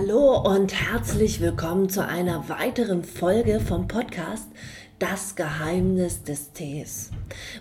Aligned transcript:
Hallo 0.00 0.38
und 0.38 0.72
herzlich 0.72 1.42
willkommen 1.42 1.90
zu 1.90 2.02
einer 2.02 2.48
weiteren 2.48 3.04
Folge 3.04 3.60
vom 3.60 3.86
Podcast 3.86 4.46
Das 4.98 5.36
Geheimnis 5.36 6.22
des 6.22 6.52
Tees. 6.52 7.10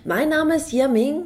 Mein 0.06 0.30
Name 0.30 0.56
ist 0.56 0.72
Yaming 0.72 1.26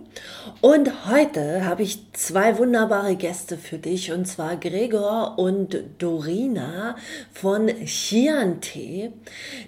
und 0.62 1.07
heute 1.12 1.66
habe 1.66 1.84
ich 1.84 2.12
zwei 2.13 2.57
wunderbare 2.57 3.16
Gäste 3.16 3.57
für 3.57 3.77
dich 3.77 4.12
und 4.12 4.26
zwar 4.26 4.55
Gregor 4.55 5.38
und 5.38 5.77
Dorina 5.99 6.95
von 7.32 7.68
Chian 7.86 8.59
Tee. 8.61 9.11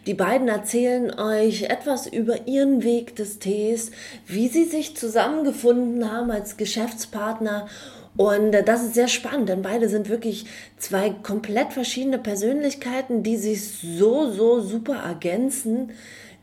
Die 0.07 0.16
beiden 0.16 0.48
erzählen 0.48 1.14
euch 1.14 1.66
etwas 1.66 2.07
über 2.07 2.48
ihren 2.48 2.84
Weg 2.84 3.16
des 3.18 3.38
Tees, 3.38 3.91
wie 4.26 4.48
sie 4.48 4.66
sich 4.66 4.98
zusammengefunden 4.98 6.12
haben 6.12 6.32
als 6.32 6.57
Geschäftspartner 6.57 7.62
und 7.62 7.70
äh, 8.54 8.64
das 8.64 8.84
ist 8.84 8.94
sehr 8.94 9.08
spannend, 9.08 9.50
denn 9.50 9.62
beide 9.62 9.90
sind 9.90 10.10
wirklich 10.10 10.46
zwei 10.78 11.10
komplett 11.10 11.74
verschiedene 11.74 12.18
Persönlichkeiten, 12.18 13.24
die 13.24 13.38
sich 13.38 13.64
so, 13.64 14.32
so 14.32 14.62
super 14.62 14.96
ergänzen 14.96 15.91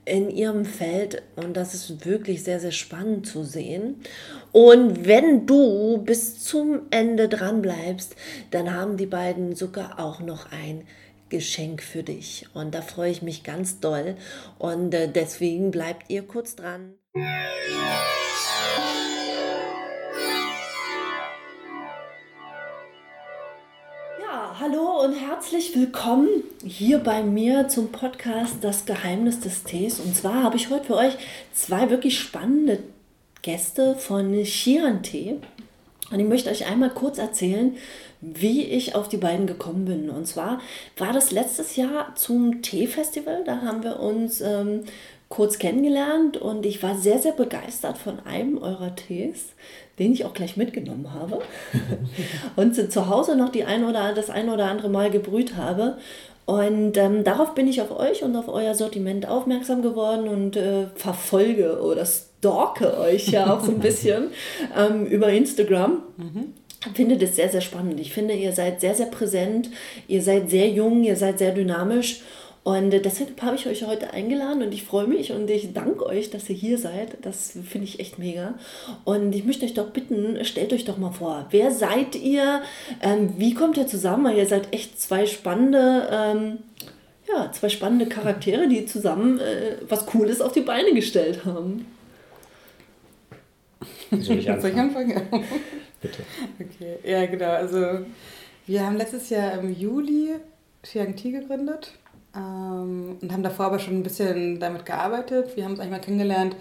in 0.05 0.31
ihrem 0.31 0.65
Feld. 0.65 1.23
Und 1.37 1.57
das 1.57 1.75
ist 1.75 2.05
wirklich 2.05 2.43
sehr, 2.45 2.61
sehr 2.61 2.73
spannend 2.73 3.27
zu 3.27 3.45
sehen. 3.45 4.03
Und 4.51 5.07
wenn 5.07 5.47
du 5.47 5.98
bis 5.98 6.43
zum 6.45 6.83
Ende 6.91 7.29
dran 7.29 7.62
bleibst, 7.62 8.17
dann 8.51 8.75
haben 8.75 8.97
die 8.97 9.07
beiden 9.07 9.55
sogar 9.55 9.98
auch 9.98 10.20
noch 10.20 10.51
ein 10.53 10.83
Geschenk 11.29 11.83
für 11.83 12.03
dich. 12.03 12.47
Und 12.53 12.75
da 12.75 12.83
freue 12.83 13.11
ich 13.11 13.23
mich 13.23 13.43
ganz 13.43 13.81
doll. 13.81 14.17
Und 14.59 14.93
äh, 14.93 15.09
deswegen 15.09 15.70
bleibt 15.70 16.11
ihr 16.11 16.23
kurz 16.23 16.57
dran. 16.57 16.95
Hallo 24.62 25.02
und 25.02 25.14
herzlich 25.14 25.74
willkommen 25.74 26.28
hier 26.64 26.98
bei 26.98 27.24
mir 27.24 27.66
zum 27.66 27.91
Podcast 27.91 28.58
Das 28.60 28.84
Geheimnis 28.84 29.41
des 29.41 29.64
Tees. 29.64 29.98
Und 29.98 30.14
zwar 30.14 30.44
habe 30.44 30.56
ich 30.56 30.70
heute 30.70 30.84
für 30.84 30.96
euch 30.96 31.14
zwei 31.52 31.91
wirklich 31.91 32.16
spannende 32.16 32.78
Gäste 33.42 33.96
von 33.96 34.40
Chian 34.44 35.02
Tee. 35.02 35.40
Und 36.12 36.20
ich 36.20 36.28
möchte 36.28 36.48
euch 36.48 36.70
einmal 36.70 36.90
kurz 36.90 37.18
erzählen, 37.18 37.77
wie 38.20 38.62
ich 38.62 38.94
auf 38.94 39.08
die 39.08 39.16
beiden 39.16 39.48
gekommen 39.48 39.84
bin. 39.84 40.08
Und 40.10 40.28
zwar 40.28 40.60
war 40.96 41.12
das 41.12 41.33
letztes 41.33 41.74
Jahr 41.74 42.14
zum 42.14 42.62
Teefestival. 42.62 43.42
Da 43.44 43.62
haben 43.62 43.83
wir 43.83 43.98
uns 43.98 44.40
ähm, 44.42 44.84
kurz 45.33 45.58
kennengelernt 45.58 46.36
und 46.36 46.66
ich 46.66 46.83
war 46.83 46.94
sehr, 46.94 47.19
sehr 47.19 47.33
begeistert 47.33 47.97
von 47.97 48.20
einem 48.27 48.58
eurer 48.58 48.94
Tees, 48.94 49.55
den 49.98 50.12
ich 50.12 50.27
auch 50.27 50.34
gleich 50.34 50.58
mitgenommen 50.58 51.14
habe 51.14 51.39
und 52.56 52.74
zu 52.74 53.08
Hause 53.08 53.34
noch 53.34 53.48
die 53.48 53.64
ein 53.64 53.84
oder, 53.84 54.12
das 54.12 54.28
ein 54.28 54.50
oder 54.50 54.66
andere 54.66 54.91
Mal 54.91 55.11
gebrüht 55.11 55.56
habe. 55.56 55.97
Und 56.44 56.98
ähm, 56.98 57.24
darauf 57.24 57.55
bin 57.55 57.66
ich 57.66 57.80
auf 57.80 57.98
euch 57.98 58.22
und 58.22 58.36
auf 58.36 58.48
euer 58.48 58.74
Sortiment 58.74 59.27
aufmerksam 59.27 59.80
geworden 59.80 60.28
und 60.28 60.56
äh, 60.56 60.89
verfolge 60.97 61.80
oder 61.80 62.05
stalke 62.05 62.98
euch 62.98 63.28
ja 63.28 63.55
auch 63.55 63.64
so 63.64 63.70
ein 63.70 63.78
bisschen 63.78 64.33
ähm, 64.77 65.06
über 65.06 65.30
Instagram. 65.30 66.02
Mhm 66.19 66.52
finde 66.94 67.17
das 67.17 67.36
sehr, 67.36 67.48
sehr 67.48 67.61
spannend. 67.61 68.00
Ich 68.00 68.12
finde, 68.12 68.34
ihr 68.34 68.52
seid 68.52 68.80
sehr, 68.80 68.94
sehr 68.94 69.06
präsent, 69.06 69.70
ihr 70.08 70.22
seid 70.22 70.50
sehr 70.50 70.69
jung, 70.69 71.05
ihr 71.05 71.17
seid 71.17 71.39
sehr 71.39 71.52
dynamisch 71.52 72.22
und 72.64 72.91
deshalb 72.91 73.42
habe 73.42 73.56
ich 73.56 73.66
euch 73.66 73.84
heute 73.84 74.12
eingeladen 74.12 74.62
und 74.62 74.72
ich 74.72 74.84
freue 74.84 75.08
mich 75.08 75.32
und 75.32 75.50
ich 75.50 75.72
danke 75.72 76.06
euch, 76.06 76.30
dass 76.30 76.48
ihr 76.48 76.55
hier 76.55 76.78
seid. 76.78 77.16
Das 77.22 77.58
finde 77.68 77.88
ich 77.88 77.98
echt 77.98 78.20
mega. 78.20 78.55
Und 79.05 79.32
ich 79.32 79.44
möchte 79.44 79.64
euch 79.64 79.74
doch 79.74 79.91
bitten, 79.91 80.44
stellt 80.44 80.72
euch 80.72 80.84
doch 80.84 80.96
mal 80.96 81.10
vor, 81.10 81.46
wer 81.50 81.72
seid 81.72 82.14
ihr? 82.14 82.62
Ähm, 83.01 83.34
wie 83.36 83.55
kommt 83.55 83.78
ihr 83.78 83.89
zusammen? 83.89 84.27
Weil 84.27 84.39
ihr 84.39 84.46
seid 84.46 84.72
echt 84.72 85.01
zwei 85.01 85.27
spannende, 85.27 86.08
ähm, 86.12 86.58
ja, 87.28 87.51
zwei 87.51 87.68
spannende 87.68 88.06
Charaktere, 88.06 88.68
die 88.68 88.86
zusammen 88.86 89.40
äh, 89.40 89.78
was 89.89 90.06
Cooles 90.06 90.40
auf 90.40 90.52
die 90.52 90.61
Beine 90.61 90.95
gestellt 90.95 91.45
haben. 91.45 91.86
Soll 94.12 94.39
ich 94.39 94.48
anfangen? 94.51 94.92
Soll 94.92 95.02
ich 95.02 95.17
anfangen? 95.17 95.45
Bitte. 96.01 96.22
Okay, 96.61 97.11
ja 97.11 97.27
genau. 97.27 97.51
Also 97.51 98.06
wir 98.68 98.86
haben 98.86 98.96
letztes 98.96 99.30
Jahr 99.30 99.55
im 99.58 99.74
Juli 99.74 100.36
Chiang 100.84 101.17
Ti 101.17 101.33
gegründet 101.33 101.92
ähm, 102.37 103.19
und 103.20 103.33
haben 103.33 103.43
davor 103.43 103.67
aber 103.67 103.79
schon 103.79 103.95
ein 103.95 104.03
bisschen 104.03 104.61
damit 104.61 104.87
gearbeitet. 104.87 105.57
Wir 105.57 105.65
haben 105.65 105.73
uns 105.73 105.81
eigentlich 105.81 105.93
mal 105.93 106.01
kennengelernt 106.01 106.57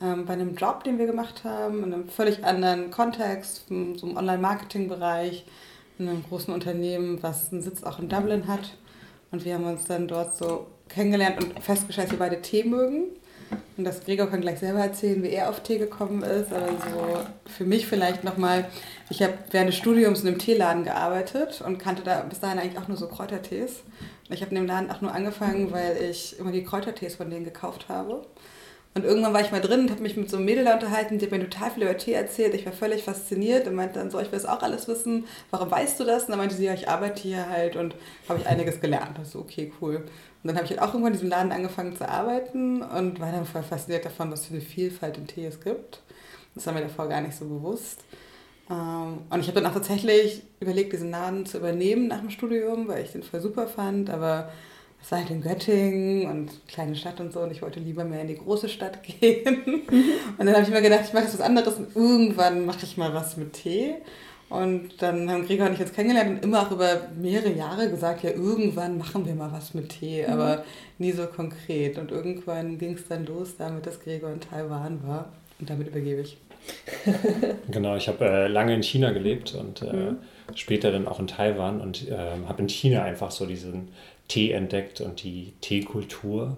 ähm, 0.00 0.26
bei 0.26 0.34
einem 0.34 0.54
Job, 0.54 0.84
den 0.84 0.98
wir 0.98 1.06
gemacht 1.06 1.44
haben, 1.44 1.84
in 1.84 1.92
einem 1.92 2.08
völlig 2.08 2.44
anderen 2.44 2.90
Kontext, 2.90 3.64
so 3.68 3.74
einem 3.74 4.16
Online-Marketing-Bereich, 4.16 5.44
in 5.98 6.08
einem 6.08 6.24
großen 6.24 6.52
Unternehmen, 6.52 7.22
was 7.22 7.52
einen 7.52 7.62
Sitz 7.62 7.82
auch 7.82 7.98
in 7.98 8.08
Dublin 8.08 8.46
hat. 8.46 8.76
Und 9.30 9.44
wir 9.44 9.54
haben 9.54 9.64
uns 9.64 9.84
dann 9.86 10.08
dort 10.08 10.36
so 10.36 10.66
kennengelernt 10.88 11.42
und 11.42 11.58
festgestellt, 11.60 12.08
dass 12.08 12.12
wir 12.12 12.18
beide 12.18 12.42
Tee 12.42 12.64
mögen. 12.64 13.04
Und 13.76 13.84
das 13.84 14.04
Gregor 14.04 14.28
kann 14.28 14.40
gleich 14.40 14.58
selber 14.58 14.80
erzählen, 14.80 15.22
wie 15.22 15.28
er 15.28 15.50
auf 15.50 15.60
Tee 15.60 15.78
gekommen 15.78 16.22
ist. 16.22 16.52
Aber 16.52 16.68
so 16.68 17.18
für 17.46 17.64
mich 17.64 17.86
vielleicht 17.86 18.24
nochmal, 18.24 18.66
ich 19.10 19.22
habe 19.22 19.34
während 19.50 19.68
des 19.68 19.76
Studiums 19.76 20.22
in 20.22 20.28
einem 20.28 20.38
Teeladen 20.38 20.84
gearbeitet 20.84 21.62
und 21.64 21.78
kannte 21.78 22.02
da 22.02 22.20
bis 22.20 22.40
dahin 22.40 22.58
eigentlich 22.58 22.78
auch 22.78 22.88
nur 22.88 22.96
so 22.96 23.06
Kräutertees. 23.08 23.82
Ich 24.30 24.40
habe 24.40 24.50
in 24.50 24.56
dem 24.56 24.66
Laden 24.66 24.90
auch 24.90 25.00
nur 25.00 25.12
angefangen, 25.12 25.72
weil 25.72 25.96
ich 26.10 26.38
immer 26.38 26.52
die 26.52 26.64
Kräutertees 26.64 27.16
von 27.16 27.30
denen 27.30 27.44
gekauft 27.44 27.88
habe. 27.88 28.26
Und 28.96 29.04
irgendwann 29.04 29.34
war 29.34 29.42
ich 29.42 29.52
mal 29.52 29.60
drin 29.60 29.80
und 29.80 29.90
habe 29.90 30.02
mich 30.02 30.16
mit 30.16 30.30
so 30.30 30.38
einem 30.38 30.46
Mädel 30.46 30.66
unterhalten, 30.66 31.18
die 31.18 31.26
hat 31.26 31.30
mir 31.30 31.46
total 31.50 31.70
viel 31.70 31.82
über 31.82 31.98
Tee 31.98 32.14
erzählt. 32.14 32.54
Ich 32.54 32.64
war 32.64 32.72
völlig 32.72 33.04
fasziniert 33.04 33.68
und 33.68 33.74
meinte 33.74 33.98
dann 33.98 34.10
so, 34.10 34.18
ich 34.18 34.30
das 34.30 34.46
auch 34.46 34.62
alles 34.62 34.88
wissen. 34.88 35.26
Warum 35.50 35.70
weißt 35.70 36.00
du 36.00 36.04
das? 36.04 36.24
Und 36.24 36.30
dann 36.30 36.38
meinte 36.38 36.54
sie, 36.54 36.64
ja, 36.64 36.72
ich 36.72 36.88
arbeite 36.88 37.20
hier 37.20 37.46
halt 37.46 37.76
und 37.76 37.94
habe 38.26 38.40
ich 38.40 38.46
einiges 38.46 38.80
gelernt. 38.80 39.18
Das 39.18 39.32
so, 39.32 39.40
okay, 39.40 39.70
cool. 39.82 39.96
Und 39.96 40.06
dann 40.44 40.56
habe 40.56 40.64
ich 40.64 40.70
halt 40.70 40.80
auch 40.80 40.94
irgendwann 40.94 41.12
in 41.12 41.18
diesem 41.18 41.28
Laden 41.28 41.52
angefangen 41.52 41.94
zu 41.94 42.08
arbeiten 42.08 42.80
und 42.80 43.20
war 43.20 43.32
dann 43.32 43.44
voll 43.44 43.62
fasziniert 43.62 44.06
davon, 44.06 44.32
was 44.32 44.46
für 44.46 44.54
eine 44.54 44.62
Vielfalt 44.62 45.18
im 45.18 45.26
Tee 45.26 45.44
es 45.44 45.60
gibt. 45.60 46.00
Das 46.54 46.64
war 46.64 46.72
mir 46.72 46.80
davor 46.80 47.06
gar 47.06 47.20
nicht 47.20 47.36
so 47.36 47.44
bewusst. 47.44 48.00
Ähm, 48.70 49.18
und 49.30 49.40
ich 49.40 49.48
habe 49.48 49.60
dann 49.60 49.70
auch 49.70 49.74
tatsächlich 49.74 50.42
überlegt, 50.60 50.92
diesen 50.92 51.10
Laden 51.10 51.46
zu 51.46 51.58
übernehmen 51.58 52.08
nach 52.08 52.20
dem 52.20 52.30
Studium, 52.30 52.88
weil 52.88 53.04
ich 53.04 53.12
den 53.12 53.22
voll 53.22 53.40
super 53.40 53.66
fand. 53.66 54.10
Aber 54.10 54.50
es 55.02 55.12
war 55.12 55.20
halt 55.20 55.30
in 55.30 55.40
Göttingen 55.40 56.28
und 56.28 56.66
kleine 56.66 56.96
Stadt 56.96 57.20
und 57.20 57.32
so 57.32 57.40
und 57.40 57.52
ich 57.52 57.62
wollte 57.62 57.78
lieber 57.78 58.04
mehr 58.04 58.22
in 58.22 58.28
die 58.28 58.38
große 58.38 58.68
Stadt 58.68 59.02
gehen. 59.20 59.62
Mhm. 59.66 60.02
Und 60.38 60.46
dann 60.46 60.54
habe 60.54 60.62
ich 60.62 60.70
mir 60.70 60.82
gedacht, 60.82 61.04
ich 61.06 61.12
mache 61.12 61.24
jetzt 61.24 61.34
was 61.34 61.46
anderes 61.46 61.76
und 61.76 61.94
irgendwann 61.94 62.66
mache 62.66 62.84
ich 62.84 62.96
mal 62.96 63.14
was 63.14 63.36
mit 63.36 63.52
Tee. 63.52 63.94
Und 64.48 65.02
dann 65.02 65.28
haben 65.28 65.44
Gregor 65.44 65.66
und 65.66 65.74
ich 65.74 65.80
uns 65.80 65.92
kennengelernt 65.92 66.30
und 66.30 66.44
immer 66.44 66.62
auch 66.62 66.70
über 66.70 67.08
mehrere 67.20 67.52
Jahre 67.52 67.90
gesagt, 67.90 68.22
ja, 68.22 68.30
irgendwann 68.30 68.96
machen 68.96 69.26
wir 69.26 69.34
mal 69.34 69.50
was 69.50 69.74
mit 69.74 69.88
Tee, 69.88 70.24
mhm. 70.24 70.32
aber 70.32 70.64
nie 70.98 71.12
so 71.12 71.26
konkret. 71.26 71.98
Und 71.98 72.12
irgendwann 72.12 72.78
ging 72.78 72.94
es 72.94 73.08
dann 73.08 73.26
los 73.26 73.56
damit, 73.56 73.86
dass 73.86 74.00
Gregor 74.00 74.30
in 74.30 74.40
Taiwan 74.40 75.06
war. 75.06 75.32
Und 75.58 75.70
damit 75.70 75.88
übergebe 75.88 76.20
ich. 76.20 76.36
genau, 77.70 77.96
ich 77.96 78.08
habe 78.08 78.24
äh, 78.24 78.48
lange 78.48 78.74
in 78.74 78.82
China 78.82 79.12
gelebt 79.12 79.54
und 79.54 79.82
äh, 79.82 79.92
mhm. 79.92 80.16
später 80.54 80.92
dann 80.92 81.06
auch 81.06 81.20
in 81.20 81.26
Taiwan 81.26 81.80
und 81.80 82.08
äh, 82.08 82.16
habe 82.46 82.62
in 82.62 82.68
China 82.68 83.02
einfach 83.02 83.30
so 83.30 83.46
diesen 83.46 83.88
Tee 84.28 84.52
entdeckt 84.52 85.00
und 85.00 85.22
die 85.22 85.52
Teekultur. 85.60 86.56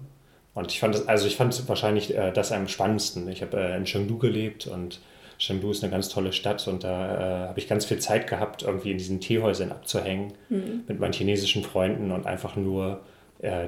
Und 0.54 0.72
ich 0.72 0.80
fand 0.80 0.94
es, 0.94 1.06
also 1.06 1.26
ich 1.26 1.36
fand 1.36 1.68
wahrscheinlich 1.68 2.16
äh, 2.16 2.32
das 2.32 2.52
am 2.52 2.68
spannendsten. 2.68 3.28
Ich 3.28 3.42
habe 3.42 3.58
äh, 3.58 3.76
in 3.76 3.84
Chengdu 3.84 4.18
gelebt 4.18 4.66
und 4.66 5.00
Chengdu 5.38 5.70
ist 5.70 5.84
eine 5.84 5.92
ganz 5.92 6.08
tolle 6.08 6.32
Stadt 6.32 6.66
und 6.66 6.82
da 6.82 7.44
äh, 7.44 7.48
habe 7.48 7.58
ich 7.60 7.68
ganz 7.68 7.84
viel 7.84 7.98
Zeit 7.98 8.26
gehabt, 8.26 8.62
irgendwie 8.62 8.90
in 8.90 8.98
diesen 8.98 9.20
Teehäusern 9.20 9.70
abzuhängen 9.70 10.32
mhm. 10.48 10.84
mit 10.88 10.98
meinen 10.98 11.12
chinesischen 11.12 11.62
Freunden 11.62 12.10
und 12.10 12.26
einfach 12.26 12.56
nur 12.56 13.00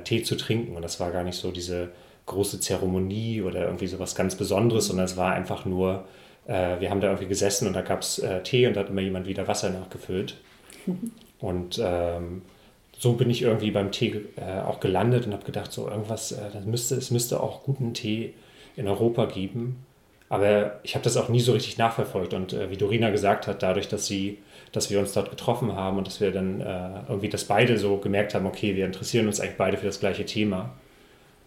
Tee 0.03 0.25
zu 0.25 0.35
trinken. 0.35 0.75
Und 0.75 0.83
das 0.83 0.99
war 0.99 1.13
gar 1.13 1.23
nicht 1.23 1.37
so 1.37 1.53
diese 1.53 1.91
große 2.27 2.59
Zeremonie 2.59 3.43
oder 3.43 3.67
irgendwie 3.67 3.87
so 3.87 4.01
was 4.01 4.17
ganz 4.17 4.35
Besonderes, 4.35 4.87
sondern 4.87 5.05
es 5.05 5.17
war 5.17 5.33
einfach 5.33 5.65
nur 5.65 6.07
äh, 6.47 6.81
wir 6.81 6.91
haben 6.91 7.01
da 7.01 7.09
irgendwie 7.09 7.29
gesessen 7.29 7.67
und 7.67 7.75
da 7.75 7.83
gab 7.83 8.03
es 8.03 8.19
äh, 8.19 8.43
Tee 8.43 8.67
und 8.67 8.75
da 8.75 8.81
hat 8.81 8.91
immer 8.91 9.01
jemand 9.01 9.27
wieder 9.27 9.49
Wasser 9.49 9.71
nachgefüllt. 9.71 10.37
und 11.41 11.81
ähm, 11.83 12.43
so 12.99 13.15
bin 13.15 13.31
ich 13.31 13.43
irgendwie 13.43 13.71
beim 13.71 13.93
Tee 13.93 14.27
äh, 14.37 14.61
auch 14.61 14.81
gelandet 14.81 15.27
und 15.27 15.33
habe 15.33 15.45
gedacht, 15.45 15.73
so 15.73 15.89
irgendwas, 15.89 16.33
äh, 16.33 16.51
das 16.53 16.65
müsste, 16.65 16.97
es 16.97 17.11
müsste 17.11 17.41
auch 17.41 17.63
guten 17.63 17.95
Tee 17.95 18.35
in 18.77 18.89
Europa 18.89 19.25
geben. 19.27 19.85
Aber 20.29 20.79
ich 20.85 20.95
habe 20.95 21.03
das 21.03 21.17
auch 21.17 21.29
nie 21.29 21.41
so 21.41 21.53
richtig 21.53 21.77
nachverfolgt. 21.77 22.35
Und 22.35 22.53
äh, 22.53 22.71
wie 22.71 22.77
Dorina 22.77 23.11
gesagt 23.11 23.47
hat, 23.47 23.63
dadurch, 23.63 23.89
dass 23.89 24.07
sie, 24.07 24.39
dass 24.71 24.91
wir 24.91 25.01
uns 25.01 25.13
dort 25.13 25.31
getroffen 25.31 25.75
haben 25.75 25.99
und 25.99 26.07
dass 26.07 26.21
wir 26.21 26.31
dann 26.31 26.61
äh, 26.61 27.01
irgendwie 27.09 27.29
das 27.29 27.45
beide 27.45 27.79
so 27.79 27.97
gemerkt 27.97 28.35
haben, 28.35 28.47
okay, 28.47 28.77
wir 28.77 28.87
interessieren 28.87 29.27
uns 29.27 29.41
eigentlich 29.41 29.57
beide 29.57 29.77
für 29.77 29.87
das 29.87 29.99
gleiche 29.99 30.25
Thema, 30.25 30.71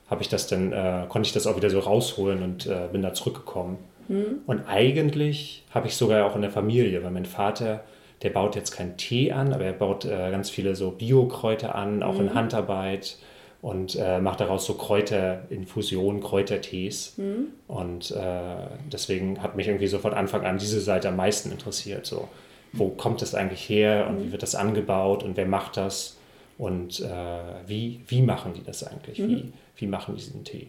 habe 0.09 0.21
ich 0.21 0.27
das 0.27 0.47
dann, 0.47 0.73
äh, 0.73 1.05
konnte 1.07 1.27
ich 1.27 1.33
das 1.33 1.47
auch 1.47 1.55
wieder 1.55 1.69
so 1.69 1.79
rausholen 1.79 2.43
und 2.43 2.65
äh, 2.65 2.89
bin 2.91 3.01
da 3.01 3.13
zurückgekommen. 3.13 3.77
Mhm. 4.07 4.41
Und 4.45 4.61
eigentlich 4.67 5.63
habe 5.71 5.87
ich 5.87 5.95
sogar 5.95 6.25
auch 6.25 6.35
in 6.35 6.41
der 6.41 6.51
Familie, 6.51 7.03
weil 7.03 7.11
mein 7.11 7.25
Vater, 7.25 7.83
der 8.21 8.29
baut 8.29 8.55
jetzt 8.55 8.71
keinen 8.71 8.97
Tee 8.97 9.31
an, 9.31 9.53
aber 9.53 9.65
er 9.65 9.73
baut 9.73 10.05
äh, 10.05 10.31
ganz 10.31 10.49
viele 10.49 10.75
so 10.75 10.91
Bio-Kräuter 10.91 11.75
an, 11.75 12.03
auch 12.03 12.15
mhm. 12.15 12.27
in 12.27 12.33
Handarbeit 12.33 13.17
und 13.61 13.95
äh, 13.95 14.19
macht 14.19 14.41
daraus 14.41 14.65
so 14.65 14.73
Kräuterinfusionen, 14.73 16.21
Kräutertees. 16.21 17.17
Mhm. 17.17 17.47
Und 17.67 18.11
äh, 18.11 18.67
deswegen 18.91 19.41
hat 19.41 19.55
mich 19.55 19.67
irgendwie 19.67 19.87
so 19.87 19.99
von 19.99 20.13
Anfang 20.13 20.45
an 20.45 20.57
diese 20.57 20.81
Seite 20.81 21.07
am 21.09 21.15
meisten 21.15 21.51
interessiert. 21.51 22.05
So, 22.05 22.27
wo 22.73 22.89
kommt 22.89 23.21
das 23.21 23.35
eigentlich 23.35 23.69
her 23.69 24.07
und 24.09 24.21
wie 24.21 24.31
wird 24.31 24.43
das 24.43 24.55
angebaut 24.55 25.23
und 25.23 25.37
wer 25.37 25.45
macht 25.45 25.77
das 25.77 26.17
und 26.57 26.99
äh, 26.99 27.07
wie, 27.65 28.01
wie 28.07 28.21
machen 28.21 28.53
die 28.53 28.63
das 28.63 28.83
eigentlich? 28.83 29.19
Mhm. 29.19 29.29
Wie, 29.29 29.53
wie 29.77 29.87
machen 29.87 30.15
die 30.15 30.21
diesen 30.21 30.43
Tee? 30.43 30.67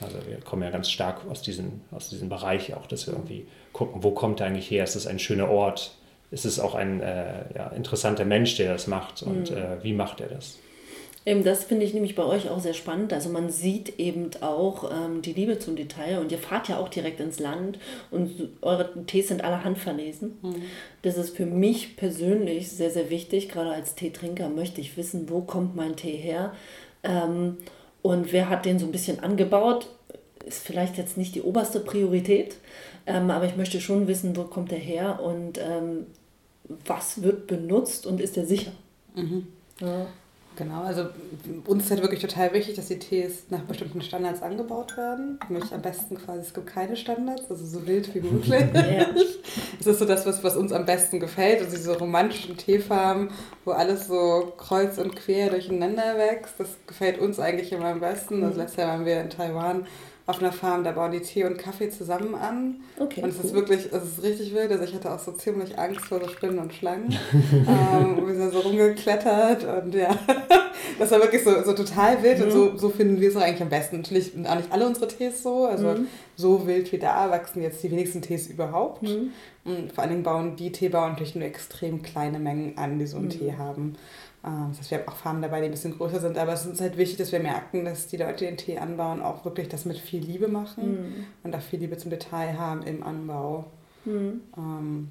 Also 0.00 0.16
wir 0.26 0.40
kommen 0.40 0.62
ja 0.62 0.70
ganz 0.70 0.90
stark 0.90 1.26
aus, 1.28 1.42
diesen, 1.42 1.82
aus 1.90 2.08
diesem 2.08 2.28
Bereich 2.28 2.74
auch, 2.74 2.86
dass 2.86 3.06
wir 3.06 3.14
irgendwie 3.14 3.46
gucken, 3.72 4.02
wo 4.02 4.12
kommt 4.12 4.40
er 4.40 4.46
eigentlich 4.46 4.70
her? 4.70 4.84
Ist 4.84 4.96
es 4.96 5.06
ein 5.06 5.18
schöner 5.18 5.50
Ort? 5.50 5.94
Ist 6.30 6.44
es 6.44 6.60
auch 6.60 6.74
ein 6.74 7.00
äh, 7.00 7.44
ja, 7.54 7.68
interessanter 7.68 8.24
Mensch, 8.24 8.56
der 8.56 8.72
das 8.72 8.86
macht? 8.86 9.22
Und 9.22 9.50
mhm. 9.50 9.56
äh, 9.56 9.82
wie 9.82 9.92
macht 9.92 10.20
er 10.20 10.28
das? 10.28 10.58
Eben 11.26 11.44
das 11.44 11.64
finde 11.64 11.84
ich 11.84 11.92
nämlich 11.92 12.14
bei 12.14 12.24
euch 12.24 12.48
auch 12.48 12.60
sehr 12.60 12.72
spannend. 12.72 13.12
Also 13.12 13.28
man 13.28 13.50
sieht 13.50 13.98
eben 13.98 14.30
auch 14.40 14.90
ähm, 14.90 15.20
die 15.20 15.34
Liebe 15.34 15.58
zum 15.58 15.76
Detail 15.76 16.18
und 16.18 16.32
ihr 16.32 16.38
fahrt 16.38 16.68
ja 16.68 16.78
auch 16.78 16.88
direkt 16.88 17.20
ins 17.20 17.38
Land 17.38 17.78
und 18.10 18.48
eure 18.62 19.04
Tees 19.04 19.28
sind 19.28 19.44
alle 19.44 19.62
handverlesen. 19.62 20.38
Mhm. 20.40 20.62
Das 21.02 21.18
ist 21.18 21.36
für 21.36 21.44
mich 21.44 21.96
persönlich 21.96 22.70
sehr, 22.70 22.90
sehr 22.90 23.10
wichtig. 23.10 23.50
Gerade 23.50 23.70
als 23.70 23.94
Teetrinker 23.94 24.48
möchte 24.48 24.80
ich 24.80 24.96
wissen, 24.96 25.28
wo 25.28 25.42
kommt 25.42 25.76
mein 25.76 25.94
Tee 25.94 26.16
her 26.16 26.54
ähm, 27.02 27.58
und 28.02 28.32
wer 28.32 28.48
hat 28.48 28.64
den 28.64 28.78
so 28.78 28.86
ein 28.86 28.92
bisschen 28.92 29.20
angebaut. 29.20 29.88
Ist 30.46 30.62
vielleicht 30.64 30.96
jetzt 30.96 31.16
nicht 31.16 31.34
die 31.34 31.42
oberste 31.42 31.80
Priorität, 31.80 32.56
ähm, 33.06 33.30
aber 33.30 33.44
ich 33.44 33.56
möchte 33.56 33.80
schon 33.80 34.06
wissen, 34.08 34.36
wo 34.36 34.44
kommt 34.44 34.70
der 34.70 34.78
her 34.78 35.20
und 35.22 35.58
ähm, 35.58 36.06
was 36.86 37.22
wird 37.22 37.46
benutzt 37.46 38.06
und 38.06 38.20
ist 38.20 38.36
der 38.36 38.46
sicher. 38.46 38.72
Mhm. 39.14 39.46
Ja. 39.80 40.06
Genau, 40.56 40.82
also 40.82 41.06
uns 41.66 41.84
ist 41.84 41.90
halt 41.90 42.02
wirklich 42.02 42.20
total 42.20 42.52
wichtig, 42.52 42.76
dass 42.76 42.88
die 42.88 42.98
Tees 42.98 43.44
nach 43.48 43.60
bestimmten 43.60 44.02
Standards 44.02 44.42
angebaut 44.42 44.96
werden. 44.96 45.38
Ich 45.44 45.50
möchte 45.50 45.74
am 45.74 45.80
besten 45.80 46.18
quasi, 46.18 46.40
es 46.40 46.52
gibt 46.52 46.66
keine 46.66 46.96
Standards, 46.96 47.50
also 47.50 47.64
so 47.64 47.86
wild 47.86 48.14
wie 48.14 48.20
möglich. 48.20 48.60
ja. 48.74 49.06
Das 49.78 49.86
ist 49.86 49.98
so 49.98 50.04
das, 50.04 50.26
was, 50.26 50.44
was 50.44 50.56
uns 50.56 50.72
am 50.72 50.84
besten 50.84 51.18
gefällt. 51.18 51.60
Also 51.60 51.76
diese 51.76 51.98
romantischen 51.98 52.56
Teefarmen, 52.56 53.30
wo 53.64 53.70
alles 53.70 54.06
so 54.06 54.52
kreuz 54.58 54.98
und 54.98 55.16
quer 55.16 55.50
durcheinander 55.50 56.18
wächst, 56.18 56.54
das 56.58 56.68
gefällt 56.86 57.18
uns 57.18 57.38
eigentlich 57.38 57.72
immer 57.72 57.86
am 57.86 58.00
besten. 58.00 58.44
Also 58.44 58.58
letztes 58.58 58.78
Jahr 58.78 58.88
waren 58.88 59.06
wir 59.06 59.20
in 59.20 59.30
Taiwan 59.30 59.86
auf 60.30 60.40
einer 60.40 60.52
Farm, 60.52 60.84
da 60.84 60.92
bauen 60.92 61.12
die 61.12 61.20
Tee 61.20 61.44
und 61.44 61.58
Kaffee 61.58 61.90
zusammen 61.90 62.34
an. 62.34 62.76
Okay, 62.98 63.22
und 63.22 63.28
es 63.28 63.38
cool. 63.38 63.44
ist 63.44 63.54
wirklich, 63.54 63.92
es 63.92 64.02
ist 64.04 64.22
richtig 64.22 64.54
wild. 64.54 64.70
Also 64.70 64.84
ich 64.84 64.94
hatte 64.94 65.10
auch 65.10 65.18
so 65.18 65.32
ziemlich 65.32 65.78
Angst 65.78 66.06
vor 66.06 66.20
so 66.20 66.28
Spinnen 66.28 66.58
und 66.58 66.72
Schlangen. 66.72 67.16
ähm, 67.52 68.26
wir 68.26 68.34
sind 68.34 68.52
so 68.52 68.60
rumgeklettert 68.60 69.64
und 69.64 69.94
ja, 69.94 70.16
das 70.98 71.10
war 71.10 71.20
wirklich 71.20 71.44
so, 71.44 71.62
so 71.62 71.72
total 71.72 72.22
wild 72.22 72.38
mhm. 72.38 72.44
und 72.44 72.50
so, 72.50 72.76
so 72.76 72.88
finden 72.88 73.20
wir 73.20 73.28
es 73.28 73.36
eigentlich 73.36 73.62
am 73.62 73.68
besten. 73.68 73.98
Natürlich 73.98 74.32
sind 74.32 74.46
auch 74.46 74.56
nicht 74.56 74.72
alle 74.72 74.86
unsere 74.86 75.08
Tees 75.08 75.42
so, 75.42 75.66
also 75.66 75.88
mhm. 75.88 76.06
so 76.36 76.66
wild 76.66 76.90
wie 76.92 76.98
da 76.98 77.30
wachsen 77.30 77.62
jetzt 77.62 77.82
die 77.82 77.90
wenigsten 77.90 78.22
Tees 78.22 78.48
überhaupt. 78.48 79.02
Mhm. 79.02 79.32
Und 79.64 79.92
vor 79.92 80.02
allen 80.02 80.10
Dingen 80.10 80.22
bauen 80.22 80.56
die 80.56 80.72
Teebauern 80.72 81.12
natürlich 81.12 81.34
nur 81.34 81.44
extrem 81.44 82.02
kleine 82.02 82.38
Mengen 82.38 82.78
an, 82.78 82.98
die 82.98 83.06
so 83.06 83.18
einen 83.18 83.26
mhm. 83.26 83.30
Tee 83.30 83.54
haben. 83.58 83.96
Ähm, 84.44 84.66
das 84.70 84.78
heißt, 84.78 84.90
wir 84.90 84.98
haben 84.98 85.08
auch 85.08 85.16
Farmen 85.16 85.42
dabei, 85.42 85.60
die 85.60 85.66
ein 85.66 85.70
bisschen 85.70 85.96
größer 85.96 86.20
sind, 86.20 86.38
aber 86.38 86.52
es 86.52 86.66
ist 86.66 86.80
halt 86.80 86.96
wichtig, 86.96 87.18
dass 87.18 87.32
wir 87.32 87.40
merken, 87.40 87.84
dass 87.84 88.06
die 88.06 88.16
Leute, 88.16 88.38
die 88.38 88.46
den 88.46 88.56
Tee 88.56 88.78
anbauen, 88.78 89.20
auch 89.22 89.44
wirklich 89.44 89.68
das 89.68 89.84
mit 89.84 89.98
viel 89.98 90.22
Liebe 90.22 90.48
machen 90.48 90.92
mhm. 90.92 91.26
und 91.42 91.54
auch 91.54 91.60
viel 91.60 91.80
Liebe 91.80 91.96
zum 91.96 92.10
Detail 92.10 92.58
haben 92.58 92.82
im 92.82 93.02
Anbau. 93.02 93.66
Mhm. 94.04 94.40
Ähm, 94.56 95.08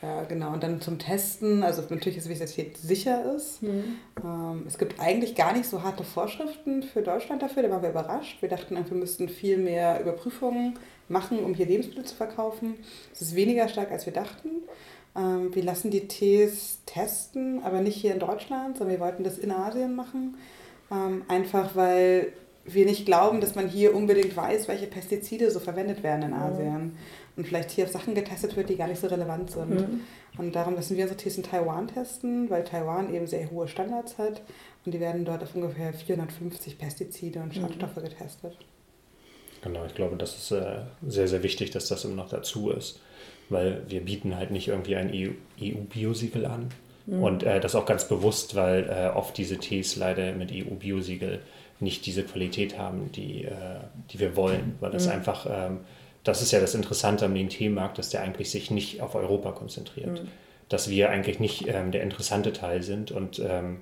ja, 0.00 0.24
genau. 0.24 0.52
Und 0.52 0.64
dann 0.64 0.80
zum 0.80 0.98
Testen, 0.98 1.62
also 1.62 1.82
natürlich 1.88 2.18
ist 2.18 2.24
es 2.24 2.30
wichtig, 2.30 2.46
dass 2.46 2.54
Tee 2.54 2.72
sicher 2.74 3.34
ist. 3.34 3.62
Mhm. 3.62 3.96
Ähm, 4.24 4.64
es 4.66 4.76
gibt 4.78 5.00
eigentlich 5.00 5.36
gar 5.36 5.52
nicht 5.52 5.68
so 5.68 5.82
harte 5.82 6.02
Vorschriften 6.02 6.82
für 6.82 7.02
Deutschland 7.02 7.42
dafür, 7.42 7.62
da 7.62 7.70
waren 7.70 7.82
wir 7.82 7.90
überrascht. 7.90 8.42
Wir 8.42 8.48
dachten, 8.48 8.76
wir 8.76 8.96
müssten 8.96 9.28
viel 9.28 9.58
mehr 9.58 10.00
Überprüfungen 10.00 10.78
machen, 11.08 11.38
um 11.44 11.54
hier 11.54 11.66
Lebensmittel 11.66 12.04
zu 12.04 12.16
verkaufen. 12.16 12.74
Es 13.12 13.22
ist 13.22 13.36
weniger 13.36 13.68
stark, 13.68 13.92
als 13.92 14.06
wir 14.06 14.12
dachten. 14.12 14.48
Ähm, 15.16 15.54
wir 15.54 15.62
lassen 15.62 15.90
die 15.90 16.08
Tees 16.08 16.78
testen, 16.86 17.62
aber 17.62 17.80
nicht 17.80 17.96
hier 17.96 18.12
in 18.12 18.20
Deutschland, 18.20 18.78
sondern 18.78 18.96
wir 18.96 19.04
wollten 19.04 19.24
das 19.24 19.38
in 19.38 19.50
Asien 19.50 19.94
machen. 19.94 20.36
Ähm, 20.90 21.24
einfach 21.28 21.74
weil 21.76 22.32
wir 22.64 22.86
nicht 22.86 23.06
glauben, 23.06 23.40
dass 23.40 23.54
man 23.54 23.68
hier 23.68 23.94
unbedingt 23.94 24.36
weiß, 24.36 24.68
welche 24.68 24.86
Pestizide 24.86 25.50
so 25.50 25.58
verwendet 25.58 26.02
werden 26.02 26.22
in 26.22 26.32
Asien. 26.32 26.96
Und 27.36 27.46
vielleicht 27.46 27.70
hier 27.70 27.86
auf 27.86 27.90
Sachen 27.90 28.14
getestet 28.14 28.56
wird, 28.56 28.68
die 28.68 28.76
gar 28.76 28.86
nicht 28.88 29.00
so 29.00 29.06
relevant 29.06 29.50
sind. 29.50 29.70
Mhm. 29.70 30.00
Und 30.38 30.54
darum 30.54 30.74
lassen 30.74 30.96
wir 30.96 31.04
unsere 31.04 31.18
Tees 31.18 31.36
in 31.36 31.42
Taiwan 31.42 31.88
testen, 31.88 32.48
weil 32.50 32.62
Taiwan 32.62 33.12
eben 33.12 33.26
sehr 33.26 33.50
hohe 33.50 33.68
Standards 33.68 34.16
hat. 34.18 34.42
Und 34.84 34.92
die 34.92 35.00
werden 35.00 35.24
dort 35.24 35.42
auf 35.42 35.54
ungefähr 35.54 35.92
450 35.92 36.78
Pestizide 36.78 37.40
und 37.40 37.56
mhm. 37.56 37.60
Schadstoffe 37.60 37.96
mhm. 37.96 38.02
getestet. 38.02 38.56
Genau, 39.62 39.84
ich 39.84 39.94
glaube, 39.94 40.16
das 40.16 40.36
ist 40.36 40.50
äh, 40.52 40.82
sehr, 41.06 41.28
sehr 41.28 41.42
wichtig, 41.42 41.70
dass 41.70 41.88
das 41.88 42.04
immer 42.04 42.16
noch 42.16 42.28
dazu 42.28 42.70
ist 42.70 43.00
weil 43.52 43.82
wir 43.88 44.00
bieten 44.00 44.36
halt 44.36 44.50
nicht 44.50 44.68
irgendwie 44.68 44.96
ein 44.96 45.12
EU-Biosiegel 45.60 46.42
e 46.42 46.46
an. 46.46 46.68
Mhm. 47.06 47.22
Und 47.22 47.42
äh, 47.42 47.60
das 47.60 47.74
auch 47.74 47.86
ganz 47.86 48.08
bewusst, 48.08 48.54
weil 48.54 48.88
äh, 48.88 49.16
oft 49.16 49.36
diese 49.36 49.58
Tees 49.58 49.96
leider 49.96 50.32
mit 50.32 50.52
EU-Biosiegel 50.52 51.40
nicht 51.80 52.06
diese 52.06 52.22
Qualität 52.22 52.78
haben, 52.78 53.10
die, 53.12 53.44
äh, 53.44 53.80
die 54.10 54.20
wir 54.20 54.36
wollen. 54.36 54.76
Weil 54.80 54.92
das 54.92 55.06
mhm. 55.06 55.12
einfach, 55.12 55.46
ähm, 55.50 55.80
das 56.24 56.42
ist 56.42 56.52
ja 56.52 56.60
das 56.60 56.74
Interessante 56.74 57.26
am 57.26 57.48
Teemarkt, 57.48 57.98
dass 57.98 58.10
der 58.10 58.22
eigentlich 58.22 58.50
sich 58.50 58.70
nicht 58.70 59.02
auf 59.02 59.14
Europa 59.14 59.52
konzentriert. 59.52 60.22
Mhm. 60.22 60.28
Dass 60.68 60.88
wir 60.88 61.10
eigentlich 61.10 61.40
nicht 61.40 61.66
ähm, 61.68 61.90
der 61.90 62.02
interessante 62.02 62.52
Teil 62.52 62.82
sind 62.82 63.10
und 63.10 63.40
ähm, 63.40 63.80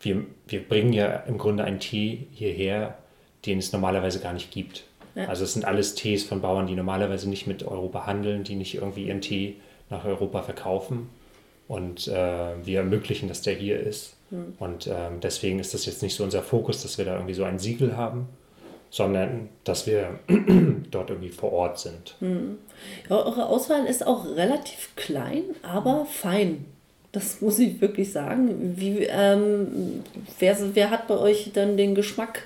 wir, 0.00 0.24
wir 0.48 0.66
bringen 0.66 0.92
ja 0.92 1.06
im 1.28 1.38
Grunde 1.38 1.64
einen 1.64 1.78
Tee 1.78 2.26
hierher, 2.32 2.98
den 3.44 3.58
es 3.58 3.72
normalerweise 3.72 4.20
gar 4.20 4.32
nicht 4.32 4.50
gibt. 4.50 4.84
Ja. 5.16 5.28
Also 5.28 5.44
es 5.44 5.54
sind 5.54 5.64
alles 5.64 5.94
Tees 5.94 6.24
von 6.24 6.42
Bauern, 6.42 6.66
die 6.66 6.74
normalerweise 6.74 7.28
nicht 7.28 7.46
mit 7.46 7.64
Europa 7.66 8.06
handeln, 8.06 8.44
die 8.44 8.54
nicht 8.54 8.74
irgendwie 8.74 9.06
ihren 9.06 9.22
Tee 9.22 9.56
nach 9.88 10.04
Europa 10.04 10.42
verkaufen. 10.42 11.08
Und 11.68 12.06
äh, 12.06 12.64
wir 12.64 12.80
ermöglichen, 12.80 13.26
dass 13.26 13.42
der 13.42 13.54
hier 13.54 13.80
ist. 13.80 14.14
Mhm. 14.30 14.54
Und 14.58 14.86
ähm, 14.86 15.20
deswegen 15.22 15.58
ist 15.58 15.74
das 15.74 15.86
jetzt 15.86 16.02
nicht 16.02 16.14
so 16.14 16.22
unser 16.22 16.42
Fokus, 16.42 16.82
dass 16.82 16.98
wir 16.98 17.06
da 17.06 17.14
irgendwie 17.14 17.34
so 17.34 17.44
ein 17.44 17.58
Siegel 17.58 17.96
haben, 17.96 18.28
sondern 18.90 19.48
dass 19.64 19.86
wir 19.86 20.20
dort 20.90 21.10
irgendwie 21.10 21.30
vor 21.30 21.52
Ort 21.52 21.78
sind. 21.78 22.14
Mhm. 22.20 22.58
Ja, 23.08 23.16
eure 23.16 23.46
Auswahl 23.46 23.86
ist 23.86 24.06
auch 24.06 24.26
relativ 24.26 24.90
klein, 24.96 25.42
aber 25.62 26.06
fein. 26.06 26.66
Das 27.10 27.40
muss 27.40 27.58
ich 27.58 27.80
wirklich 27.80 28.12
sagen. 28.12 28.74
Wie, 28.76 29.04
ähm, 29.04 30.02
wer, 30.38 30.56
wer 30.74 30.90
hat 30.90 31.08
bei 31.08 31.16
euch 31.16 31.50
dann 31.54 31.78
den 31.78 31.94
Geschmack 31.94 32.42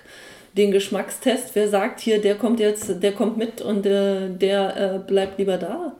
den 0.57 0.71
Geschmackstest, 0.71 1.55
wer 1.55 1.69
sagt 1.69 2.01
hier, 2.01 2.21
der 2.21 2.37
kommt 2.37 2.61
jetzt, 2.61 3.03
der 3.03 3.13
kommt 3.13 3.37
mit 3.37 3.61
und 3.61 3.87
äh, 3.87 4.29
der 4.31 4.95
äh, 4.95 4.99
bleibt 4.99 5.39
lieber 5.39 5.59
da? 5.59 5.93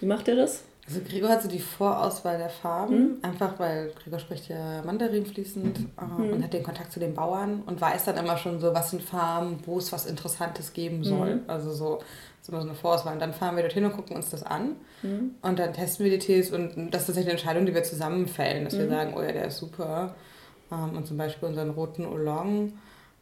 Wie 0.00 0.06
macht 0.06 0.28
ihr 0.28 0.36
das? 0.36 0.64
Also 0.88 1.00
Gregor 1.08 1.28
hat 1.30 1.42
so 1.42 1.48
die 1.48 1.60
Vorauswahl 1.60 2.38
der 2.38 2.50
Farben, 2.50 2.96
mhm. 2.96 3.18
einfach 3.22 3.58
weil 3.58 3.92
Gregor 4.02 4.18
spricht 4.18 4.48
ja 4.48 4.82
Mandarin 4.84 5.24
fließend 5.24 5.78
äh, 5.78 6.04
mhm. 6.04 6.32
und 6.32 6.42
hat 6.42 6.52
den 6.52 6.64
Kontakt 6.64 6.92
zu 6.92 6.98
den 6.98 7.14
Bauern 7.14 7.62
und 7.66 7.80
weiß 7.80 8.04
dann 8.04 8.16
immer 8.16 8.36
schon 8.36 8.58
so, 8.58 8.74
was 8.74 8.90
sind 8.90 9.02
Farben, 9.02 9.60
wo 9.64 9.78
es 9.78 9.92
was 9.92 10.06
Interessantes 10.06 10.72
geben 10.72 11.04
soll. 11.04 11.36
Mhm. 11.36 11.42
Also 11.46 11.72
so 11.72 12.00
ist 12.40 12.48
immer 12.48 12.60
so 12.60 12.66
eine 12.66 12.76
Vorauswahl. 12.76 13.14
Und 13.14 13.20
dann 13.20 13.32
fahren 13.32 13.54
wir 13.54 13.62
dorthin 13.62 13.84
und 13.84 13.92
gucken 13.92 14.16
uns 14.16 14.30
das 14.30 14.42
an 14.42 14.76
mhm. 15.02 15.36
und 15.40 15.58
dann 15.60 15.72
testen 15.72 16.04
wir 16.04 16.10
die 16.10 16.18
Tees 16.18 16.50
und 16.50 16.90
das 16.92 17.02
ist 17.02 17.06
tatsächlich 17.06 17.26
eine 17.26 17.30
Entscheidung, 17.38 17.64
die 17.64 17.74
wir 17.74 17.84
zusammenfällen, 17.84 18.64
dass 18.64 18.76
wir 18.76 18.86
mhm. 18.86 18.90
sagen, 18.90 19.14
oh 19.16 19.22
ja, 19.22 19.30
der 19.30 19.46
ist 19.46 19.58
super. 19.58 20.16
Ähm, 20.72 20.96
und 20.96 21.06
zum 21.06 21.16
Beispiel 21.16 21.48
unseren 21.48 21.70
roten 21.70 22.04
Oolong 22.04 22.72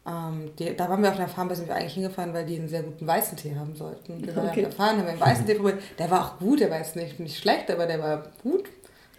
ähm, 0.07 0.51
die, 0.57 0.75
da 0.75 0.89
waren 0.89 1.03
wir 1.03 1.09
auf 1.09 1.17
der 1.17 1.27
Farm, 1.27 1.47
da 1.47 1.55
sind 1.55 1.67
wir 1.67 1.75
eigentlich 1.75 1.93
hingefahren, 1.93 2.33
weil 2.33 2.45
die 2.45 2.57
einen 2.57 2.67
sehr 2.67 2.81
guten 2.81 3.05
weißen 3.05 3.37
Tee 3.37 3.55
haben 3.55 3.75
sollten. 3.75 4.25
Wir 4.25 4.35
waren 4.35 4.49
okay. 4.49 4.65
auf 4.65 4.69
der 4.69 4.71
Farm, 4.71 4.97
haben 4.97 5.07
einen 5.07 5.19
weißen 5.19 5.45
Tee 5.45 5.55
probiert. 5.55 5.79
Der 5.99 6.09
war 6.09 6.25
auch 6.25 6.39
gut, 6.39 6.59
der 6.59 6.71
war 6.71 6.77
jetzt 6.77 6.95
nicht, 6.95 7.19
nicht 7.19 7.37
schlecht, 7.37 7.69
aber 7.69 7.85
der 7.85 8.01
war 8.01 8.23
gut, 8.41 8.65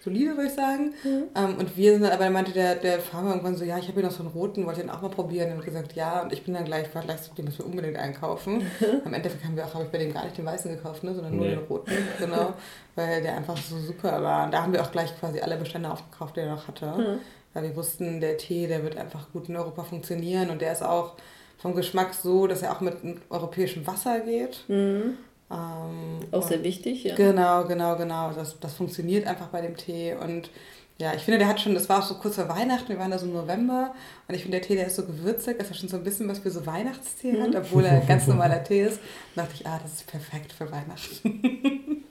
solide, 0.02 0.36
würde 0.36 0.48
ich 0.48 0.54
sagen. 0.54 0.92
Mhm. 1.04 1.24
Ähm, 1.36 1.56
und 1.58 1.76
wir 1.76 1.92
sind 1.92 2.02
dann, 2.02 2.10
aber 2.10 2.24
dann 2.24 2.32
meinte 2.32 2.50
der, 2.52 2.74
der 2.74 2.98
Farmer 2.98 3.30
irgendwann 3.30 3.54
so, 3.54 3.64
ja, 3.64 3.78
ich 3.78 3.86
habe 3.86 4.00
hier 4.00 4.08
noch 4.08 4.16
so 4.16 4.24
einen 4.24 4.32
roten, 4.32 4.66
wollte 4.66 4.80
den 4.80 4.90
auch 4.90 5.00
mal 5.00 5.08
probieren. 5.08 5.52
Und 5.52 5.64
gesagt, 5.64 5.94
ja, 5.94 6.22
und 6.22 6.32
ich 6.32 6.42
bin 6.42 6.54
dann 6.54 6.64
gleich, 6.64 6.92
war 6.94 7.02
gleich, 7.02 7.20
den 7.38 7.44
müssen 7.44 7.58
wir 7.58 7.66
unbedingt 7.66 7.96
einkaufen. 7.96 8.66
Am 9.04 9.14
Endeffekt 9.14 9.44
haben 9.44 9.56
wir 9.56 9.64
auch, 9.64 9.74
habe 9.74 9.84
ich 9.84 9.90
bei 9.90 9.98
dem 9.98 10.12
gar 10.12 10.24
nicht 10.24 10.36
den 10.36 10.46
weißen 10.46 10.74
gekauft, 10.74 11.04
ne, 11.04 11.14
sondern 11.14 11.36
nur 11.36 11.46
nee. 11.46 11.54
den 11.54 11.64
roten, 11.64 11.92
genau, 12.18 12.54
weil 12.96 13.22
der 13.22 13.36
einfach 13.36 13.56
so 13.56 13.78
super 13.78 14.20
war. 14.20 14.46
Und 14.46 14.50
da 14.52 14.62
haben 14.62 14.72
wir 14.72 14.82
auch 14.82 14.90
gleich 14.90 15.16
quasi 15.20 15.40
alle 15.40 15.56
Bestände 15.56 15.90
aufgekauft, 15.90 16.36
die 16.36 16.40
er 16.40 16.54
noch 16.54 16.66
hatte. 16.66 16.86
Mhm. 16.86 17.18
Weil 17.54 17.64
wir 17.64 17.76
wussten, 17.76 18.20
der 18.20 18.38
Tee, 18.38 18.66
der 18.66 18.82
wird 18.82 18.96
einfach 18.96 19.30
gut 19.32 19.48
in 19.48 19.56
Europa 19.56 19.84
funktionieren 19.84 20.50
und 20.50 20.62
der 20.62 20.72
ist 20.72 20.82
auch 20.82 21.14
vom 21.58 21.74
Geschmack 21.74 22.14
so, 22.14 22.46
dass 22.46 22.62
er 22.62 22.72
auch 22.72 22.80
mit 22.80 22.96
europäischem 23.30 23.86
Wasser 23.86 24.20
geht. 24.20 24.64
Mhm. 24.68 25.18
Ähm, 25.50 26.20
auch 26.30 26.42
sehr 26.42 26.62
wichtig, 26.64 27.04
ja. 27.04 27.14
Genau, 27.14 27.64
genau, 27.64 27.96
genau. 27.96 28.32
Das, 28.32 28.58
das 28.58 28.74
funktioniert 28.74 29.26
einfach 29.26 29.48
bei 29.48 29.60
dem 29.60 29.76
Tee 29.76 30.14
und 30.14 30.50
ja, 30.98 31.14
ich 31.14 31.22
finde, 31.22 31.38
der 31.38 31.48
hat 31.48 31.60
schon, 31.60 31.74
das 31.74 31.88
war 31.88 31.98
auch 31.98 32.06
so 32.06 32.14
kurz 32.14 32.36
vor 32.36 32.48
Weihnachten, 32.48 32.88
wir 32.88 32.98
waren 32.98 33.10
da 33.10 33.18
so 33.18 33.26
im 33.26 33.32
November 33.32 33.94
und 34.28 34.34
ich 34.34 34.42
finde, 34.42 34.58
der 34.58 34.66
Tee, 34.66 34.76
der 34.76 34.86
ist 34.86 34.96
so 34.96 35.04
gewürzig, 35.04 35.58
dass 35.58 35.68
er 35.68 35.74
schon 35.74 35.88
so 35.88 35.96
ein 35.96 36.04
bisschen 36.04 36.28
was 36.28 36.38
für 36.38 36.50
so 36.50 36.64
Weihnachtstee 36.64 37.32
mhm. 37.32 37.42
hat, 37.42 37.56
obwohl 37.56 37.84
er 37.84 38.00
ein 38.00 38.06
ganz 38.06 38.26
normaler 38.28 38.62
Tee 38.62 38.82
ist. 38.82 39.00
Da 39.34 39.42
dachte 39.42 39.54
ich, 39.58 39.66
ah, 39.66 39.78
das 39.82 39.94
ist 39.94 40.06
perfekt 40.06 40.52
für 40.52 40.70
Weihnachten. 40.70 42.04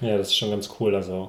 ja, 0.00 0.16
das 0.16 0.28
ist 0.28 0.36
schon 0.36 0.50
ganz 0.50 0.70
cool. 0.80 0.94
Also 0.94 1.28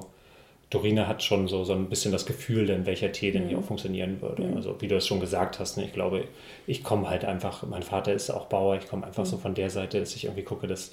Dorina 0.72 1.06
hat 1.06 1.22
schon 1.22 1.48
so, 1.48 1.64
so 1.64 1.72
ein 1.72 1.88
bisschen 1.88 2.12
das 2.12 2.26
Gefühl, 2.26 2.66
denn 2.66 2.86
welcher 2.86 3.12
Tee 3.12 3.30
denn 3.30 3.46
hier 3.46 3.58
auch 3.58 3.62
mhm. 3.62 3.66
funktionieren 3.66 4.22
würde. 4.22 4.42
Mhm. 4.42 4.56
Also 4.56 4.80
wie 4.80 4.88
du 4.88 4.96
es 4.96 5.06
schon 5.06 5.20
gesagt 5.20 5.58
hast, 5.58 5.76
ne, 5.76 5.84
ich 5.84 5.92
glaube, 5.92 6.24
ich 6.66 6.82
komme 6.82 7.08
halt 7.08 7.24
einfach, 7.24 7.62
mein 7.64 7.82
Vater 7.82 8.12
ist 8.12 8.30
auch 8.30 8.46
Bauer, 8.46 8.76
ich 8.76 8.88
komme 8.88 9.06
einfach 9.06 9.24
mhm. 9.24 9.28
so 9.28 9.38
von 9.38 9.54
der 9.54 9.70
Seite, 9.70 10.00
dass 10.00 10.14
ich 10.14 10.24
irgendwie 10.24 10.44
gucke, 10.44 10.66
das 10.66 10.92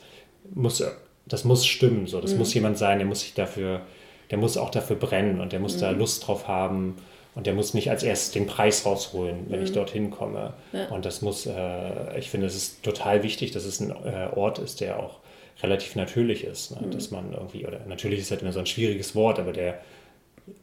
muss, 0.54 0.84
das 1.26 1.44
muss 1.44 1.66
stimmen. 1.66 2.08
So. 2.08 2.22
Das 2.22 2.34
mhm. 2.34 2.40
muss 2.40 2.54
jemand 2.54 2.78
sein, 2.78 3.00
der 3.00 3.08
muss 3.08 3.22
sich 3.22 3.34
dafür 3.34 3.82
der 4.30 4.38
muss 4.38 4.58
auch 4.58 4.70
dafür 4.70 4.96
brennen 4.96 5.42
und 5.42 5.52
der 5.52 5.60
muss 5.60 5.76
mhm. 5.76 5.82
da 5.82 5.92
Lust 5.92 6.28
drauf 6.28 6.48
haben 6.48 6.98
und 7.36 7.48
der 7.48 7.54
muss 7.54 7.74
nicht 7.74 7.90
als 7.90 8.04
erstes 8.04 8.32
den 8.32 8.48
Preis 8.48 8.86
rausholen, 8.86 9.46
wenn 9.50 9.60
mhm. 9.60 9.66
ich 9.66 9.72
dorthin 9.72 10.12
komme. 10.12 10.54
Ja. 10.72 10.88
Und 10.90 11.06
das 11.06 11.22
muss, 11.22 11.46
äh, 11.46 12.18
ich 12.18 12.30
finde, 12.30 12.48
es 12.48 12.56
ist 12.56 12.84
total 12.84 13.24
wichtig, 13.24 13.52
dass 13.52 13.66
es 13.66 13.80
ein 13.80 13.92
äh, 13.92 14.30
Ort 14.36 14.60
ist, 14.60 14.82
der 14.82 15.00
auch 15.00 15.19
relativ 15.62 15.96
natürlich 15.96 16.44
ist. 16.44 16.72
Ne? 16.72 16.88
Mhm. 16.88 16.92
Dass 16.92 17.12
man 17.12 17.34
irgendwie, 17.34 17.66
oder 17.66 17.80
natürlich 17.88 18.20
ist 18.20 18.32
halt 18.32 18.42
immer 18.42 18.54
so 18.54 18.60
ein 18.60 18.66
schwieriges 18.66 19.16
Wort, 19.16 19.40
aber 19.40 19.54
der 19.54 19.80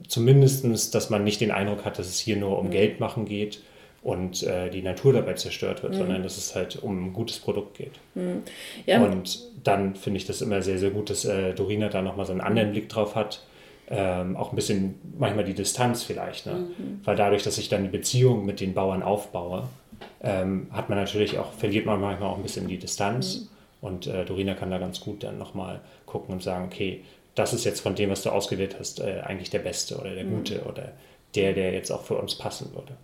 zumindest, 0.08 0.94
dass 0.94 1.10
man 1.10 1.24
nicht 1.24 1.40
den 1.40 1.50
Eindruck 1.50 1.84
hat, 1.84 1.98
dass 1.98 2.08
es 2.08 2.18
hier 2.18 2.36
nur 2.36 2.58
um 2.58 2.66
mhm. 2.66 2.70
Geld 2.70 3.00
machen 3.00 3.24
geht 3.24 3.62
und 4.02 4.42
äh, 4.42 4.70
die 4.70 4.82
Natur 4.82 5.12
dabei 5.12 5.34
zerstört 5.34 5.82
wird, 5.82 5.94
mhm. 5.94 5.98
sondern 5.98 6.22
dass 6.22 6.36
es 6.36 6.54
halt 6.54 6.82
um 6.82 7.06
ein 7.06 7.12
gutes 7.12 7.38
Produkt 7.38 7.76
geht. 7.76 7.92
Mhm. 8.14 8.42
Ja. 8.86 9.02
Und 9.02 9.40
dann 9.64 9.94
finde 9.96 10.18
ich 10.18 10.26
das 10.26 10.42
immer 10.42 10.62
sehr, 10.62 10.78
sehr 10.78 10.90
gut, 10.90 11.10
dass 11.10 11.24
äh, 11.24 11.54
Dorina 11.54 11.88
da 11.88 12.02
nochmal 12.02 12.26
so 12.26 12.32
einen 12.32 12.40
anderen 12.40 12.72
Blick 12.72 12.88
drauf 12.88 13.14
hat. 13.14 13.44
Ähm, 13.88 14.36
auch 14.36 14.50
ein 14.50 14.56
bisschen 14.56 14.96
manchmal 15.16 15.44
die 15.44 15.54
Distanz 15.54 16.02
vielleicht, 16.02 16.46
ne? 16.46 16.54
Mhm. 16.54 17.00
weil 17.04 17.14
dadurch, 17.14 17.44
dass 17.44 17.56
ich 17.56 17.68
dann 17.68 17.84
die 17.84 17.88
Beziehung 17.88 18.44
mit 18.44 18.58
den 18.58 18.74
Bauern 18.74 19.04
aufbaue, 19.04 19.68
ähm, 20.22 20.66
hat 20.72 20.88
man 20.88 20.98
natürlich 20.98 21.38
auch, 21.38 21.52
verliert 21.52 21.86
man 21.86 22.00
manchmal 22.00 22.30
auch 22.30 22.36
ein 22.36 22.42
bisschen 22.42 22.66
die 22.66 22.78
Distanz 22.78 23.42
mhm. 23.42 23.55
Und 23.80 24.06
äh, 24.06 24.24
Dorina 24.24 24.54
kann 24.54 24.70
da 24.70 24.78
ganz 24.78 25.00
gut 25.00 25.22
dann 25.22 25.38
nochmal 25.38 25.80
gucken 26.06 26.34
und 26.34 26.42
sagen, 26.42 26.66
okay, 26.66 27.02
das 27.34 27.52
ist 27.52 27.64
jetzt 27.64 27.80
von 27.80 27.94
dem, 27.94 28.10
was 28.10 28.22
du 28.22 28.30
ausgewählt 28.30 28.76
hast, 28.78 29.00
äh, 29.00 29.20
eigentlich 29.24 29.50
der 29.50 29.58
Beste 29.60 29.96
oder 29.96 30.14
der 30.14 30.24
mhm. 30.24 30.36
Gute 30.36 30.62
oder 30.62 30.92
der, 31.34 31.52
der 31.52 31.72
jetzt 31.72 31.90
auch 31.90 32.02
für 32.02 32.16
uns 32.16 32.34
passen 32.34 32.74
würde. 32.74 32.94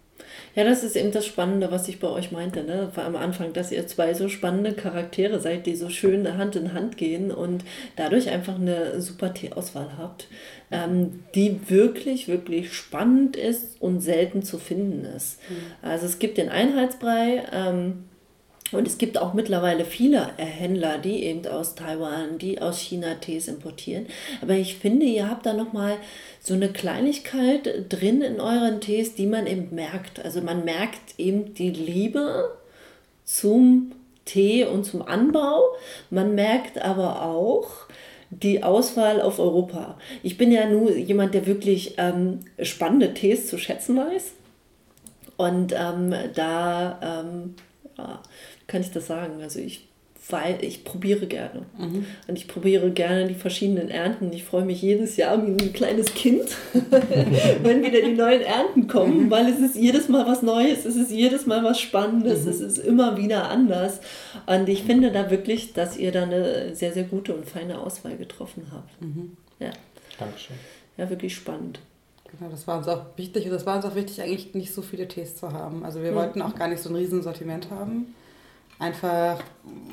Ja, 0.54 0.64
das 0.64 0.84
ist 0.84 0.96
eben 0.96 1.12
das 1.12 1.26
Spannende, 1.26 1.70
was 1.70 1.88
ich 1.88 1.98
bei 1.98 2.08
euch 2.08 2.30
meinte, 2.30 2.62
ne? 2.62 2.90
War 2.94 3.04
am 3.04 3.16
Anfang, 3.16 3.52
dass 3.52 3.72
ihr 3.72 3.86
zwei 3.86 4.14
so 4.14 4.28
spannende 4.28 4.72
Charaktere 4.72 5.40
seid, 5.40 5.66
die 5.66 5.74
so 5.74 5.88
schön 5.88 6.36
Hand 6.36 6.56
in 6.56 6.74
Hand 6.74 6.96
gehen 6.96 7.30
und 7.30 7.64
dadurch 7.96 8.28
einfach 8.28 8.56
eine 8.56 9.00
super 9.00 9.34
Teeauswahl 9.34 9.96
habt, 9.98 10.28
ähm, 10.70 11.24
die 11.34 11.70
wirklich, 11.70 12.28
wirklich 12.28 12.72
spannend 12.72 13.36
ist 13.36 13.80
und 13.80 14.00
selten 14.00 14.42
zu 14.42 14.58
finden 14.58 15.04
ist. 15.04 15.38
Mhm. 15.48 15.54
Also 15.82 16.06
es 16.06 16.18
gibt 16.18 16.38
den 16.38 16.50
Einheitsbrei, 16.50 17.44
ähm, 17.52 18.04
und 18.72 18.86
es 18.86 18.98
gibt 18.98 19.18
auch 19.18 19.34
mittlerweile 19.34 19.84
viele 19.84 20.28
Händler, 20.36 20.98
die 20.98 21.24
eben 21.24 21.46
aus 21.46 21.74
Taiwan, 21.74 22.38
die 22.38 22.60
aus 22.60 22.78
China 22.78 23.14
Tees 23.14 23.48
importieren. 23.48 24.06
Aber 24.40 24.54
ich 24.54 24.76
finde, 24.76 25.06
ihr 25.06 25.28
habt 25.28 25.46
da 25.46 25.52
nochmal 25.52 25.96
so 26.40 26.54
eine 26.54 26.68
Kleinigkeit 26.68 27.86
drin 27.88 28.22
in 28.22 28.40
euren 28.40 28.80
Tees, 28.80 29.14
die 29.14 29.26
man 29.26 29.46
eben 29.46 29.74
merkt. 29.74 30.24
Also 30.24 30.40
man 30.40 30.64
merkt 30.64 31.18
eben 31.18 31.54
die 31.54 31.70
Liebe 31.70 32.50
zum 33.24 33.92
Tee 34.24 34.64
und 34.64 34.84
zum 34.84 35.02
Anbau. 35.02 35.62
Man 36.10 36.34
merkt 36.34 36.80
aber 36.80 37.22
auch, 37.22 37.68
die 38.30 38.62
Auswahl 38.62 39.20
auf 39.20 39.38
Europa. 39.38 39.98
Ich 40.22 40.38
bin 40.38 40.50
ja 40.50 40.66
nur 40.66 40.96
jemand, 40.96 41.34
der 41.34 41.46
wirklich 41.46 41.96
ähm, 41.98 42.40
spannende 42.62 43.12
Tees 43.12 43.46
zu 43.46 43.58
schätzen 43.58 43.96
weiß. 43.96 44.32
Und 45.36 45.74
ähm, 45.76 46.14
da 46.34 47.24
ähm, 47.24 47.54
kann 48.66 48.80
ich 48.80 48.90
das 48.90 49.06
sagen. 49.06 49.42
Also 49.42 49.58
ich 49.58 49.88
weil 50.30 50.62
ich 50.62 50.84
probiere 50.84 51.26
gerne. 51.26 51.66
Mhm. 51.76 52.06
Und 52.28 52.38
ich 52.38 52.46
probiere 52.46 52.90
gerne 52.90 53.26
die 53.26 53.34
verschiedenen 53.34 53.90
Ernten. 53.90 54.32
Ich 54.32 54.44
freue 54.44 54.64
mich 54.64 54.80
jedes 54.80 55.16
Jahr 55.16 55.44
wie 55.44 55.50
ein 55.50 55.72
kleines 55.72 56.14
Kind, 56.14 56.56
wenn 57.62 57.82
wieder 57.82 58.00
die 58.00 58.14
neuen 58.14 58.42
Ernten 58.42 58.86
kommen, 58.86 59.24
mhm. 59.24 59.30
weil 59.30 59.46
es 59.48 59.58
ist 59.58 59.76
jedes 59.76 60.08
Mal 60.08 60.26
was 60.26 60.42
Neues, 60.42 60.84
es 60.84 60.96
ist 60.96 61.10
jedes 61.10 61.46
Mal 61.46 61.64
was 61.64 61.80
Spannendes, 61.80 62.44
mhm. 62.44 62.50
es 62.50 62.60
ist 62.60 62.78
immer 62.78 63.16
wieder 63.16 63.50
anders. 63.50 64.00
Und 64.46 64.68
ich 64.68 64.84
finde 64.84 65.10
da 65.10 65.30
wirklich, 65.30 65.72
dass 65.72 65.96
ihr 65.96 66.12
da 66.12 66.22
eine 66.22 66.74
sehr, 66.74 66.92
sehr 66.92 67.04
gute 67.04 67.34
und 67.34 67.44
feine 67.44 67.80
Auswahl 67.80 68.16
getroffen 68.16 68.68
habt. 68.72 69.02
Mhm. 69.02 69.36
Ja. 69.58 69.70
Dankeschön. 70.18 70.56
Ja, 70.96 71.10
wirklich 71.10 71.34
spannend. 71.34 71.80
Genau, 72.38 72.50
das 72.50 72.66
war 72.66 72.78
uns 72.78 72.88
auch 72.88 73.04
wichtig 73.16 73.44
und 73.44 73.52
das 73.52 73.66
war 73.66 73.76
uns 73.76 73.84
auch 73.84 73.94
wichtig, 73.94 74.22
eigentlich 74.22 74.54
nicht 74.54 74.74
so 74.74 74.82
viele 74.82 75.06
Tees 75.06 75.36
zu 75.36 75.52
haben. 75.52 75.84
Also 75.84 76.02
wir 76.02 76.12
mhm. 76.12 76.16
wollten 76.16 76.42
auch 76.42 76.54
gar 76.54 76.68
nicht 76.68 76.82
so 76.82 76.88
ein 76.88 76.96
Riesensortiment 76.96 77.70
haben 77.70 78.14
einfach, 78.82 79.38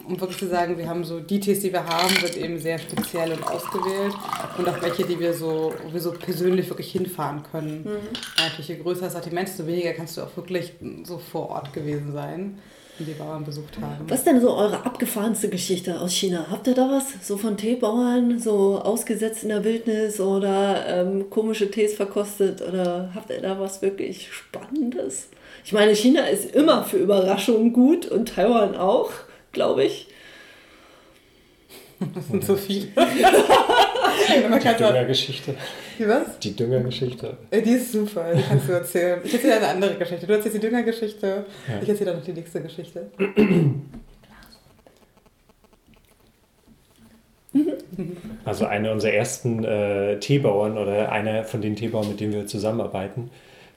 um 0.07 0.19
wirklich 0.19 0.39
zu 0.39 0.47
sagen, 0.47 0.77
wir 0.77 0.89
haben 0.89 1.03
so 1.03 1.19
die 1.19 1.39
Tees, 1.39 1.59
die 1.59 1.71
wir 1.71 1.85
haben, 1.85 2.09
sind 2.09 2.35
eben 2.37 2.59
sehr 2.59 2.79
speziell 2.79 3.31
und 3.33 3.43
ausgewählt 3.43 4.13
und 4.57 4.67
auch 4.67 4.81
welche, 4.81 5.05
die 5.05 5.19
wir 5.19 5.33
so, 5.33 5.73
wir 5.91 6.01
so 6.01 6.11
persönlich 6.11 6.69
wirklich 6.69 6.91
hinfahren 6.91 7.43
können. 7.43 7.83
Mhm. 7.83 8.43
Natürlich, 8.43 8.69
je 8.69 8.77
größer 8.77 9.01
das 9.01 9.13
Sortiment, 9.13 9.47
desto 9.47 9.67
weniger 9.67 9.93
kannst 9.93 10.17
du 10.17 10.21
auch 10.21 10.35
wirklich 10.35 10.73
so 11.03 11.19
vor 11.19 11.49
Ort 11.49 11.71
gewesen 11.71 12.11
sein 12.13 12.59
die 13.05 13.13
Bauern 13.13 13.43
besucht 13.43 13.77
haben. 13.79 14.05
Was 14.07 14.19
ist 14.19 14.27
denn 14.27 14.41
so 14.41 14.55
eure 14.55 14.85
abgefahrenste 14.85 15.49
Geschichte 15.49 15.99
aus 15.99 16.13
China? 16.13 16.47
Habt 16.49 16.67
ihr 16.67 16.73
da 16.73 16.89
was? 16.89 17.27
So 17.27 17.37
von 17.37 17.57
Teebauern, 17.57 18.39
so 18.39 18.79
ausgesetzt 18.79 19.43
in 19.43 19.49
der 19.49 19.63
Wildnis 19.63 20.19
oder 20.19 20.85
ähm, 20.87 21.29
komische 21.29 21.69
Tees 21.71 21.93
verkostet? 21.93 22.61
Oder 22.61 23.11
habt 23.15 23.29
ihr 23.29 23.41
da 23.41 23.59
was 23.59 23.81
wirklich 23.81 24.31
Spannendes? 24.31 25.29
Ich 25.63 25.73
meine, 25.73 25.95
China 25.95 26.25
ist 26.27 26.55
immer 26.55 26.83
für 26.83 26.97
Überraschungen 26.97 27.73
gut 27.73 28.05
und 28.05 28.29
Taiwan 28.29 28.75
auch, 28.75 29.11
glaube 29.51 29.83
ich. 29.83 30.07
Das 32.15 32.27
sind 32.27 32.45
so 32.45 32.55
viele. 32.55 32.87
die 34.27 34.83
Düngergeschichte. 34.83 35.55
Die 35.97 36.07
was? 36.07 36.39
Die 36.39 36.55
Düngergeschichte. 36.55 37.37
Äh, 37.51 37.61
die 37.61 37.71
ist 37.71 37.91
super, 37.91 38.25
die 38.33 38.41
kannst 38.41 38.67
du 38.67 38.73
erzählen. 38.73 39.19
Ich 39.23 39.33
erzähle 39.33 39.57
eine 39.57 39.67
andere 39.67 39.95
Geschichte. 39.95 40.25
Du 40.25 40.33
erzählst 40.33 40.57
die 40.57 40.61
Düngergeschichte, 40.61 41.45
ja. 41.67 41.81
ich 41.81 41.89
erzähle 41.89 42.11
dann 42.11 42.19
noch 42.19 42.25
die 42.25 42.33
nächste 42.33 42.61
Geschichte. 42.61 43.11
Also 48.45 48.65
eine 48.65 48.91
unserer 48.91 49.11
ersten 49.11 49.63
äh, 49.63 50.19
Teebauern 50.19 50.77
oder 50.77 51.11
einer 51.11 51.43
von 51.43 51.61
den 51.61 51.75
Teebauern, 51.75 52.07
mit 52.07 52.19
denen 52.19 52.33
wir 52.33 52.47
zusammenarbeiten, 52.47 53.29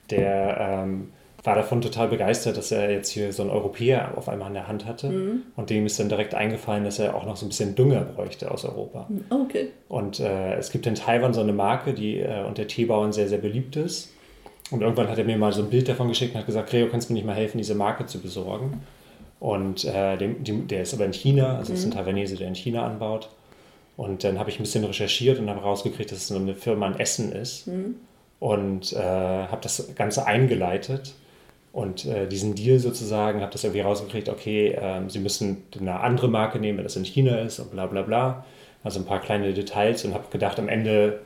der 0.09 0.57
ähm, 0.85 1.11
war 1.43 1.55
davon 1.55 1.81
total 1.81 2.07
begeistert, 2.07 2.55
dass 2.55 2.71
er 2.71 2.89
jetzt 2.89 3.09
hier 3.09 3.33
so 3.33 3.43
einen 3.43 3.51
Europäer 3.51 4.17
auf 4.17 4.29
einmal 4.29 4.47
in 4.47 4.53
der 4.53 4.67
Hand 4.67 4.85
hatte. 4.85 5.09
Mhm. 5.09 5.41
Und 5.57 5.69
dem 5.69 5.85
ist 5.85 5.99
dann 5.99 6.07
direkt 6.07 6.33
eingefallen, 6.33 6.85
dass 6.85 6.99
er 6.99 7.15
auch 7.15 7.25
noch 7.25 7.35
so 7.35 7.45
ein 7.45 7.49
bisschen 7.49 7.75
Dünger 7.75 8.01
bräuchte 8.01 8.49
aus 8.49 8.63
Europa. 8.63 9.07
Mhm. 9.09 9.25
Okay. 9.29 9.67
Und 9.89 10.21
äh, 10.21 10.55
es 10.55 10.71
gibt 10.71 10.87
in 10.87 10.95
Taiwan 10.95 11.33
so 11.33 11.41
eine 11.41 11.51
Marke, 11.51 11.93
die 11.93 12.19
äh, 12.19 12.45
unter 12.47 12.65
Teebauern 12.65 13.11
sehr, 13.11 13.27
sehr 13.27 13.39
beliebt 13.39 13.75
ist. 13.75 14.13
Und 14.71 14.81
irgendwann 14.81 15.09
hat 15.09 15.17
er 15.17 15.25
mir 15.25 15.37
mal 15.37 15.51
so 15.51 15.61
ein 15.61 15.69
Bild 15.69 15.89
davon 15.89 16.07
geschickt 16.07 16.33
und 16.33 16.39
hat 16.39 16.45
gesagt, 16.45 16.69
Creo, 16.69 16.87
kannst 16.87 17.09
du 17.09 17.13
mir 17.13 17.19
nicht 17.19 17.25
mal 17.25 17.35
helfen, 17.35 17.57
diese 17.57 17.75
Marke 17.75 18.05
zu 18.05 18.19
besorgen? 18.19 18.81
Und 19.41 19.83
äh, 19.83 20.15
dem, 20.15 20.45
dem, 20.45 20.67
der 20.69 20.83
ist 20.83 20.93
aber 20.93 21.05
in 21.05 21.11
China, 21.11 21.57
also 21.57 21.73
mhm. 21.73 21.77
ist 21.77 21.83
ein 21.83 21.89
mhm. 21.89 21.93
Taiwanese, 21.95 22.37
der 22.37 22.47
in 22.47 22.55
China 22.55 22.85
anbaut. 22.85 23.29
Und 23.97 24.23
dann 24.23 24.39
habe 24.39 24.49
ich 24.49 24.59
ein 24.59 24.63
bisschen 24.63 24.85
recherchiert 24.85 25.39
und 25.39 25.49
habe 25.49 25.59
herausgekriegt, 25.59 26.09
dass 26.09 26.19
es 26.19 26.27
so 26.29 26.37
eine 26.37 26.55
Firma 26.55 26.87
in 26.87 26.97
Essen 26.97 27.33
ist. 27.33 27.67
Mhm. 27.67 27.95
Und 28.39 28.93
äh, 28.93 28.97
habe 28.97 29.59
das 29.61 29.93
Ganze 29.95 30.25
eingeleitet 30.25 31.13
und 31.73 32.05
äh, 32.05 32.27
diesen 32.27 32.53
Deal 32.53 32.77
sozusagen, 32.77 33.41
habe 33.41 33.51
das 33.51 33.63
irgendwie 33.63 33.81
rausgekriegt, 33.81 34.29
okay, 34.29 34.77
ähm, 34.79 35.09
sie 35.09 35.17
müssen 35.19 35.63
eine 35.77 35.99
andere 35.99 36.29
Marke 36.29 36.59
nehmen, 36.59 36.77
wenn 36.77 36.85
das 36.85 36.95
in 36.95 37.03
China 37.03 37.39
ist 37.39 37.59
und 37.59 37.71
bla 37.71 37.87
bla 37.87 38.03
bla. 38.03 38.45
Also 38.83 38.99
ein 38.99 39.05
paar 39.05 39.19
kleine 39.19 39.53
Details 39.53 40.05
und 40.05 40.13
habe 40.13 40.25
gedacht, 40.29 40.59
am 40.59 40.69
Ende 40.69 41.21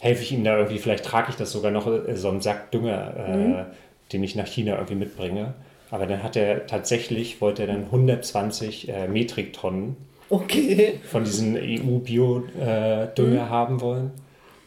helfe 0.00 0.22
ich 0.22 0.32
ihnen 0.32 0.44
da 0.44 0.56
irgendwie, 0.56 0.78
vielleicht 0.78 1.04
trage 1.04 1.28
ich 1.30 1.36
das 1.36 1.52
sogar 1.52 1.70
noch, 1.70 1.86
äh, 1.86 2.16
so 2.16 2.30
einen 2.30 2.40
Sack 2.40 2.70
Dünger, 2.72 3.14
äh, 3.14 3.36
mhm. 3.36 3.66
den 4.12 4.24
ich 4.24 4.34
nach 4.34 4.46
China 4.46 4.72
irgendwie 4.76 4.94
mitbringe. 4.94 5.52
Aber 5.90 6.06
dann 6.06 6.22
hat 6.22 6.34
er 6.34 6.66
tatsächlich, 6.66 7.42
wollte 7.42 7.62
er 7.62 7.68
dann 7.68 7.84
120 7.84 8.88
äh, 8.88 9.06
Metriktonnen 9.06 9.96
okay. 10.30 10.98
von 11.04 11.24
diesen 11.24 11.56
EU-Bio-Dünger 11.56 13.12
äh, 13.16 13.44
mhm. 13.44 13.50
haben 13.50 13.80
wollen 13.82 14.12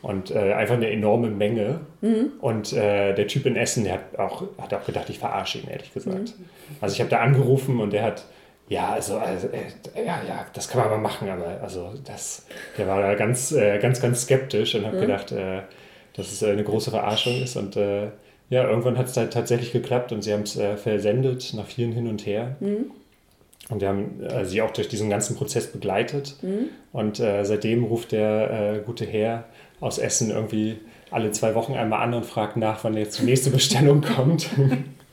und 0.03 0.31
äh, 0.31 0.53
einfach 0.53 0.75
eine 0.75 0.91
enorme 0.91 1.29
Menge. 1.29 1.79
Mhm. 2.01 2.33
Und 2.41 2.74
äh, 2.74 3.15
der 3.15 3.25
Typ 3.25 3.45
in 3.45 3.55
Essen, 3.55 3.86
der 3.86 3.93
hat 3.93 4.19
auch, 4.19 4.43
hat 4.62 4.74
auch 4.74 4.86
gedacht, 4.86 5.10
ich 5.10 5.17
verarsche 5.17 5.60
ihn, 5.60 5.69
ehrlich 5.69 5.93
gesagt. 5.93 6.38
Mhm. 6.38 6.45
Also 6.81 6.93
ich 6.93 7.00
habe 7.00 7.10
da 7.10 7.19
angerufen 7.19 7.79
und 7.79 7.93
der 7.93 8.03
hat, 8.03 8.25
ja, 8.67 8.89
also, 8.89 9.17
also 9.17 9.48
äh, 9.48 10.05
ja, 10.05 10.22
ja, 10.27 10.45
das 10.53 10.67
kann 10.67 10.81
man 10.81 10.89
mal 10.89 10.98
machen, 10.98 11.29
aber 11.29 11.62
also 11.63 11.93
das, 12.05 12.45
der 12.77 12.88
war 12.88 13.01
da 13.01 13.15
ganz, 13.15 13.53
äh, 13.53 13.79
ganz, 13.79 14.01
ganz 14.01 14.24
skeptisch 14.24 14.75
und 14.75 14.86
hat 14.86 14.95
mhm. 14.95 15.00
gedacht, 15.00 15.31
äh, 15.31 15.62
dass 16.15 16.31
es 16.33 16.43
eine 16.43 16.65
große 16.65 16.91
Verarschung 16.91 17.41
ist. 17.41 17.55
Und 17.55 17.77
äh, 17.77 18.07
ja, 18.50 18.67
irgendwann 18.67 18.98
hat 18.98 19.07
es 19.07 19.15
halt 19.15 19.31
tatsächlich 19.31 19.72
geklappt 19.72 20.12
und 20.12 20.22
sie 20.22 20.33
haben 20.33 20.43
es 20.43 20.60
versendet 20.81 21.53
nach 21.55 21.65
vielen 21.65 21.93
hin 21.93 22.07
und 22.07 22.25
her. 22.25 22.57
Mhm. 22.60 22.91
Und 23.69 23.81
wir 23.81 23.88
haben 23.88 24.22
äh, 24.22 24.45
sie 24.45 24.62
auch 24.62 24.72
durch 24.72 24.89
diesen 24.89 25.10
ganzen 25.10 25.36
Prozess 25.36 25.67
begleitet. 25.67 26.36
Mhm. 26.41 26.69
Und 26.91 27.19
äh, 27.19 27.43
seitdem 27.45 27.83
ruft 27.86 28.12
der 28.12 28.75
äh, 28.75 28.79
gute 28.86 29.05
Herr 29.05 29.45
aus 29.83 29.97
Essen 29.97 30.31
irgendwie 30.31 30.77
alle 31.11 31.31
zwei 31.31 31.53
Wochen 31.55 31.73
einmal 31.73 32.01
an 32.01 32.13
und 32.13 32.25
fragt 32.25 32.57
nach, 32.57 32.83
wann 32.83 32.95
jetzt 32.97 33.19
die 33.19 33.25
nächste 33.25 33.49
Bestellung 33.51 34.01
kommt. 34.01 34.49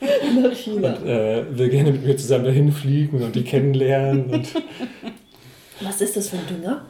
Nach 0.01 0.53
China. 0.53 0.95
Und 0.95 1.07
äh, 1.07 1.59
will 1.59 1.69
gerne 1.69 1.93
mit 1.93 2.07
mir 2.07 2.17
zusammen 2.17 2.45
dahin 2.45 2.73
fliegen 2.73 3.23
und 3.23 3.35
die 3.35 3.45
kennenlernen. 3.45 4.31
Und 4.31 4.55
Was 5.83 6.01
ist 6.01 6.17
das 6.17 6.29
für 6.29 6.37
ein 6.37 6.47
Dünger? 6.47 6.87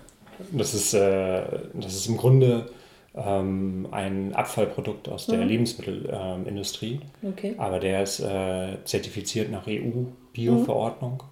Das 0.52 0.74
ist, 0.74 0.94
äh, 0.94 1.42
das 1.74 1.94
ist 1.94 2.06
im 2.06 2.16
Grunde 2.16 2.70
ähm, 3.14 3.88
ein 3.90 4.34
Abfallprodukt 4.34 5.08
aus 5.08 5.26
der 5.26 5.38
mhm. 5.38 5.48
Lebensmittelindustrie. 5.48 7.00
Ähm, 7.22 7.32
okay. 7.32 7.54
Aber 7.58 7.80
der 7.80 8.02
ist 8.02 8.20
äh, 8.20 8.76
zertifiziert 8.84 9.50
nach 9.50 9.66
EU-Bio-Verordnung. 9.66 11.14
Mhm. 11.14 11.30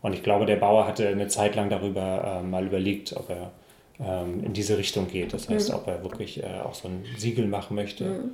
Und 0.00 0.12
ich 0.14 0.22
glaube, 0.22 0.46
der 0.46 0.56
Bauer 0.56 0.86
hatte 0.86 1.08
eine 1.08 1.28
Zeit 1.28 1.56
lang 1.56 1.68
darüber 1.68 2.40
äh, 2.40 2.46
mal 2.46 2.64
überlegt, 2.64 3.14
ob 3.16 3.28
er 3.30 3.50
ähm, 4.00 4.44
in 4.44 4.52
diese 4.52 4.78
Richtung 4.78 5.08
geht. 5.08 5.32
Das 5.32 5.48
heißt, 5.48 5.70
mhm. 5.70 5.74
ob 5.74 5.86
er 5.88 6.02
wirklich 6.02 6.42
äh, 6.42 6.60
auch 6.64 6.74
so 6.74 6.88
ein 6.88 7.04
Siegel 7.16 7.46
machen 7.46 7.74
möchte. 7.74 8.04
Mhm. 8.04 8.30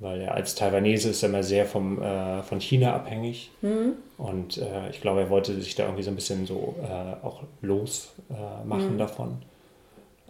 Weil 0.00 0.22
er 0.22 0.34
als 0.34 0.56
Taiwanese 0.56 1.10
ist 1.10 1.22
er 1.22 1.28
immer 1.28 1.42
sehr 1.42 1.66
vom, 1.66 2.02
äh, 2.02 2.42
von 2.42 2.60
China 2.60 2.94
abhängig. 2.94 3.50
Mhm. 3.62 3.92
Und 4.18 4.58
äh, 4.58 4.90
ich 4.90 5.00
glaube, 5.00 5.20
er 5.20 5.30
wollte 5.30 5.60
sich 5.60 5.74
da 5.74 5.84
irgendwie 5.84 6.02
so 6.02 6.10
ein 6.10 6.16
bisschen 6.16 6.46
so 6.46 6.74
äh, 6.82 7.24
auch 7.24 7.42
losmachen 7.62 8.94
mhm. 8.94 8.98
davon. 8.98 9.38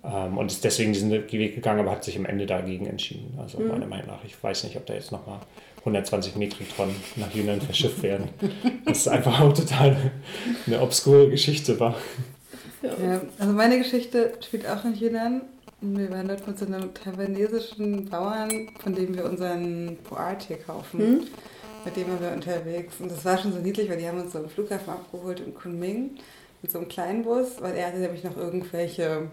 Ähm, 0.04 0.36
und 0.36 0.46
ist 0.46 0.64
deswegen 0.64 0.92
diesen 0.92 1.10
Weg 1.10 1.28
gegangen, 1.28 1.80
aber 1.80 1.92
hat 1.92 2.04
sich 2.04 2.16
am 2.18 2.26
Ende 2.26 2.44
dagegen 2.44 2.86
entschieden. 2.86 3.38
Also 3.40 3.58
mhm. 3.58 3.68
meiner 3.68 3.86
Meinung 3.86 4.08
nach, 4.08 4.24
ich 4.24 4.42
weiß 4.42 4.64
nicht, 4.64 4.76
ob 4.76 4.84
da 4.84 4.94
jetzt 4.94 5.12
nochmal 5.12 5.38
120 5.78 6.36
Metritron 6.36 6.94
nach 7.16 7.34
Yunnan 7.34 7.60
verschifft 7.60 8.02
werden. 8.02 8.28
Das 8.84 8.98
ist 8.98 9.08
einfach 9.08 9.40
auch 9.40 9.52
total 9.52 10.12
eine 10.66 10.80
obskure 10.80 11.30
Geschichte 11.30 11.80
war. 11.80 11.94
Ja, 12.84 13.20
also 13.38 13.52
meine 13.52 13.78
Geschichte 13.78 14.32
spielt 14.40 14.68
auch 14.68 14.84
in 14.84 14.94
Yunnan. 14.94 15.42
Wir 15.80 16.10
waren 16.10 16.28
dort 16.28 16.46
mit 16.46 16.58
so 16.58 16.66
einem 16.66 16.94
taiwanesischen 16.94 18.08
Bauern, 18.08 18.70
von 18.82 18.94
dem 18.94 19.14
wir 19.14 19.24
unseren 19.24 19.98
Poar-Tee 20.04 20.56
kaufen. 20.66 20.98
Mhm. 20.98 21.20
Mit 21.84 21.96
dem 21.96 22.08
waren 22.08 22.20
wir 22.20 22.32
unterwegs. 22.32 22.94
Und 23.00 23.10
das 23.10 23.24
war 23.24 23.36
schon 23.36 23.52
so 23.52 23.58
niedlich, 23.58 23.90
weil 23.90 23.98
die 23.98 24.08
haben 24.08 24.20
uns 24.20 24.32
so 24.32 24.38
am 24.38 24.48
Flughafen 24.48 24.92
abgeholt 24.92 25.40
in 25.40 25.54
Kunming 25.54 26.12
mit 26.62 26.70
so 26.70 26.78
einem 26.78 26.88
kleinen 26.88 27.24
Bus, 27.24 27.60
weil 27.60 27.74
er 27.74 27.88
hatte 27.88 27.98
nämlich 27.98 28.24
noch 28.24 28.36
irgendwelche 28.38 29.28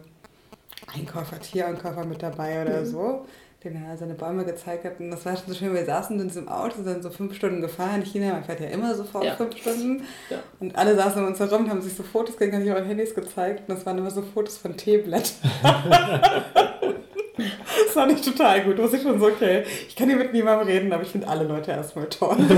Einkäufer, 0.93 1.39
Tiereinkäufer 1.39 2.03
mit 2.05 2.22
dabei 2.22 2.62
oder 2.62 2.81
mhm. 2.81 2.86
so, 2.86 3.25
denen 3.63 3.86
er 3.86 3.96
seine 3.96 4.15
Bäume 4.15 4.44
gezeigt 4.44 4.86
hat. 4.86 5.00
Und 5.00 5.12
das 5.12 5.24
war 5.25 5.38
schon 5.38 5.48
so 5.48 5.53
schön, 5.53 5.74
wir 5.74 5.86
saßen 5.86 6.20
in 6.20 6.27
diesem 6.27 6.48
Auto, 6.48 6.82
sind 6.82 7.03
so 7.03 7.12
fünf 7.12 7.36
Stunden 7.36 7.62
gefahren. 7.62 8.01
In 8.01 8.06
China, 8.06 8.34
man 8.34 8.44
fährt 8.44 8.60
ja 8.60 8.68
immer 8.68 8.96
sofort 8.96 9.24
ja. 9.24 9.36
fünf 9.36 9.56
Stunden. 9.58 10.03
Ja. 10.30 10.38
Und 10.60 10.75
alle 10.75 10.96
saßen 10.96 11.22
um 11.22 11.27
uns 11.27 11.39
herum 11.39 11.65
und 11.65 11.70
haben 11.70 11.82
sich 11.82 11.94
so 11.94 12.01
Fotos 12.01 12.38
gegen 12.38 12.65
ihre 12.65 12.84
Handys 12.84 13.13
gezeigt. 13.13 13.62
Und 13.68 13.75
das 13.75 13.86
waren 13.86 14.00
immer 14.00 14.10
so 14.10 14.24
Fotos 14.24 14.58
von 14.58 14.75
Teeblättern. 14.75 15.51
das 17.38 17.94
fand 17.94 18.13
ich 18.13 18.22
total 18.22 18.63
gut. 18.63 18.80
Da 18.80 18.86
ich 18.86 19.01
schon 19.01 19.20
so, 19.20 19.27
okay, 19.27 19.63
ich 19.88 19.96
kann 19.96 20.10
hier 20.10 20.18
mit 20.18 20.34
niemandem 20.34 20.68
reden, 20.68 20.91
aber 20.91 21.03
ich 21.03 21.10
finde 21.10 21.27
alle 21.27 21.44
Leute 21.44 21.70
erstmal 21.72 22.10
toll. 22.10 22.38
und 22.39 22.50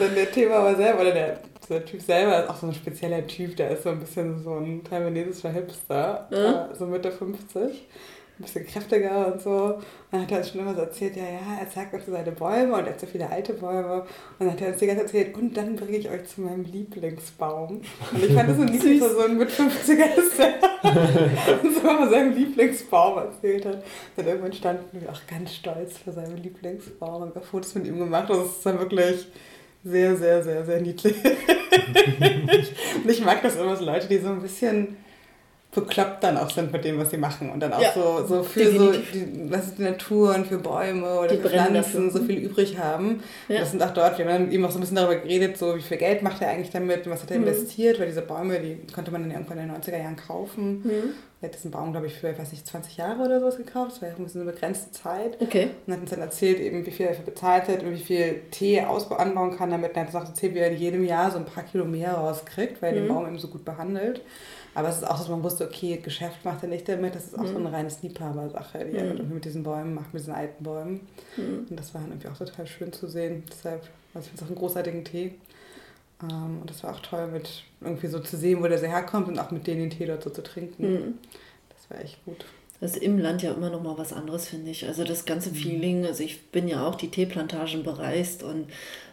dann 0.00 0.14
der 0.14 0.32
Thema 0.32 0.64
war 0.64 0.76
selber, 0.76 1.02
oder 1.02 1.12
der 1.12 1.40
der 1.66 1.82
Typ 1.82 2.02
selber 2.02 2.42
ist 2.42 2.50
auch 2.50 2.56
so 2.56 2.66
ein 2.66 2.74
spezieller 2.74 3.26
Typ, 3.26 3.56
der 3.56 3.70
ist 3.70 3.84
so 3.84 3.88
ein 3.88 3.98
bisschen 3.98 4.42
so 4.42 4.56
ein 4.56 4.84
taiwanesischer 4.84 5.48
Hipster, 5.48 6.28
mhm. 6.30 6.76
so 6.76 6.84
Mitte 6.84 7.10
50 7.10 7.86
ein 8.38 8.42
bisschen 8.42 8.66
kräftiger 8.66 9.32
und 9.32 9.40
so. 9.40 9.50
Und 9.50 9.84
dann 10.10 10.22
hat 10.22 10.32
er 10.32 10.38
uns 10.38 10.50
schon 10.50 10.60
immer 10.60 10.74
so 10.74 10.80
erzählt, 10.80 11.16
ja, 11.16 11.22
ja, 11.22 11.60
er 11.60 11.70
zeigt 11.70 11.94
uns 11.94 12.06
seine 12.06 12.32
Bäume 12.32 12.74
und 12.74 12.80
er 12.80 12.92
hat 12.92 13.00
so 13.00 13.06
viele 13.06 13.30
alte 13.30 13.52
Bäume. 13.52 14.00
Und 14.02 14.06
dann 14.40 14.50
hat 14.50 14.60
er 14.60 14.68
uns 14.68 14.78
die 14.78 14.86
ganze 14.86 15.06
Zeit 15.06 15.14
erzählt, 15.14 15.36
und 15.36 15.56
dann 15.56 15.76
bringe 15.76 15.96
ich 15.96 16.10
euch 16.10 16.26
zu 16.26 16.40
meinem 16.40 16.64
Lieblingsbaum. 16.64 17.80
Und 18.12 18.24
ich 18.24 18.32
fand 18.32 18.48
das 18.48 18.56
so 18.56 18.64
niedlich, 18.64 19.00
so 19.00 19.20
ein 19.20 19.38
mit 19.38 19.50
50er 19.50 20.14
ist 20.16 20.38
der 20.38 20.54
so 21.62 21.80
von 21.80 22.10
seinem 22.10 22.34
Lieblingsbaum 22.34 23.18
erzählt 23.18 23.66
hat. 23.66 23.84
Und 24.16 24.26
irgendwann 24.26 24.52
standen 24.52 25.00
wir 25.00 25.10
auch 25.10 25.20
ganz 25.28 25.54
stolz 25.54 25.98
vor 25.98 26.12
seinem 26.12 26.36
Lieblingsbaum 26.36 27.22
und 27.22 27.34
haben 27.34 27.44
Fotos 27.44 27.74
mit 27.74 27.86
ihm 27.86 27.98
gemacht. 27.98 28.30
Und 28.30 28.40
das 28.40 28.56
ist 28.56 28.66
dann 28.66 28.78
wirklich 28.78 29.26
sehr, 29.84 30.16
sehr, 30.16 30.42
sehr, 30.42 30.64
sehr 30.64 30.80
niedlich. 30.80 31.16
und 31.24 33.10
ich 33.10 33.24
mag 33.24 33.42
das 33.42 33.56
immer 33.56 33.76
so 33.76 33.84
Leute, 33.84 34.08
die 34.08 34.18
so 34.18 34.28
ein 34.28 34.40
bisschen 34.40 34.96
bekloppt 35.74 36.22
dann 36.22 36.36
auch 36.36 36.50
sind 36.50 36.72
mit 36.72 36.84
dem, 36.84 36.98
was 36.98 37.10
sie 37.10 37.16
machen. 37.16 37.50
Und 37.50 37.60
dann 37.60 37.72
auch 37.72 37.82
ja, 37.82 37.92
so, 37.92 38.24
so 38.26 38.42
für 38.42 38.70
so 38.70 38.92
die, 38.92 39.50
was 39.50 39.66
ist 39.66 39.78
die 39.78 39.82
Natur 39.82 40.34
und 40.34 40.46
für 40.46 40.58
Bäume 40.58 41.18
oder 41.18 41.28
die 41.28 41.36
für 41.36 41.48
Pflanzen 41.48 42.10
so 42.10 42.22
viel 42.22 42.38
übrig 42.38 42.78
haben. 42.78 43.22
Ja. 43.48 43.60
Das 43.60 43.70
sind 43.70 43.82
auch 43.82 43.90
dort, 43.90 44.18
wir 44.18 44.32
haben 44.32 44.50
eben 44.50 44.64
auch 44.64 44.70
so 44.70 44.78
ein 44.78 44.80
bisschen 44.80 44.96
darüber 44.96 45.16
geredet, 45.16 45.58
so 45.58 45.76
wie 45.76 45.82
viel 45.82 45.96
Geld 45.96 46.22
macht 46.22 46.42
er 46.42 46.50
eigentlich 46.50 46.70
damit 46.70 47.06
und 47.06 47.12
was 47.12 47.22
hat 47.22 47.30
er 47.30 47.38
mhm. 47.38 47.46
investiert, 47.46 47.98
weil 47.98 48.06
diese 48.06 48.22
Bäume, 48.22 48.60
die 48.60 48.78
konnte 48.92 49.10
man 49.10 49.22
dann 49.22 49.30
irgendwann 49.30 49.58
in 49.58 49.68
den 49.68 49.76
90er 49.76 49.98
Jahren 49.98 50.16
kaufen. 50.16 50.82
Mhm. 50.84 51.14
Er 51.44 51.48
hat 51.48 51.56
diesen 51.56 51.70
Baum, 51.70 51.92
glaube 51.92 52.06
ich, 52.06 52.14
für, 52.14 52.30
ich 52.30 52.38
weiß 52.38 52.52
nicht, 52.52 52.66
20 52.66 52.96
Jahre 52.96 53.22
oder 53.22 53.38
sowas 53.38 53.58
gekauft. 53.58 53.92
Das 53.92 54.02
war 54.02 54.08
ja 54.08 54.14
ein 54.14 54.24
bisschen 54.24 54.40
eine 54.40 54.50
begrenzte 54.50 54.92
Zeit. 54.92 55.36
Okay. 55.42 55.68
Und 55.86 55.92
hat 55.92 56.00
uns 56.00 56.08
dann 56.08 56.20
erzählt, 56.20 56.58
eben, 56.58 56.86
wie 56.86 56.90
viel 56.90 57.04
er 57.04 57.12
dafür 57.12 57.26
bezahlt 57.26 57.68
hat 57.68 57.82
und 57.82 57.92
wie 57.92 58.02
viel 58.02 58.40
Tee 58.50 58.80
anbauen 58.80 59.54
kann 59.54 59.70
damit. 59.70 59.94
Er 59.94 60.00
hat 60.00 60.06
gesagt, 60.06 60.28
erzählt, 60.28 60.54
wie 60.54 60.60
er 60.60 60.70
in 60.70 60.78
jedem 60.78 61.04
Jahr 61.04 61.30
so 61.30 61.36
ein 61.36 61.44
paar 61.44 61.64
Kilo 61.64 61.84
mehr 61.84 62.14
rauskriegt, 62.14 62.80
weil 62.80 62.94
er 62.94 63.02
mhm. 63.02 63.06
den 63.06 63.14
Baum 63.14 63.26
eben 63.26 63.38
so 63.38 63.48
gut 63.48 63.62
behandelt. 63.62 64.22
Aber 64.74 64.88
es 64.88 64.96
ist 64.96 65.04
auch, 65.04 65.18
dass 65.18 65.28
man 65.28 65.42
wusste, 65.42 65.64
okay, 65.64 65.98
Geschäft 65.98 66.44
macht 66.44 66.62
er 66.62 66.68
nicht 66.68 66.88
damit, 66.88 67.14
das 67.14 67.26
ist 67.26 67.38
auch 67.38 67.44
mhm. 67.44 67.52
so 67.52 67.56
eine 67.58 67.72
reine 67.72 67.88
Liebhaber-Sache, 68.02 68.84
die 68.84 68.96
er 68.96 69.14
mit, 69.14 69.30
mit 69.30 69.44
diesen 69.44 69.62
Bäumen 69.62 69.94
macht, 69.94 70.12
mit 70.12 70.22
diesen 70.22 70.34
alten 70.34 70.64
Bäumen. 70.64 71.00
Mhm. 71.36 71.66
Und 71.70 71.78
das 71.78 71.94
war 71.94 72.00
dann 72.00 72.10
irgendwie 72.10 72.28
auch 72.28 72.36
total 72.36 72.66
schön 72.66 72.92
zu 72.92 73.06
sehen. 73.06 73.44
Deshalb, 73.48 73.82
also 74.14 74.26
ich 74.26 74.26
finde 74.26 74.36
es 74.36 74.42
auch 74.42 74.48
einen 74.48 74.58
großartigen 74.58 75.04
Tee. 75.04 75.34
Ähm, 76.22 76.58
und 76.60 76.68
das 76.68 76.82
war 76.82 76.94
auch 76.94 77.00
toll, 77.00 77.28
mit 77.28 77.62
irgendwie 77.80 78.08
so 78.08 78.18
zu 78.18 78.36
sehen, 78.36 78.62
wo 78.62 78.66
der 78.66 78.78
so 78.78 78.86
herkommt 78.86 79.28
und 79.28 79.38
auch 79.38 79.50
mit 79.50 79.66
denen 79.66 79.80
den 79.80 79.90
Tee 79.90 80.06
dort 80.06 80.24
so 80.24 80.30
zu 80.30 80.42
trinken. 80.42 80.92
Mhm. 80.92 81.18
Das 81.68 81.90
war 81.90 82.04
echt 82.04 82.24
gut. 82.24 82.44
Das 82.80 82.96
ist 82.96 83.02
im 83.02 83.18
Land 83.18 83.42
ja 83.42 83.52
immer 83.52 83.70
noch 83.70 83.82
mal 83.82 83.96
was 83.96 84.12
anderes, 84.12 84.48
finde 84.48 84.70
ich. 84.70 84.86
Also 84.86 85.04
das 85.04 85.24
ganze 85.24 85.50
mhm. 85.50 85.54
Feeling, 85.54 86.06
also 86.06 86.22
ich 86.24 86.50
bin 86.50 86.66
ja 86.66 86.86
auch 86.86 86.96
die 86.96 87.08
Teeplantagen 87.08 87.84
bereist 87.84 88.42
und 88.42 88.66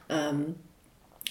ähm, 0.09 0.55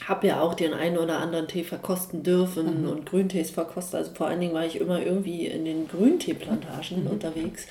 habe 0.09 0.29
ja 0.29 0.41
auch 0.41 0.55
den 0.55 0.73
einen 0.73 0.99
oder 0.99 1.19
anderen 1.19 1.47
Tee 1.47 1.63
verkosten 1.63 2.23
dürfen 2.23 2.83
mhm. 2.83 2.89
und 2.89 3.07
Grüntees 3.07 3.51
verkostet. 3.51 3.97
Also 3.97 4.13
vor 4.15 4.29
allen 4.29 4.41
Dingen 4.41 4.55
war 4.55 4.65
ich 4.65 4.81
immer 4.81 5.01
irgendwie 5.01 5.47
in 5.47 5.65
den 5.65 5.89
Grünteeplantagen 5.89 7.05
mhm. 7.05 7.11
unterwegs. 7.11 7.67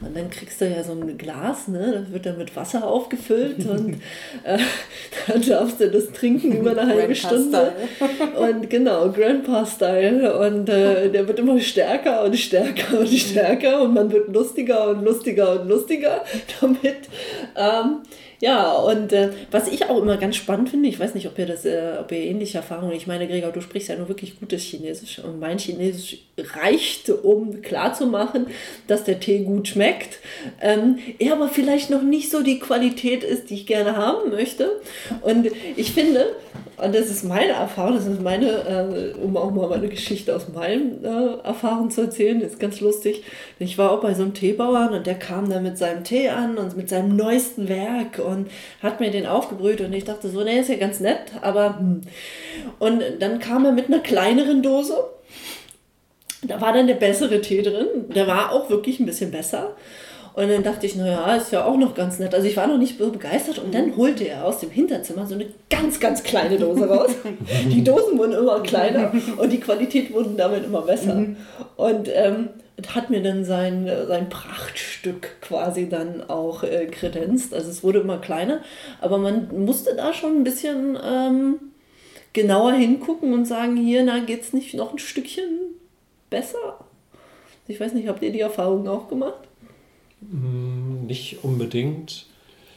Und 0.00 0.16
dann 0.16 0.30
kriegst 0.30 0.60
du 0.60 0.68
ja 0.68 0.84
so 0.84 0.92
ein 0.92 1.16
Glas, 1.16 1.68
ne? 1.68 1.92
das 1.92 2.12
wird 2.12 2.26
dann 2.26 2.38
mit 2.38 2.54
Wasser 2.54 2.86
aufgefüllt 2.86 3.66
und 3.66 3.94
äh, 4.44 4.58
dann 5.26 5.42
darfst 5.42 5.80
du 5.80 5.90
das 5.90 6.12
trinken 6.12 6.52
über 6.52 6.72
eine 6.72 6.86
halbe 6.86 7.14
Stunde. 7.14 7.72
Und 8.38 8.68
genau, 8.68 9.10
Grandpa-Style. 9.10 10.38
Und 10.38 10.68
äh, 10.68 11.10
der 11.10 11.26
wird 11.26 11.38
immer 11.38 11.58
stärker 11.60 12.24
und 12.24 12.36
stärker 12.36 13.00
und 13.00 13.08
stärker 13.08 13.82
und 13.82 13.94
man 13.94 14.12
wird 14.12 14.28
lustiger 14.28 14.90
und 14.90 15.04
lustiger 15.04 15.60
und 15.60 15.68
lustiger 15.68 16.24
damit. 16.60 17.08
Ähm, 17.56 18.02
ja, 18.40 18.72
und 18.72 19.12
äh, 19.12 19.30
was 19.50 19.68
ich 19.68 19.90
auch 19.90 20.00
immer 20.00 20.16
ganz 20.16 20.36
spannend 20.36 20.70
finde, 20.70 20.88
ich 20.88 20.98
weiß 20.98 21.14
nicht, 21.14 21.26
ob 21.26 21.38
ihr 21.38 21.44
das, 21.44 21.66
äh, 21.66 21.98
ob 22.00 22.10
ihr 22.10 22.20
ähnliche 22.20 22.56
Erfahrungen, 22.58 22.94
ich 22.94 23.06
meine, 23.06 23.28
Gregor, 23.28 23.52
du 23.52 23.60
sprichst 23.60 23.90
ja 23.90 23.96
nur 23.96 24.08
wirklich 24.08 24.40
gutes 24.40 24.62
Chinesisch 24.62 25.18
und 25.18 25.38
mein 25.38 25.58
Chinesisch 25.58 26.18
reicht, 26.38 27.10
um 27.10 27.60
klarzumachen, 27.60 28.46
dass 28.86 29.04
der 29.04 29.20
Tee 29.20 29.40
gut 29.40 29.68
schmeckt. 29.68 30.20
Ähm, 30.62 30.98
er 31.18 31.34
aber 31.34 31.48
vielleicht 31.48 31.90
noch 31.90 32.02
nicht 32.02 32.30
so 32.30 32.42
die 32.42 32.58
Qualität 32.58 33.24
ist, 33.24 33.50
die 33.50 33.54
ich 33.54 33.66
gerne 33.66 33.96
haben 33.96 34.30
möchte. 34.30 34.80
Und 35.20 35.48
ich 35.76 35.92
finde, 35.92 36.34
und 36.76 36.94
das 36.94 37.10
ist 37.10 37.24
meine 37.24 37.52
Erfahrung, 37.52 37.96
das 37.96 38.06
ist 38.06 38.22
meine, 38.22 38.46
äh, 38.46 39.14
um 39.20 39.36
auch 39.36 39.50
mal 39.50 39.68
meine 39.68 39.88
Geschichte 39.88 40.34
aus 40.34 40.48
meinen 40.48 41.04
äh, 41.04 41.46
Erfahrungen 41.46 41.90
zu 41.90 42.02
erzählen, 42.02 42.40
ist 42.40 42.58
ganz 42.58 42.80
lustig. 42.80 43.22
Ich 43.58 43.76
war 43.76 43.92
auch 43.92 44.00
bei 44.00 44.14
so 44.14 44.22
einem 44.22 44.34
Teebauern 44.34 44.94
und 44.94 45.06
der 45.06 45.16
kam 45.16 45.50
dann 45.50 45.62
mit 45.62 45.78
seinem 45.78 46.04
Tee 46.04 46.30
an 46.30 46.56
und 46.56 46.76
mit 46.76 46.88
seinem 46.88 47.16
neuesten 47.16 47.68
Werk 47.68 48.18
und 48.18 48.50
hat 48.82 49.00
mir 49.00 49.10
den 49.10 49.26
aufgebrüht 49.26 49.80
und 49.80 49.92
ich 49.92 50.04
dachte 50.04 50.28
so, 50.28 50.42
nee, 50.42 50.60
ist 50.60 50.70
ja 50.70 50.76
ganz 50.76 51.00
nett, 51.00 51.32
aber 51.42 51.78
hm. 51.78 52.02
Und 52.78 53.02
dann 53.18 53.38
kam 53.38 53.64
er 53.64 53.72
mit 53.72 53.86
einer 53.86 54.00
kleineren 54.00 54.62
Dose. 54.62 54.94
Da 56.42 56.60
war 56.60 56.72
dann 56.72 56.86
der 56.86 56.94
bessere 56.94 57.40
Tee 57.40 57.62
drin. 57.62 57.86
Der 58.14 58.26
war 58.26 58.52
auch 58.52 58.70
wirklich 58.70 58.98
ein 58.98 59.06
bisschen 59.06 59.30
besser. 59.30 59.76
Und 60.34 60.48
dann 60.48 60.62
dachte 60.62 60.86
ich, 60.86 60.96
naja, 60.96 61.34
ist 61.34 61.52
ja 61.52 61.64
auch 61.64 61.76
noch 61.76 61.94
ganz 61.94 62.18
nett. 62.18 62.34
Also 62.34 62.46
ich 62.46 62.56
war 62.56 62.66
noch 62.66 62.78
nicht 62.78 62.98
so 62.98 63.10
begeistert 63.10 63.58
und 63.58 63.74
dann 63.74 63.96
holte 63.96 64.24
er 64.24 64.44
aus 64.44 64.60
dem 64.60 64.70
Hinterzimmer 64.70 65.26
so 65.26 65.34
eine 65.34 65.46
ganz, 65.68 66.00
ganz 66.00 66.22
kleine 66.22 66.56
Dose 66.56 66.88
raus. 66.88 67.10
die 67.66 67.82
Dosen 67.82 68.18
wurden 68.18 68.32
immer 68.32 68.60
kleiner 68.60 69.12
und 69.36 69.52
die 69.52 69.60
Qualität 69.60 70.12
wurde 70.12 70.30
damit 70.36 70.64
immer 70.64 70.82
besser. 70.82 71.14
Mhm. 71.14 71.36
Und 71.76 72.08
ähm, 72.14 72.50
hat 72.88 73.10
mir 73.10 73.22
dann 73.22 73.44
sein, 73.44 73.90
sein 74.08 74.28
Prachtstück 74.28 75.40
quasi 75.40 75.88
dann 75.88 76.28
auch 76.28 76.62
äh, 76.62 76.86
kredenzt. 76.86 77.52
Also 77.52 77.70
es 77.70 77.82
wurde 77.82 78.00
immer 78.00 78.18
kleiner, 78.18 78.60
aber 79.00 79.18
man 79.18 79.48
musste 79.64 79.94
da 79.94 80.14
schon 80.14 80.36
ein 80.36 80.44
bisschen 80.44 80.98
ähm, 81.04 81.56
genauer 82.32 82.72
hingucken 82.72 83.32
und 83.34 83.44
sagen, 83.44 83.76
hier, 83.76 84.02
na, 84.04 84.20
geht 84.20 84.42
es 84.42 84.52
nicht 84.52 84.74
noch 84.74 84.92
ein 84.92 84.98
Stückchen 84.98 85.58
besser? 86.30 86.78
Ich 87.66 87.80
weiß 87.80 87.92
nicht, 87.92 88.08
habt 88.08 88.22
ihr 88.22 88.32
die 88.32 88.40
Erfahrung 88.40 88.88
auch 88.88 89.08
gemacht? 89.08 89.49
Hm, 90.20 91.06
nicht 91.06 91.44
unbedingt. 91.44 92.26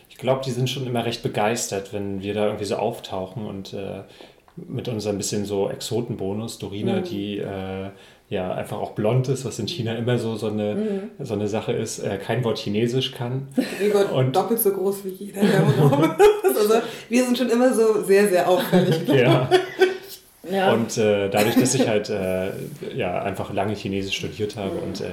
Ich 0.09 0.17
glaube, 0.17 0.41
die 0.45 0.51
sind 0.51 0.69
schon 0.69 0.85
immer 0.85 1.05
recht 1.05 1.23
begeistert, 1.23 1.91
wenn 1.91 2.21
wir 2.21 2.33
da 2.33 2.45
irgendwie 2.45 2.65
so 2.65 2.75
auftauchen 2.75 3.45
und 3.45 3.73
äh, 3.73 4.03
mit 4.55 4.87
unserem 4.87 5.17
bisschen 5.17 5.45
so 5.45 5.69
Exotenbonus, 5.69 6.59
Dorina, 6.59 6.97
mhm. 6.97 7.03
die 7.03 7.39
äh, 7.39 7.89
ja 8.29 8.53
einfach 8.53 8.77
auch 8.77 8.91
blond 8.91 9.27
ist, 9.29 9.45
was 9.45 9.59
in 9.59 9.67
China 9.67 9.95
immer 9.95 10.17
so, 10.17 10.35
so, 10.35 10.47
eine, 10.47 10.75
mhm. 10.75 11.25
so 11.25 11.33
eine 11.33 11.47
Sache 11.47 11.73
ist, 11.73 11.99
äh, 11.99 12.17
kein 12.17 12.43
Wort 12.43 12.59
Chinesisch 12.59 13.11
kann. 13.11 13.47
Gregor 13.79 14.11
und 14.13 14.35
doppelt 14.35 14.59
so 14.59 14.71
groß 14.71 15.05
wie 15.05 15.09
jeder, 15.09 15.41
der 15.41 15.61
also, 16.43 16.73
Wir 17.09 17.25
sind 17.25 17.37
schon 17.37 17.49
immer 17.49 17.73
so 17.73 18.03
sehr, 18.03 18.27
sehr 18.29 18.47
auffällig. 18.47 19.07
ja. 19.07 19.49
Ja. 20.49 20.73
Und 20.73 20.97
äh, 20.97 21.29
dadurch, 21.29 21.55
dass 21.55 21.73
ich 21.73 21.87
halt 21.87 22.09
äh, 22.09 22.51
ja, 22.95 23.21
einfach 23.21 23.53
lange 23.53 23.75
Chinesisch 23.75 24.17
studiert 24.17 24.57
habe 24.57 24.75
und 24.75 25.01
äh, 25.01 25.07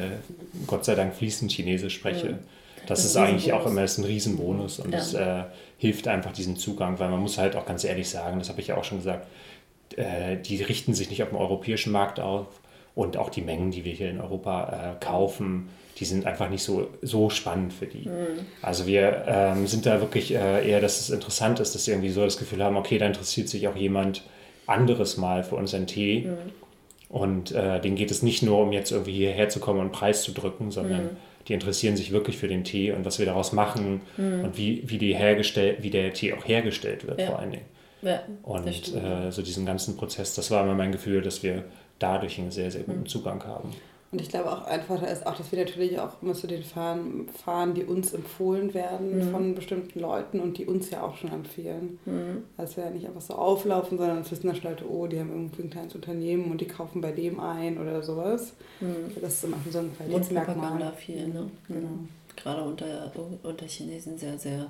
Gott 0.67 0.85
sei 0.85 0.95
Dank 0.97 1.15
fließend 1.15 1.53
Chinesisch 1.53 1.95
spreche, 1.95 2.39
das, 2.87 3.03
das 3.03 3.05
ist 3.05 3.17
eigentlich 3.17 3.53
auch 3.53 3.67
immer 3.67 3.83
ein 3.83 4.05
Riesenbonus 4.05 4.81
und 4.81 4.93
es 4.93 5.13
ja. 5.13 5.41
Äh, 5.41 5.45
hilft 5.79 6.09
einfach 6.09 6.33
diesen 6.33 6.57
Zugang, 6.57 6.99
weil 6.99 7.09
man 7.09 7.21
muss 7.21 7.39
halt 7.39 7.55
auch 7.55 7.65
ganz 7.65 7.85
ehrlich 7.85 8.09
sagen, 8.09 8.39
das 8.39 8.49
habe 8.49 8.61
ich 8.61 8.69
ja 8.69 8.77
auch 8.77 8.85
schon 8.85 8.99
gesagt, 8.99 9.27
äh, 9.97 10.37
die 10.37 10.63
richten 10.63 10.95
sich 10.95 11.11
nicht 11.11 11.23
auf 11.23 11.29
dem 11.29 11.39
europäischen 11.39 11.93
Markt 11.93 12.19
auf 12.19 12.47
Und 12.97 13.17
auch 13.17 13.31
die 13.31 13.41
Mengen, 13.41 13.71
die 13.71 13.85
wir 13.85 13.93
hier 13.93 14.11
in 14.11 14.21
Europa 14.21 14.97
äh, 14.99 15.05
kaufen, 15.05 15.69
die 15.99 16.05
sind 16.05 16.27
einfach 16.27 16.51
nicht 16.51 16.65
so, 16.65 16.89
so 17.03 17.31
spannend 17.31 17.73
für 17.73 17.87
die. 17.87 18.09
Mhm. 18.09 18.47
Also 18.63 18.87
wir 18.87 19.25
ähm, 19.29 19.67
sind 19.69 19.87
da 19.87 20.01
wirklich 20.01 20.33
eher, 20.33 20.81
dass 20.81 20.99
es 21.01 21.11
interessant 21.11 21.61
ist, 21.61 21.75
dass 21.75 21.85
sie 21.85 21.93
irgendwie 21.93 22.11
so 22.11 22.25
das 22.25 22.37
Gefühl 22.37 22.65
haben, 22.65 22.77
okay, 22.77 22.99
da 22.99 23.07
interessiert 23.07 23.49
sich 23.49 23.69
auch 23.69 23.77
jemand 23.77 24.23
anderes 24.67 25.17
mal 25.17 25.43
für 25.43 25.57
unseren 25.57 25.87
Tee. 25.87 26.27
Mhm. 26.27 26.37
Und 27.09 27.53
äh, 27.53 27.81
denen 27.81 27.97
geht 27.97 28.11
es 28.11 28.23
nicht 28.23 28.43
nur 28.43 28.63
um 28.63 28.73
jetzt 28.73 28.93
irgendwie 28.93 29.13
hierher 29.13 29.49
zu 29.49 29.59
kommen 29.59 29.81
und 29.81 29.91
Preis 29.91 30.23
zu 30.23 30.33
drücken, 30.33 30.71
sondern 30.71 31.05
mhm. 31.05 31.17
die 31.49 31.55
interessieren 31.55 31.97
sich 31.97 32.13
wirklich 32.13 32.39
für 32.39 32.47
den 32.47 32.63
Tee 32.63 32.93
und 32.93 33.05
was 33.05 33.19
wir 33.19 33.27
daraus 33.27 33.53
machen 33.53 34.03
mhm. 34.17 34.45
und 34.45 34.57
wie, 34.57 34.89
wie, 34.89 34.99
die 34.99 35.15
hergestellt, 35.15 35.79
wie 35.83 35.91
der 35.91 36.13
Tee 36.13 36.33
auch 36.33 36.47
hergestellt 36.47 37.07
wird 37.09 37.21
ja. 37.21 37.27
vor 37.27 37.41
allen 37.41 37.51
Dingen. 37.51 37.65
Ja, 38.03 38.23
und 38.45 38.67
äh, 38.95 39.31
so 39.31 39.43
diesen 39.43 39.67
ganzen 39.67 39.97
Prozess, 39.97 40.35
das 40.35 40.51
war 40.51 40.63
immer 40.63 40.75
mein 40.75 40.93
Gefühl, 40.93 41.21
dass 41.21 41.43
wir 41.43 41.65
dadurch 41.99 42.39
einen 42.39 42.51
sehr, 42.51 42.71
sehr 42.71 42.83
guten 42.83 43.01
mhm. 43.01 43.07
Zugang 43.07 43.45
haben. 43.45 43.71
Und 44.13 44.21
ich 44.21 44.29
glaube 44.29 44.51
auch 44.51 44.65
einfach, 44.65 45.01
da 45.01 45.07
ist 45.07 45.25
auch, 45.25 45.37
dass 45.37 45.53
wir 45.53 45.61
natürlich 45.61 46.01
auch 46.01 46.21
immer 46.21 46.35
zu 46.35 46.49
den 46.49 46.65
fahren, 46.65 47.29
fahren 47.45 47.75
die 47.75 47.85
uns 47.85 48.13
empfohlen 48.13 48.75
werden 48.75 49.19
mhm. 49.19 49.31
von 49.31 49.55
bestimmten 49.55 50.01
Leuten 50.01 50.41
und 50.41 50.59
die 50.59 50.67
uns 50.67 50.91
ja 50.91 51.03
auch 51.03 51.17
schon 51.17 51.31
empfehlen. 51.31 52.01
Mhm. 52.07 52.43
Dass 52.57 52.77
wir 52.77 52.85
ja 52.85 52.91
nicht 52.91 53.07
einfach 53.07 53.21
so 53.21 53.35
auflaufen, 53.35 53.99
sondern 53.99 54.19
es 54.19 54.31
wissen 54.33 54.49
dann 54.49 54.61
Leute, 54.63 54.91
oh, 54.91 55.07
die 55.07 55.21
haben 55.21 55.31
irgendwie 55.31 55.63
ein 55.63 55.71
kleines 55.71 55.95
Unternehmen 55.95 56.51
und 56.51 56.61
die 56.61 56.67
kaufen 56.67 57.01
bei 57.01 57.13
dem 57.13 57.39
ein 57.39 57.79
oder 57.79 58.03
sowas. 58.03 58.53
Mhm. 58.81 59.15
Das 59.21 59.35
ist 59.35 59.45
immer 59.45 59.59
so 59.71 59.79
ein 59.79 59.97
Qualitätsmerkmal. 59.97 60.93
viel, 60.97 61.29
ne? 61.29 61.49
Genau. 61.69 61.89
Gerade 62.35 62.63
unter, 62.63 63.13
unter 63.45 63.67
Chinesen 63.67 64.19
sehr, 64.19 64.37
sehr 64.39 64.67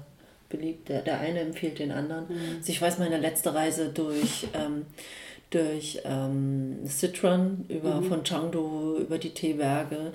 beliebt. 0.51 0.91
Der, 0.91 1.01
der 1.01 1.19
eine 1.19 1.41
empfiehlt 1.41 1.79
den 1.79 1.93
anderen. 1.93 2.27
Mhm. 2.29 2.57
Also 2.59 2.73
ich 2.73 2.83
weiß, 2.83 2.99
meine 2.99 3.17
letzte 3.17 3.55
Reise 3.55 3.89
durch... 3.89 4.49
Ähm, 4.53 4.85
durch 5.51 6.01
ähm, 6.05 6.79
Sichuan 6.85 7.65
über, 7.69 8.01
mhm. 8.01 8.05
von 8.05 8.25
Chengdu 8.25 8.99
über 8.99 9.19
die 9.19 9.31
Teeberge 9.31 10.13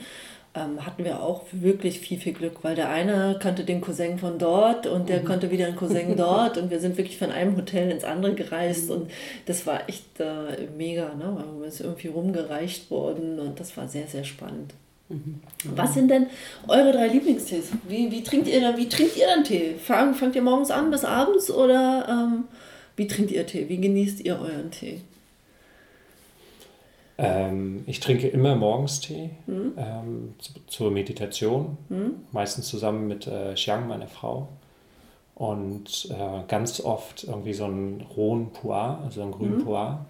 ähm, 0.56 0.86
hatten 0.86 1.04
wir 1.04 1.22
auch 1.22 1.44
wirklich 1.52 2.00
viel, 2.00 2.18
viel 2.18 2.34
Glück, 2.34 2.64
weil 2.64 2.76
der 2.76 2.90
eine 2.90 3.38
kannte 3.40 3.66
den 3.66 3.82
Cousin 3.82 4.18
von 4.18 4.40
dort 4.40 4.88
und 4.88 5.10
der 5.10 5.22
mhm. 5.22 5.26
konnte 5.26 5.52
wieder 5.52 5.68
einen 5.68 5.76
Cousin 5.76 6.16
dort 6.18 6.58
und 6.58 6.72
wir 6.72 6.80
sind 6.80 6.98
wirklich 6.98 7.18
von 7.18 7.32
einem 7.32 7.58
Hotel 7.58 7.92
ins 7.92 8.04
andere 8.04 8.34
gereist 8.34 8.86
mhm. 8.86 8.96
und 8.96 9.12
das 9.46 9.68
war 9.68 9.90
echt 9.90 10.20
äh, 10.20 10.68
mega, 10.78 11.14
ne? 11.14 11.36
weil 11.36 11.64
wir 11.64 11.72
sind 11.72 11.88
irgendwie 11.88 12.08
rumgereicht 12.08 12.90
worden 12.90 13.40
und 13.40 13.60
das 13.60 13.76
war 13.76 13.88
sehr, 13.88 14.08
sehr 14.08 14.24
spannend. 14.24 14.74
Mhm. 15.10 15.42
Was 15.76 15.94
sind 15.94 16.10
denn 16.10 16.28
eure 16.68 16.92
drei 16.92 17.08
Lieblingstees? 17.10 17.72
Wie, 17.88 18.10
wie, 18.12 18.24
trinkt 18.24 18.48
ihr 18.48 18.62
dann, 18.62 18.78
wie 18.78 18.90
trinkt 18.90 19.18
ihr 19.18 19.28
dann 19.28 19.44
Tee? 19.44 19.76
Fang, 19.76 20.16
fangt 20.16 20.36
ihr 20.36 20.42
morgens 20.42 20.72
an 20.72 20.90
bis 20.90 21.04
abends 21.04 21.52
oder 21.52 22.08
ähm, 22.10 22.46
wie 22.96 23.08
trinkt 23.08 23.32
ihr 23.32 23.46
Tee? 23.46 23.68
Wie 23.68 23.78
genießt 23.78 24.22
ihr 24.22 24.40
euren 24.40 24.72
Tee? 24.72 25.02
Ähm, 27.18 27.84
ich 27.88 28.00
trinke 28.00 28.28
immer 28.28 28.56
morgens 28.56 29.00
Tee 29.00 29.30
mhm. 29.48 29.74
ähm, 29.78 30.34
zu, 30.38 30.54
zur 30.68 30.92
Meditation, 30.92 31.78
mhm. 31.90 32.16
meistens 32.32 32.68
zusammen 32.68 33.08
mit 33.08 33.28
äh, 33.28 33.54
Xiang, 33.54 33.88
meiner 33.88 34.08
Frau. 34.08 34.50
Und 35.34 36.10
äh, 36.12 36.44
ganz 36.48 36.80
oft 36.82 37.26
irgendwie 37.26 37.54
so 37.54 37.66
einen 37.66 38.06
rohen 38.16 38.52
Puar, 38.52 39.02
also 39.04 39.22
einen 39.22 39.32
grünen 39.32 39.58
mhm. 39.58 39.64
Puar. 39.64 40.06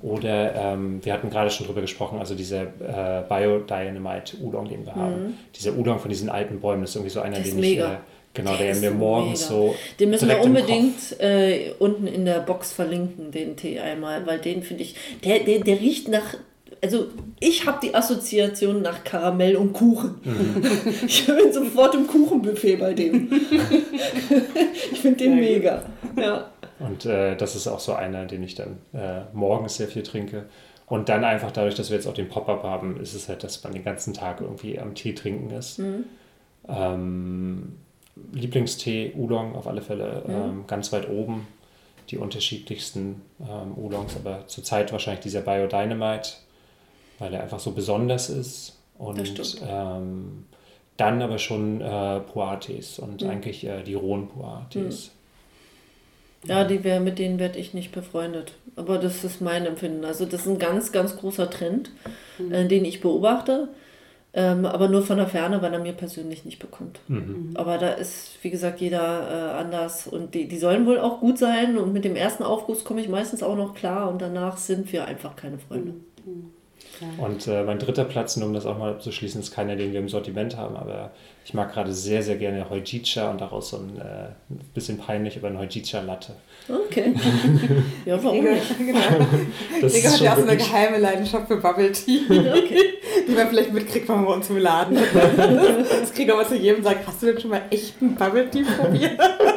Oder 0.00 0.54
ähm, 0.54 1.04
wir 1.04 1.12
hatten 1.12 1.30
gerade 1.30 1.50
schon 1.50 1.66
drüber 1.66 1.80
gesprochen, 1.80 2.18
also 2.18 2.34
dieser 2.34 2.62
äh, 2.62 3.24
Biodynamite 3.26 4.36
Udon, 4.42 4.68
den 4.68 4.84
wir 4.84 4.94
haben. 4.94 5.28
Mhm. 5.28 5.34
Dieser 5.54 5.78
Udon 5.78 5.98
von 5.98 6.10
diesen 6.10 6.28
alten 6.28 6.60
Bäumen 6.60 6.84
ist 6.84 6.94
irgendwie 6.94 7.10
so 7.10 7.20
einer, 7.20 7.38
den 7.38 7.60
mega. 7.60 7.86
ich 7.86 7.92
äh, 7.92 8.00
Genau, 8.34 8.56
der, 8.56 8.74
der 8.74 8.90
mir 8.90 8.90
morgens 8.90 9.46
so. 9.46 9.76
Den 10.00 10.10
müssen 10.10 10.28
wir 10.28 10.40
unbedingt 10.40 11.20
äh, 11.20 11.72
unten 11.78 12.08
in 12.08 12.24
der 12.24 12.40
Box 12.40 12.72
verlinken, 12.72 13.30
den 13.30 13.56
Tee 13.56 13.78
einmal, 13.78 14.26
weil 14.26 14.40
den 14.40 14.64
finde 14.64 14.82
ich, 14.82 14.96
der, 15.24 15.38
der, 15.40 15.60
der 15.60 15.80
riecht 15.80 16.08
nach. 16.08 16.34
Also 16.82 17.06
ich 17.38 17.64
habe 17.66 17.78
die 17.80 17.94
Assoziation 17.94 18.82
nach 18.82 19.04
Karamell 19.04 19.56
und 19.56 19.72
Kuchen. 19.72 20.16
Mhm. 20.24 20.62
Ich 21.06 21.26
bin 21.26 21.52
sofort 21.52 21.94
im 21.94 22.06
Kuchenbuffet 22.08 22.76
bei 22.76 22.92
dem. 22.92 23.30
ich 24.92 25.00
finde 25.00 25.24
den 25.24 25.36
mega. 25.36 25.82
Ja. 26.16 26.50
Und 26.80 27.06
äh, 27.06 27.36
das 27.36 27.54
ist 27.54 27.68
auch 27.68 27.80
so 27.80 27.94
einer, 27.94 28.26
den 28.26 28.42
ich 28.42 28.56
dann 28.56 28.78
äh, 28.92 29.22
morgens 29.32 29.76
sehr 29.76 29.86
viel 29.88 30.02
trinke. 30.02 30.46
Und 30.86 31.08
dann 31.08 31.24
einfach 31.24 31.52
dadurch, 31.52 31.76
dass 31.76 31.90
wir 31.90 31.96
jetzt 31.96 32.06
auch 32.06 32.14
den 32.14 32.28
Pop-up 32.28 32.64
haben, 32.64 33.00
ist 33.00 33.14
es 33.14 33.28
halt, 33.28 33.44
dass 33.44 33.62
man 33.62 33.72
den 33.72 33.84
ganzen 33.84 34.12
Tag 34.12 34.40
irgendwie 34.40 34.78
am 34.78 34.94
Tee 34.94 35.14
trinken 35.14 35.50
ist. 35.50 35.78
Mhm. 35.78 36.04
Ähm, 36.68 37.72
Lieblingstee, 38.32 39.12
Oolong 39.16 39.54
auf 39.54 39.66
alle 39.66 39.82
Fälle 39.82 40.22
mhm. 40.26 40.34
ähm, 40.34 40.64
ganz 40.66 40.92
weit 40.92 41.08
oben. 41.08 41.46
Die 42.10 42.18
unterschiedlichsten 42.18 43.22
ähm, 43.40 43.78
Oolongs, 43.78 44.14
aber 44.14 44.46
zurzeit 44.46 44.92
wahrscheinlich 44.92 45.22
dieser 45.22 45.40
Biodynamite, 45.40 46.34
weil 47.18 47.32
er 47.32 47.42
einfach 47.42 47.60
so 47.60 47.70
besonders 47.72 48.28
ist. 48.28 48.78
Und 48.98 49.58
ähm, 49.66 50.44
dann 50.96 51.22
aber 51.22 51.38
schon 51.38 51.80
äh, 51.80 52.20
Poates 52.20 52.98
und 52.98 53.22
mhm. 53.22 53.30
eigentlich 53.30 53.64
äh, 53.64 53.82
die 53.82 53.94
rohen 53.94 54.28
Poates. 54.28 55.10
Mhm. 56.42 56.50
Ja, 56.50 56.64
die 56.64 56.84
wär, 56.84 57.00
mit 57.00 57.18
denen 57.18 57.38
werde 57.38 57.58
ich 57.58 57.72
nicht 57.72 57.90
befreundet. 57.90 58.52
Aber 58.76 58.98
das 58.98 59.24
ist 59.24 59.40
mein 59.40 59.64
Empfinden. 59.64 60.04
Also 60.04 60.26
das 60.26 60.42
ist 60.42 60.48
ein 60.48 60.58
ganz, 60.58 60.92
ganz 60.92 61.16
großer 61.16 61.48
Trend, 61.48 61.90
mhm. 62.38 62.52
äh, 62.52 62.68
den 62.68 62.84
ich 62.84 63.00
beobachte. 63.00 63.68
Ähm, 64.36 64.66
aber 64.66 64.88
nur 64.88 65.02
von 65.02 65.16
der 65.16 65.28
Ferne, 65.28 65.62
weil 65.62 65.72
er 65.72 65.78
mir 65.78 65.92
persönlich 65.92 66.44
nicht 66.44 66.58
bekommt. 66.58 66.98
Mhm. 67.06 67.50
Aber 67.54 67.78
da 67.78 67.90
ist, 67.90 68.36
wie 68.42 68.50
gesagt, 68.50 68.80
jeder 68.80 69.00
äh, 69.00 69.60
anders 69.60 70.08
und 70.08 70.34
die, 70.34 70.48
die 70.48 70.58
sollen 70.58 70.86
wohl 70.86 70.98
auch 70.98 71.20
gut 71.20 71.38
sein 71.38 71.78
und 71.78 71.92
mit 71.92 72.04
dem 72.04 72.16
ersten 72.16 72.42
Aufguss 72.42 72.84
komme 72.84 73.00
ich 73.00 73.08
meistens 73.08 73.44
auch 73.44 73.56
noch 73.56 73.74
klar 73.74 74.10
und 74.10 74.20
danach 74.20 74.56
sind 74.56 74.92
wir 74.92 75.04
einfach 75.04 75.36
keine 75.36 75.58
Freunde. 75.58 75.92
Mhm. 76.26 76.50
Und 77.18 77.46
äh, 77.46 77.64
mein 77.64 77.78
dritter 77.78 78.04
Platz, 78.04 78.36
nur 78.36 78.48
um 78.48 78.54
das 78.54 78.66
auch 78.66 78.78
mal 78.78 78.92
abzuschließen, 78.92 79.40
ist 79.40 79.52
keiner, 79.52 79.76
den 79.76 79.92
wir 79.92 80.00
im 80.00 80.08
Sortiment 80.08 80.56
haben, 80.56 80.76
aber 80.76 81.10
ich 81.44 81.52
mag 81.52 81.72
gerade 81.72 81.92
sehr, 81.92 82.22
sehr 82.22 82.36
gerne 82.36 82.68
Heujicha 82.70 83.30
und 83.30 83.40
daraus 83.40 83.70
so 83.70 83.78
ein 83.78 83.98
äh, 83.98 84.54
bisschen 84.74 84.98
peinlich 84.98 85.36
über 85.36 85.48
ein 85.48 85.58
Heujicha 85.58 86.00
Latte. 86.00 86.32
Okay. 86.68 87.14
ja, 88.04 88.22
warum 88.22 88.44
nicht? 88.44 88.78
Genau. 88.78 89.00
Das 89.80 89.92
Digga 89.92 90.10
hat 90.10 90.20
ja 90.20 90.32
auch 90.32 90.38
so 90.38 90.42
eine 90.42 90.56
geheime 90.56 90.98
Leidenschaft 90.98 91.48
für 91.48 91.56
Bubble 91.56 91.92
Tea, 91.92 92.22
okay. 92.28 92.94
die 93.28 93.32
man 93.32 93.48
vielleicht 93.48 93.72
mitkriegt, 93.72 94.08
wenn 94.08 94.16
man 94.16 94.24
bei 94.26 94.32
uns 94.32 94.50
im 94.50 94.58
Laden 94.58 94.96
ist. 94.96 95.14
Das 96.00 96.12
kriegt 96.12 96.30
aber 96.30 96.46
zu 96.46 96.56
jedem 96.56 96.82
sagt, 96.82 97.06
hast 97.06 97.22
du 97.22 97.26
denn 97.26 97.40
schon 97.40 97.50
mal 97.50 97.62
echten 97.70 98.14
Bubble 98.14 98.50
Tea 98.50 98.62
probiert? 98.62 99.20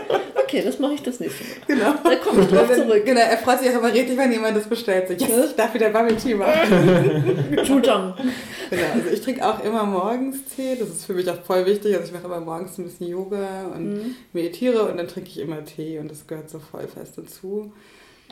okay, 0.47 0.61
das 0.63 0.79
mache 0.79 0.93
ich 0.93 1.03
das 1.03 1.19
nächste 1.19 1.43
Mal. 1.43 1.53
Genau. 1.67 1.93
Da 2.03 2.15
komme 2.15 2.41
ich 2.41 2.47
drauf 2.47 2.73
zurück. 2.73 3.05
Genau, 3.05 3.19
er 3.19 3.37
freut 3.37 3.59
sich 3.59 3.69
auch 3.69 3.79
immer 3.79 3.93
richtig, 3.93 4.17
wenn 4.17 4.31
jemand 4.31 4.55
das 4.55 4.67
bestellt. 4.67 5.07
So, 5.07 5.13
yes, 5.13 5.49
ich 5.49 5.55
darf 5.55 5.73
wieder 5.73 5.89
Bubble 5.89 6.15
Tea 6.15 6.35
machen. 6.35 7.57
Chutang. 7.65 8.15
genau, 8.69 8.83
also 8.93 9.09
ich 9.11 9.21
trinke 9.21 9.45
auch 9.45 9.63
immer 9.63 9.83
morgens 9.83 10.45
Tee. 10.55 10.75
Das 10.79 10.89
ist 10.89 11.05
für 11.05 11.13
mich 11.13 11.29
auch 11.29 11.41
voll 11.43 11.65
wichtig. 11.65 11.95
Also 11.95 12.07
ich 12.07 12.13
mache 12.13 12.25
immer 12.25 12.39
morgens 12.39 12.77
ein 12.77 12.85
bisschen 12.85 13.07
Yoga 13.07 13.67
und 13.75 13.93
mhm. 13.93 14.15
meditiere 14.33 14.85
und 14.89 14.97
dann 14.97 15.07
trinke 15.07 15.29
ich 15.29 15.39
immer 15.39 15.63
Tee 15.65 15.99
und 15.99 16.09
das 16.09 16.25
gehört 16.27 16.49
so 16.49 16.59
voll 16.59 16.87
fest 16.87 17.17
dazu. 17.17 17.73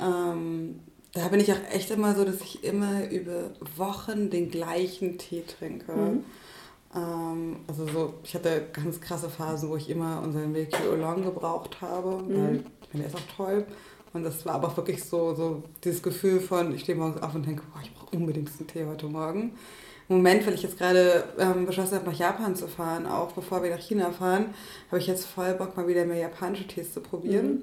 Ähm, 0.02 0.80
da 1.14 1.28
bin 1.30 1.40
ich 1.40 1.52
auch 1.52 1.74
echt 1.74 1.92
immer 1.92 2.16
so, 2.16 2.24
dass 2.24 2.42
ich 2.42 2.64
immer 2.64 3.10
über 3.10 3.52
Wochen 3.78 4.30
den 4.30 4.50
gleichen 4.50 5.18
Tee 5.18 5.44
trinke. 5.48 5.92
Mhm. 5.92 6.24
Ähm, 6.96 7.58
also 7.68 7.86
so, 7.88 8.14
ich 8.24 8.34
hatte 8.34 8.68
ganz 8.72 9.02
krasse 9.02 9.30
Phasen, 9.30 9.70
wo 9.70 9.76
ich 9.76 9.90
immer 9.90 10.22
unseren 10.24 10.52
Milky 10.52 10.88
Oolong 10.88 11.24
gebraucht 11.24 11.82
habe, 11.82 12.24
mhm. 12.24 12.36
weil 12.36 12.56
ich 12.82 12.90
finde, 12.90 13.08
der 13.08 13.08
ist 13.08 13.16
auch 13.16 13.36
toll. 13.36 13.66
Und 14.14 14.24
das 14.24 14.46
war 14.46 14.56
aber 14.56 14.70
auch 14.70 14.78
wirklich 14.78 15.04
so, 15.04 15.34
so 15.34 15.64
dieses 15.84 16.02
Gefühl 16.02 16.40
von, 16.40 16.74
ich 16.74 16.82
stehe 16.82 16.98
morgens 16.98 17.22
auf 17.22 17.36
und 17.36 17.46
denke, 17.46 17.64
boah, 17.74 17.82
ich 17.84 17.94
brauche 17.94 18.16
unbedingt 18.16 18.50
einen 18.58 18.68
Tee 18.68 18.86
heute 18.86 19.08
Morgen. 19.08 19.52
Im 20.08 20.18
Moment, 20.18 20.46
weil 20.46 20.54
ich 20.54 20.64
jetzt 20.64 20.78
gerade 20.78 21.26
ähm, 21.38 21.66
beschlossen 21.66 21.96
habe, 21.96 22.06
nach 22.10 22.18
Japan 22.18 22.56
zu 22.56 22.68
fahren, 22.68 23.08
auch 23.08 23.34
bevor 23.34 23.64
wir 23.64 23.72
nach 23.72 23.82
China 23.82 24.12
fahren, 24.12 24.54
habe 24.88 25.00
ich 25.00 25.08
jetzt 25.08 25.26
voll 25.26 25.54
Bock, 25.56 25.76
mal 25.76 25.88
wieder 25.88 26.06
mehr 26.06 26.18
japanische 26.18 26.68
Tees 26.68 26.94
zu 26.94 27.02
probieren. 27.02 27.48
Mhm. 27.48 27.62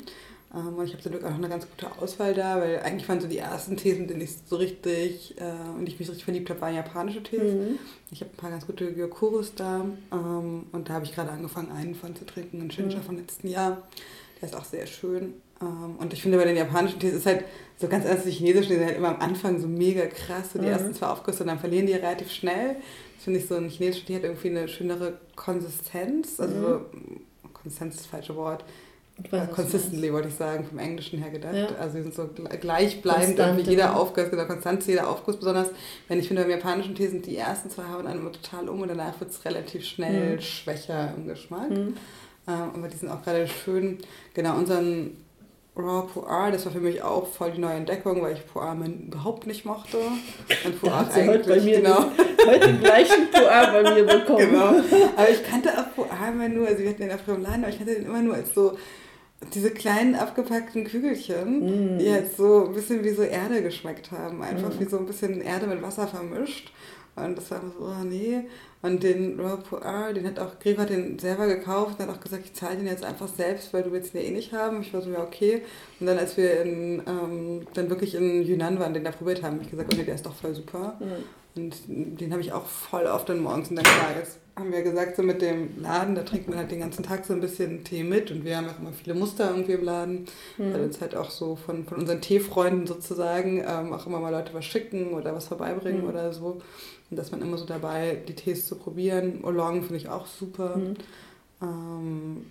Ähm, 0.54 0.74
und 0.74 0.84
ich 0.84 0.92
habe 0.92 1.02
zum 1.02 1.12
Glück 1.12 1.24
auch 1.24 1.34
eine 1.34 1.48
ganz 1.48 1.66
gute 1.68 1.90
Auswahl 2.00 2.34
da, 2.34 2.60
weil 2.60 2.80
eigentlich 2.80 3.08
waren 3.08 3.20
so 3.20 3.28
die 3.28 3.38
ersten 3.38 3.76
Tees, 3.76 3.96
in 3.96 4.06
denen 4.06 4.20
ich 4.20 4.30
so 4.46 4.56
richtig 4.56 5.34
äh, 5.38 5.78
und 5.78 5.88
ich 5.88 5.98
mich 5.98 6.08
richtig 6.08 6.24
verliebt 6.24 6.50
habe, 6.50 6.60
waren 6.60 6.74
japanische 6.74 7.22
Tees. 7.22 7.54
Mhm. 7.54 7.78
Ich 8.10 8.20
habe 8.20 8.30
ein 8.32 8.36
paar 8.36 8.50
ganz 8.50 8.66
gute 8.66 8.92
Gyokurus 8.92 9.54
da 9.54 9.84
ähm, 10.12 10.66
und 10.72 10.88
da 10.88 10.94
habe 10.94 11.04
ich 11.04 11.14
gerade 11.14 11.30
angefangen, 11.30 11.72
einen 11.72 11.94
von 11.94 12.14
zu 12.14 12.26
trinken, 12.26 12.60
einen 12.60 12.70
Shinja 12.70 12.98
mhm. 12.98 13.02
vom 13.02 13.16
letzten 13.16 13.48
Jahr. 13.48 13.82
Der 14.40 14.48
ist 14.48 14.54
auch 14.54 14.64
sehr 14.64 14.86
schön. 14.86 15.34
Ähm, 15.60 15.96
und 15.98 16.12
ich 16.12 16.20
finde 16.20 16.36
bei 16.36 16.44
den 16.44 16.56
japanischen 16.56 17.00
Tees 17.00 17.14
ist 17.14 17.26
halt 17.26 17.44
so 17.78 17.88
ganz 17.88 18.04
anders, 18.04 18.24
die 18.24 18.30
chinesischen, 18.30 18.72
die 18.72 18.76
sind 18.76 18.86
halt 18.86 18.96
immer 18.98 19.10
am 19.10 19.20
Anfang 19.20 19.58
so 19.58 19.66
mega 19.66 20.06
krass, 20.06 20.52
so 20.52 20.58
die 20.58 20.66
mhm. 20.66 20.72
ersten 20.72 20.94
zwei 20.94 21.06
Aufgüsse 21.06 21.44
und 21.44 21.48
dann 21.48 21.60
verlieren 21.60 21.86
die 21.86 21.94
relativ 21.94 22.30
schnell. 22.30 22.76
Das 23.16 23.24
finde 23.24 23.38
ich 23.38 23.46
so, 23.46 23.54
ein 23.54 23.68
chinesischer 23.70 24.06
Tee 24.06 24.16
hat 24.16 24.24
irgendwie 24.24 24.50
eine 24.50 24.68
schönere 24.68 25.18
Konsistenz, 25.34 26.40
also 26.40 26.82
mhm. 26.92 27.20
Konsistenz 27.54 27.94
ist 27.94 28.00
das 28.00 28.10
falsche 28.10 28.36
Wort 28.36 28.64
Weiß, 29.30 29.50
consistently 29.50 30.12
wollte 30.12 30.28
ich 30.28 30.34
sagen, 30.34 30.64
vom 30.64 30.78
Englischen 30.78 31.18
her 31.18 31.30
gedacht. 31.30 31.54
Ja. 31.54 31.68
Also 31.78 31.96
sie 31.96 32.02
sind 32.02 32.14
so 32.14 32.28
gleichbleibend, 32.60 33.38
irgendwie 33.38 33.70
jeder 33.70 33.96
Aufguss, 33.96 34.30
genau, 34.30 34.46
konstant 34.46 34.86
jeder 34.86 35.08
Aufguss, 35.08 35.36
besonders 35.36 35.68
wenn 36.08 36.18
ich 36.18 36.28
finde, 36.28 36.42
beim 36.42 36.50
japanischen 36.50 36.94
Tee 36.94 37.08
sind 37.08 37.26
die 37.26 37.36
ersten 37.36 37.70
zwei 37.70 37.84
hauen 37.92 38.06
einen 38.06 38.20
immer 38.20 38.32
total 38.32 38.68
um 38.68 38.80
und 38.80 38.88
danach 38.88 39.20
wird 39.20 39.30
es 39.30 39.44
relativ 39.44 39.84
schnell 39.84 40.36
mhm. 40.36 40.40
schwächer 40.40 41.12
im 41.16 41.28
Geschmack. 41.28 41.70
Mhm. 41.70 41.94
Ähm, 42.48 42.70
aber 42.74 42.88
die 42.88 42.96
sind 42.96 43.10
auch 43.10 43.22
gerade 43.22 43.46
schön, 43.46 43.98
genau, 44.34 44.56
unseren 44.56 45.16
Raw 45.74 46.06
Pu'er, 46.06 46.50
das 46.50 46.66
war 46.66 46.72
für 46.72 46.80
mich 46.80 47.02
auch 47.02 47.26
voll 47.26 47.52
die 47.52 47.60
neue 47.60 47.74
Entdeckung, 47.74 48.20
weil 48.20 48.34
ich 48.34 48.42
Pu'er 48.52 48.74
überhaupt 49.06 49.46
nicht 49.46 49.64
mochte. 49.64 49.96
Und 50.64 50.82
Pu'er 50.82 51.08
eigentlich, 51.10 51.28
heute 51.28 51.48
bei 51.48 51.60
mir 51.60 51.80
genau. 51.80 52.04
heute 52.46 52.66
den 52.66 52.80
gleichen 52.80 53.28
Pu'er 53.32 53.72
bei 53.72 53.94
mir 53.94 54.04
bekommen. 54.04 54.50
Genau. 54.50 54.66
Aber 55.16 55.30
ich 55.30 55.42
kannte 55.44 55.70
auch 55.70 55.98
Pu'er 55.98 56.32
immer 56.32 56.48
nur, 56.48 56.66
also 56.66 56.82
wir 56.82 56.90
hatten 56.90 57.02
den 57.02 57.12
auch 57.12 57.28
im 57.28 57.42
Laden, 57.42 57.64
aber 57.64 57.72
ich 57.72 57.78
kannte 57.78 57.94
den 57.94 58.04
immer 58.04 58.20
nur 58.20 58.34
als 58.34 58.54
so 58.54 58.76
diese 59.54 59.70
kleinen 59.70 60.14
abgepackten 60.14 60.84
Kügelchen, 60.84 61.96
mm. 61.96 61.98
die 61.98 62.10
halt 62.10 62.36
so 62.36 62.66
ein 62.66 62.74
bisschen 62.74 63.04
wie 63.04 63.10
so 63.10 63.22
Erde 63.22 63.62
geschmeckt 63.62 64.10
haben. 64.10 64.42
Einfach 64.42 64.74
mm. 64.74 64.80
wie 64.80 64.84
so 64.84 64.98
ein 64.98 65.06
bisschen 65.06 65.40
Erde 65.40 65.66
mit 65.66 65.82
Wasser 65.82 66.06
vermischt. 66.06 66.72
Und 67.14 67.36
das 67.36 67.50
war 67.50 67.60
so, 67.60 67.84
oh 67.84 68.04
nee. 68.04 68.44
Und 68.80 69.02
den 69.02 69.38
Raw 69.38 69.58
Pu'er, 69.62 70.12
den 70.12 70.26
hat 70.26 70.38
auch, 70.38 70.54
hat 70.78 70.90
den 70.90 71.18
selber 71.18 71.46
gekauft 71.46 72.00
und 72.00 72.08
hat 72.08 72.16
auch 72.16 72.20
gesagt, 72.20 72.44
ich 72.46 72.54
zahle 72.54 72.76
den 72.76 72.86
jetzt 72.86 73.04
einfach 73.04 73.28
selbst, 73.28 73.72
weil 73.72 73.82
du 73.82 73.92
willst 73.92 74.14
den 74.14 74.22
ja 74.22 74.28
eh 74.28 74.30
nicht 74.32 74.52
haben. 74.52 74.80
Ich 74.80 74.92
war 74.92 75.02
so, 75.02 75.10
ja 75.10 75.22
okay. 75.22 75.62
Und 76.00 76.06
dann 76.06 76.18
als 76.18 76.36
wir 76.36 76.62
in, 76.62 77.02
ähm, 77.06 77.66
dann 77.74 77.90
wirklich 77.90 78.14
in 78.14 78.42
Yunnan 78.42 78.78
waren, 78.80 78.94
den 78.94 79.04
da 79.04 79.12
probiert 79.12 79.42
haben, 79.42 79.54
habe 79.54 79.64
ich 79.64 79.70
gesagt, 79.70 79.92
okay, 79.92 80.04
der 80.04 80.14
ist 80.14 80.26
doch 80.26 80.34
voll 80.34 80.54
super. 80.54 80.96
Mhm. 81.00 81.24
Und 81.54 81.76
den 81.86 82.32
habe 82.32 82.40
ich 82.40 82.52
auch 82.52 82.66
voll 82.66 83.04
oft 83.04 83.28
dann 83.28 83.42
morgens 83.42 83.68
und 83.68 83.76
dann 83.76 83.84
klar, 83.84 84.16
jetzt 84.18 84.38
haben 84.56 84.72
wir 84.72 84.82
gesagt, 84.82 85.16
so 85.16 85.22
mit 85.22 85.40
dem 85.40 85.80
Laden, 85.80 86.14
da 86.14 86.22
trinkt 86.22 86.48
man 86.48 86.58
halt 86.58 86.70
den 86.70 86.80
ganzen 86.80 87.02
Tag 87.02 87.24
so 87.24 87.32
ein 87.32 87.40
bisschen 87.40 87.84
Tee 87.84 88.02
mit 88.02 88.30
und 88.30 88.44
wir 88.44 88.56
haben 88.56 88.68
auch 88.68 88.78
immer 88.78 88.92
viele 88.92 89.14
Muster 89.14 89.50
irgendwie 89.50 89.72
im 89.72 89.84
Laden, 89.84 90.26
mhm. 90.58 90.72
weil 90.72 90.82
uns 90.82 91.00
halt 91.00 91.14
auch 91.14 91.30
so 91.30 91.56
von, 91.56 91.84
von 91.84 91.98
unseren 91.98 92.20
Teefreunden 92.20 92.86
sozusagen 92.86 93.64
ähm, 93.66 93.92
auch 93.92 94.06
immer 94.06 94.20
mal 94.20 94.30
Leute 94.30 94.52
was 94.54 94.64
schicken 94.64 95.12
oder 95.12 95.34
was 95.34 95.48
vorbeibringen 95.48 96.02
mhm. 96.02 96.08
oder 96.08 96.32
so. 96.32 96.60
Und 97.10 97.16
dass 97.16 97.30
man 97.30 97.42
immer 97.42 97.58
so 97.58 97.66
dabei, 97.66 98.18
die 98.26 98.34
Tees 98.34 98.66
zu 98.66 98.76
probieren. 98.76 99.44
Oolong 99.44 99.82
finde 99.82 99.96
ich 99.96 100.08
auch 100.08 100.26
super. 100.26 100.76
Mhm. 100.76 100.94
Ähm, 101.62 102.44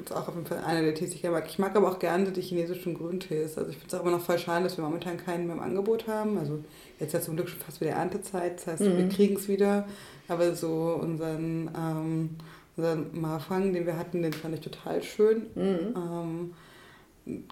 ist 0.00 0.12
auch 0.12 0.26
auf 0.26 0.34
jeden 0.34 0.46
Fall 0.46 0.58
einer 0.64 0.82
der 0.82 0.94
Tees, 0.94 1.10
die 1.10 1.16
ich 1.16 1.22
gerne 1.22 1.36
mag. 1.36 1.46
Ich 1.48 1.58
mag 1.58 1.76
aber 1.76 1.88
auch 1.88 2.00
gerne 2.00 2.32
die 2.32 2.40
chinesischen 2.40 2.94
Grüntees. 2.94 3.56
Also 3.56 3.70
ich 3.70 3.76
finde 3.76 3.94
es 3.94 3.94
auch 3.94 4.02
immer 4.02 4.16
noch 4.16 4.24
voll 4.24 4.38
schade, 4.38 4.64
dass 4.64 4.76
wir 4.76 4.84
momentan 4.84 5.18
keinen 5.18 5.46
mehr 5.46 5.54
im 5.54 5.62
Angebot 5.62 6.08
haben. 6.08 6.36
Also 6.36 6.58
jetzt 6.98 7.14
ja 7.14 7.20
zum 7.20 7.36
Glück 7.36 7.48
schon 7.48 7.60
fast 7.60 7.80
wieder 7.80 7.92
Erntezeit, 7.92 8.56
das 8.56 8.66
heißt, 8.66 8.82
mhm. 8.82 8.98
wir 8.98 9.08
kriegen 9.08 9.36
es 9.36 9.46
wieder. 9.46 9.86
Aber 10.26 10.54
so 10.54 10.98
unseren, 11.00 11.70
ähm, 11.78 12.30
unseren 12.76 13.20
Marfang, 13.20 13.72
den 13.72 13.86
wir 13.86 13.96
hatten, 13.96 14.22
den 14.22 14.32
fand 14.32 14.54
ich 14.54 14.60
total 14.60 15.02
schön. 15.02 15.46
Mhm. 15.54 15.94
Ähm, 15.96 16.54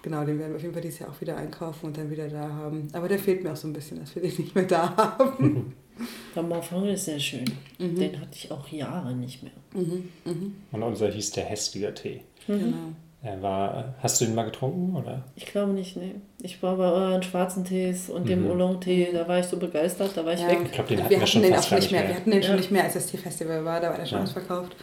genau, 0.02 0.24
den 0.24 0.38
werden 0.38 0.50
wir 0.50 0.56
auf 0.56 0.62
jeden 0.62 0.74
Fall 0.74 0.82
dieses 0.82 0.98
Jahr 0.98 1.10
auch 1.10 1.20
wieder 1.20 1.36
einkaufen 1.36 1.86
und 1.86 1.96
dann 1.96 2.10
wieder 2.10 2.28
da 2.28 2.48
haben. 2.48 2.88
Aber 2.92 3.06
der 3.06 3.20
fehlt 3.20 3.44
mir 3.44 3.52
auch 3.52 3.56
so 3.56 3.68
ein 3.68 3.72
bisschen, 3.72 4.00
dass 4.00 4.16
wir 4.16 4.22
den 4.22 4.34
nicht 4.36 4.54
mehr 4.54 4.64
da 4.64 4.96
haben. 4.96 5.74
Der 6.34 6.42
Marfang 6.42 6.86
ist 6.86 7.06
sehr 7.06 7.18
schön. 7.18 7.44
Mhm. 7.78 7.96
Den 7.96 8.20
hatte 8.20 8.32
ich 8.34 8.50
auch 8.50 8.68
Jahre 8.68 9.14
nicht 9.14 9.42
mehr. 9.42 9.52
Mhm. 9.74 10.08
Mhm. 10.24 10.56
Und 10.72 10.82
unser 10.82 11.10
hieß 11.10 11.32
der 11.32 11.44
hässliche 11.44 11.92
Tee. 11.94 12.20
Mhm. 12.46 12.58
Genau. 12.58 12.76
Er 13.20 13.42
war, 13.42 13.94
hast 14.00 14.20
du 14.20 14.26
den 14.26 14.36
mal 14.36 14.44
getrunken, 14.44 14.94
oder? 14.94 15.24
Ich 15.34 15.46
glaube 15.46 15.72
nicht, 15.72 15.96
nee. 15.96 16.14
Ich 16.40 16.62
war 16.62 16.76
bei 16.76 16.84
euren 16.84 17.22
schwarzen 17.24 17.64
Tees 17.64 18.08
und 18.10 18.28
dem 18.28 18.44
mhm. 18.44 18.50
Oolong-Tee, 18.50 19.08
da 19.12 19.26
war 19.26 19.40
ich 19.40 19.46
so 19.46 19.56
begeistert, 19.56 20.12
da 20.14 20.24
war 20.24 20.34
ich 20.34 20.40
ja. 20.40 20.48
weg. 20.48 20.60
Ich 20.66 20.72
glaube, 20.72 20.88
den 20.88 20.98
hatten 21.00 21.10
wir, 21.10 21.20
wir 21.20 21.26
schon 21.26 21.42
den 21.42 21.54
fast 21.54 21.72
auch 21.72 21.76
nicht 21.76 21.90
mehr. 21.90 22.02
mehr. 22.02 22.10
Wir 22.10 22.16
hatten 22.16 22.30
den 22.30 22.42
ja. 22.42 22.46
schon 22.46 22.56
nicht 22.56 22.70
mehr, 22.70 22.84
als 22.84 22.94
das 22.94 23.06
Teefestival 23.06 23.64
war, 23.64 23.80
da 23.80 23.90
war 23.90 23.96
der 23.96 24.06
schon 24.06 24.18
ja. 24.18 24.24
ausverkauft. 24.24 24.76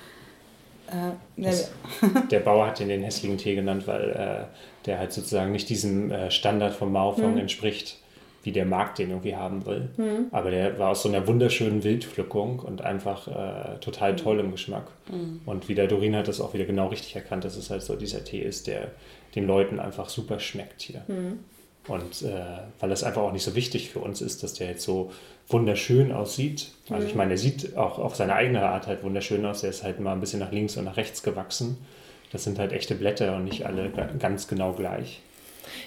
Äh, 0.87 1.41
das, 1.41 1.71
der 2.29 2.39
Bauer 2.41 2.67
hat 2.67 2.79
den 2.79 2.89
den 2.89 3.03
hässlichen 3.03 3.37
Tee 3.37 3.55
genannt, 3.55 3.87
weil 3.87 4.09
äh, 4.09 4.85
der 4.85 4.99
halt 4.99 5.13
sozusagen 5.13 5.53
nicht 5.53 5.69
diesem 5.69 6.11
äh, 6.11 6.29
Standard 6.29 6.73
vom 6.73 6.91
Maofong 6.91 7.33
mhm. 7.33 7.39
entspricht 7.39 7.99
wie 8.45 8.51
der 8.51 8.65
Markt 8.65 8.99
den 8.99 9.09
irgendwie 9.09 9.35
haben 9.35 9.65
will. 9.65 9.89
Mhm. 9.97 10.27
Aber 10.31 10.51
der 10.51 10.77
war 10.77 10.91
aus 10.91 11.01
so 11.01 11.09
einer 11.09 11.25
wunderschönen 11.27 11.83
Wildpflückung 11.83 12.59
und 12.59 12.83
einfach 12.83 13.27
äh, 13.27 13.79
total 13.79 14.13
mhm. 14.13 14.17
toll 14.17 14.39
im 14.39 14.51
Geschmack. 14.51 14.87
Mhm. 15.11 15.41
Und 15.45 15.67
wie 15.67 15.73
der 15.73 15.87
Dorin 15.87 16.15
hat 16.15 16.27
das 16.27 16.39
auch 16.39 16.53
wieder 16.53 16.65
genau 16.65 16.87
richtig 16.87 17.15
erkannt, 17.15 17.43
dass 17.43 17.57
es 17.57 17.71
halt 17.71 17.81
so 17.81 17.95
dieser 17.95 18.23
Tee 18.23 18.41
ist, 18.41 18.67
der 18.67 18.91
den 19.33 19.47
Leuten 19.47 19.79
einfach 19.79 20.09
super 20.09 20.39
schmeckt 20.39 20.83
hier. 20.83 21.01
Mhm. 21.07 21.39
Und 21.87 22.21
äh, 22.21 22.43
weil 22.79 22.91
es 22.91 23.03
einfach 23.03 23.23
auch 23.23 23.31
nicht 23.31 23.43
so 23.43 23.55
wichtig 23.55 23.89
für 23.89 23.99
uns 23.99 24.21
ist, 24.21 24.43
dass 24.43 24.53
der 24.53 24.67
jetzt 24.69 24.83
so 24.83 25.11
wunderschön 25.47 26.11
aussieht. 26.11 26.71
Also 26.89 27.07
ich 27.07 27.13
mhm. 27.13 27.17
meine, 27.17 27.31
er 27.31 27.37
sieht 27.39 27.75
auch 27.75 27.97
auf 27.97 28.15
seine 28.15 28.35
eigene 28.35 28.63
Art 28.63 28.85
halt 28.85 29.03
wunderschön 29.03 29.43
aus. 29.43 29.63
Er 29.63 29.71
ist 29.71 29.83
halt 29.83 29.99
mal 29.99 30.13
ein 30.13 30.19
bisschen 30.19 30.39
nach 30.39 30.51
links 30.51 30.77
und 30.77 30.85
nach 30.85 30.97
rechts 30.97 31.23
gewachsen. 31.23 31.77
Das 32.31 32.43
sind 32.43 32.59
halt 32.59 32.73
echte 32.73 32.93
Blätter 32.93 33.35
und 33.35 33.45
nicht 33.45 33.65
alle 33.65 33.91
ganz 34.19 34.47
genau 34.47 34.73
gleich. 34.73 35.21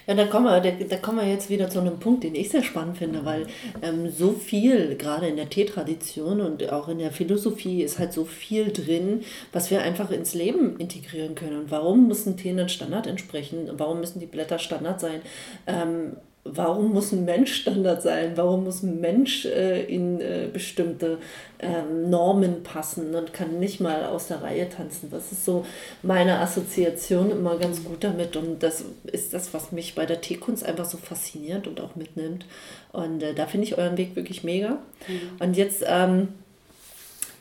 Ja, 0.06 0.14
da 0.14 0.26
kommen, 0.26 0.46
wir, 0.46 0.88
da, 0.88 0.96
kommen 0.96 1.18
wir 1.18 1.26
jetzt 1.26 1.50
wieder 1.50 1.68
zu 1.70 1.80
einem 1.80 1.98
Punkt, 1.98 2.24
den 2.24 2.34
ich 2.34 2.50
sehr 2.50 2.62
spannend 2.62 2.98
finde, 2.98 3.24
weil 3.24 3.46
ähm, 3.82 4.10
so 4.10 4.32
viel, 4.32 4.96
gerade 4.96 5.28
in 5.28 5.36
der 5.36 5.50
Teetradition 5.50 6.40
und 6.40 6.72
auch 6.72 6.88
in 6.88 6.98
der 6.98 7.12
Philosophie, 7.12 7.82
ist 7.82 7.98
halt 7.98 8.12
so 8.12 8.24
viel 8.24 8.72
drin, 8.72 9.22
was 9.52 9.70
wir 9.70 9.82
einfach 9.82 10.10
ins 10.10 10.34
Leben 10.34 10.76
integrieren 10.78 11.34
können. 11.34 11.60
Und 11.60 11.70
warum 11.70 12.08
muss 12.08 12.26
ein 12.26 12.36
Tee 12.36 12.50
einen 12.50 12.68
Standard 12.68 13.06
entsprechen? 13.06 13.70
Warum 13.72 14.00
müssen 14.00 14.20
die 14.20 14.26
Blätter 14.26 14.58
Standard 14.58 15.00
sein? 15.00 15.20
Ähm, 15.66 16.16
warum 16.44 16.92
muss 16.92 17.12
ein 17.12 17.24
Mensch 17.24 17.54
Standard 17.54 18.02
sein? 18.02 18.32
Warum 18.36 18.64
muss 18.64 18.82
ein 18.82 19.00
Mensch 19.00 19.44
äh, 19.44 19.84
in 19.84 20.20
äh, 20.20 20.48
bestimmte 20.52 21.18
ähm, 21.58 22.10
Normen 22.10 22.62
passen 22.62 23.14
und 23.14 23.32
kann 23.32 23.58
nicht 23.58 23.80
mal 23.80 24.04
aus 24.04 24.28
der 24.28 24.42
Reihe 24.42 24.68
tanzen? 24.68 25.10
Das 25.10 25.32
ist 25.32 25.44
so 25.44 25.66
meine 26.02 26.38
Assoziation 26.38 27.30
immer 27.30 27.56
ganz 27.56 27.84
gut 27.84 28.04
damit 28.04 28.36
und 28.36 28.62
das 28.62 28.84
ist 29.04 29.34
das, 29.34 29.52
was 29.52 29.72
mich 29.72 29.94
bei 29.94 30.06
der 30.06 30.20
Teekunst 30.20 30.64
einfach 30.64 30.86
so 30.86 30.98
fasziniert 30.98 31.66
und 31.66 31.80
auch 31.80 31.96
mitnimmt. 31.96 32.46
Und 32.92 33.22
äh, 33.22 33.34
da 33.34 33.46
finde 33.46 33.66
ich 33.66 33.78
euren 33.78 33.98
Weg 33.98 34.16
wirklich 34.16 34.44
mega. 34.44 34.78
Mhm. 35.06 35.20
Und 35.40 35.56
jetzt 35.56 35.84
ähm, 35.86 36.28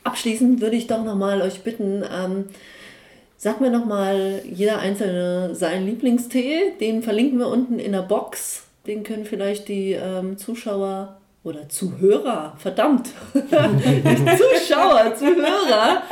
abschließend 0.04 0.60
würde 0.60 0.76
ich 0.76 0.86
doch 0.86 1.04
nochmal 1.04 1.42
euch 1.42 1.62
bitten, 1.62 2.02
ähm, 2.02 2.46
Sag 3.40 3.60
mir 3.60 3.70
nochmal 3.70 4.42
jeder 4.52 4.80
Einzelne 4.80 5.54
seinen 5.54 5.86
Lieblingstee. 5.86 6.72
Den 6.80 7.04
verlinken 7.04 7.38
wir 7.38 7.46
unten 7.46 7.78
in 7.78 7.92
der 7.92 8.02
Box 8.02 8.67
den 8.88 9.04
können 9.04 9.24
vielleicht 9.24 9.68
die 9.68 9.92
ähm, 9.92 10.38
Zuschauer 10.38 11.18
oder 11.44 11.68
Zuhörer, 11.68 12.54
verdammt, 12.58 13.10
Zuschauer, 13.32 15.14
Zuhörer, 15.14 16.02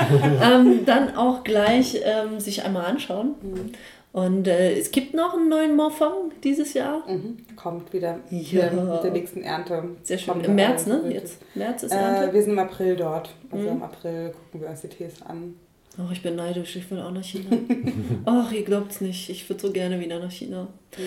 ähm, 0.43 0.87
dann 0.87 1.17
auch 1.17 1.43
gleich 1.43 2.01
ähm, 2.05 2.39
sich 2.39 2.65
einmal 2.65 2.87
anschauen. 2.87 3.35
Mhm. 3.43 3.73
Und 4.13 4.49
äh, 4.49 4.79
es 4.79 4.93
gibt 4.93 5.13
noch 5.13 5.35
einen 5.35 5.51
neuen 5.51 5.77
Morphong 5.77 6.33
dieses 6.43 6.73
Jahr. 6.73 7.07
Mhm. 7.07 7.37
Kommt 7.55 7.93
wieder 7.93 8.21
ja. 8.31 8.71
mit 8.71 9.05
der 9.05 9.11
nächsten 9.11 9.43
Ernte. 9.43 9.85
Sehr 10.05 10.17
schön. 10.17 10.41
Im 10.41 10.55
März, 10.55 10.87
ne? 10.87 11.03
Jetzt 11.11 11.39
März 11.55 11.83
ist 11.83 11.93
Ernte. 11.93 12.31
Äh, 12.31 12.33
wir 12.33 12.43
sind 12.43 12.53
im 12.53 12.59
April 12.59 12.97
dort. 12.97 13.35
Also 13.51 13.69
mhm. 13.69 13.77
im 13.77 13.83
April 13.83 14.31
gucken 14.31 14.63
wir 14.63 14.71
uns 14.71 14.81
die 14.81 14.89
Tees 14.89 15.21
an. 15.21 15.57
Oh, 15.99 16.11
ich 16.13 16.23
bin 16.23 16.37
neidisch, 16.37 16.77
ich 16.77 16.91
will 16.91 17.01
auch 17.01 17.11
nach 17.11 17.25
China. 17.25 17.57
Ach, 18.27 18.53
ihr 18.53 18.65
glaubt 18.65 18.93
es 18.93 19.01
nicht, 19.01 19.31
ich 19.31 19.49
würde 19.49 19.63
so 19.63 19.73
gerne 19.73 19.99
wieder 19.99 20.19
nach 20.19 20.31
China. 20.31 20.69
Ja, 20.97 21.05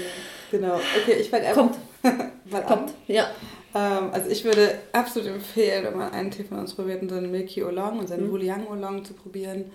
genau, 0.49 0.75
okay, 0.75 1.17
ich 1.19 1.29
fange 1.29 1.51
Kommt. 1.53 1.77
mal 2.49 2.63
Kommt, 2.63 2.93
ja. 3.07 3.29
Ähm, 3.75 4.09
also 4.11 4.29
ich 4.29 4.43
würde 4.43 4.79
absolut 4.91 5.29
empfehlen, 5.29 5.85
wenn 5.85 5.97
man 5.97 6.11
einen 6.11 6.31
Tee 6.31 6.43
von 6.43 6.59
uns 6.59 6.73
probiert, 6.73 7.03
unseren 7.03 7.29
Milky 7.29 7.63
Oolong, 7.63 7.99
unseren 7.99 8.25
mhm. 8.25 8.31
Wuliang 8.31 8.67
Oolong 8.67 9.05
zu 9.05 9.13
probieren. 9.13 9.65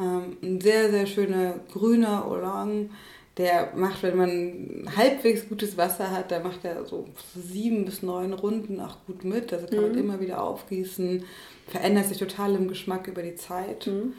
Ähm, 0.00 0.36
ein 0.42 0.60
sehr, 0.60 0.90
sehr 0.90 1.06
schöner 1.06 1.54
grüner 1.72 2.28
Oolong, 2.28 2.90
der 3.36 3.72
macht, 3.76 4.02
wenn 4.02 4.16
man 4.16 4.88
halbwegs 4.96 5.48
gutes 5.48 5.76
Wasser 5.76 6.10
hat, 6.10 6.32
da 6.32 6.40
macht 6.40 6.64
er 6.64 6.84
so 6.84 7.06
sieben 7.36 7.84
bis 7.84 8.02
neun 8.02 8.32
Runden 8.32 8.80
auch 8.80 8.96
gut 9.06 9.22
mit. 9.22 9.52
Also 9.52 9.66
kann 9.68 9.78
mhm. 9.78 9.82
man 9.84 9.98
immer 9.98 10.20
wieder 10.20 10.42
aufgießen. 10.42 11.24
Verändert 11.68 12.06
sich 12.06 12.18
total 12.18 12.56
im 12.56 12.66
Geschmack 12.66 13.06
über 13.06 13.22
die 13.22 13.36
Zeit. 13.36 13.86
Mhm. 13.86 14.14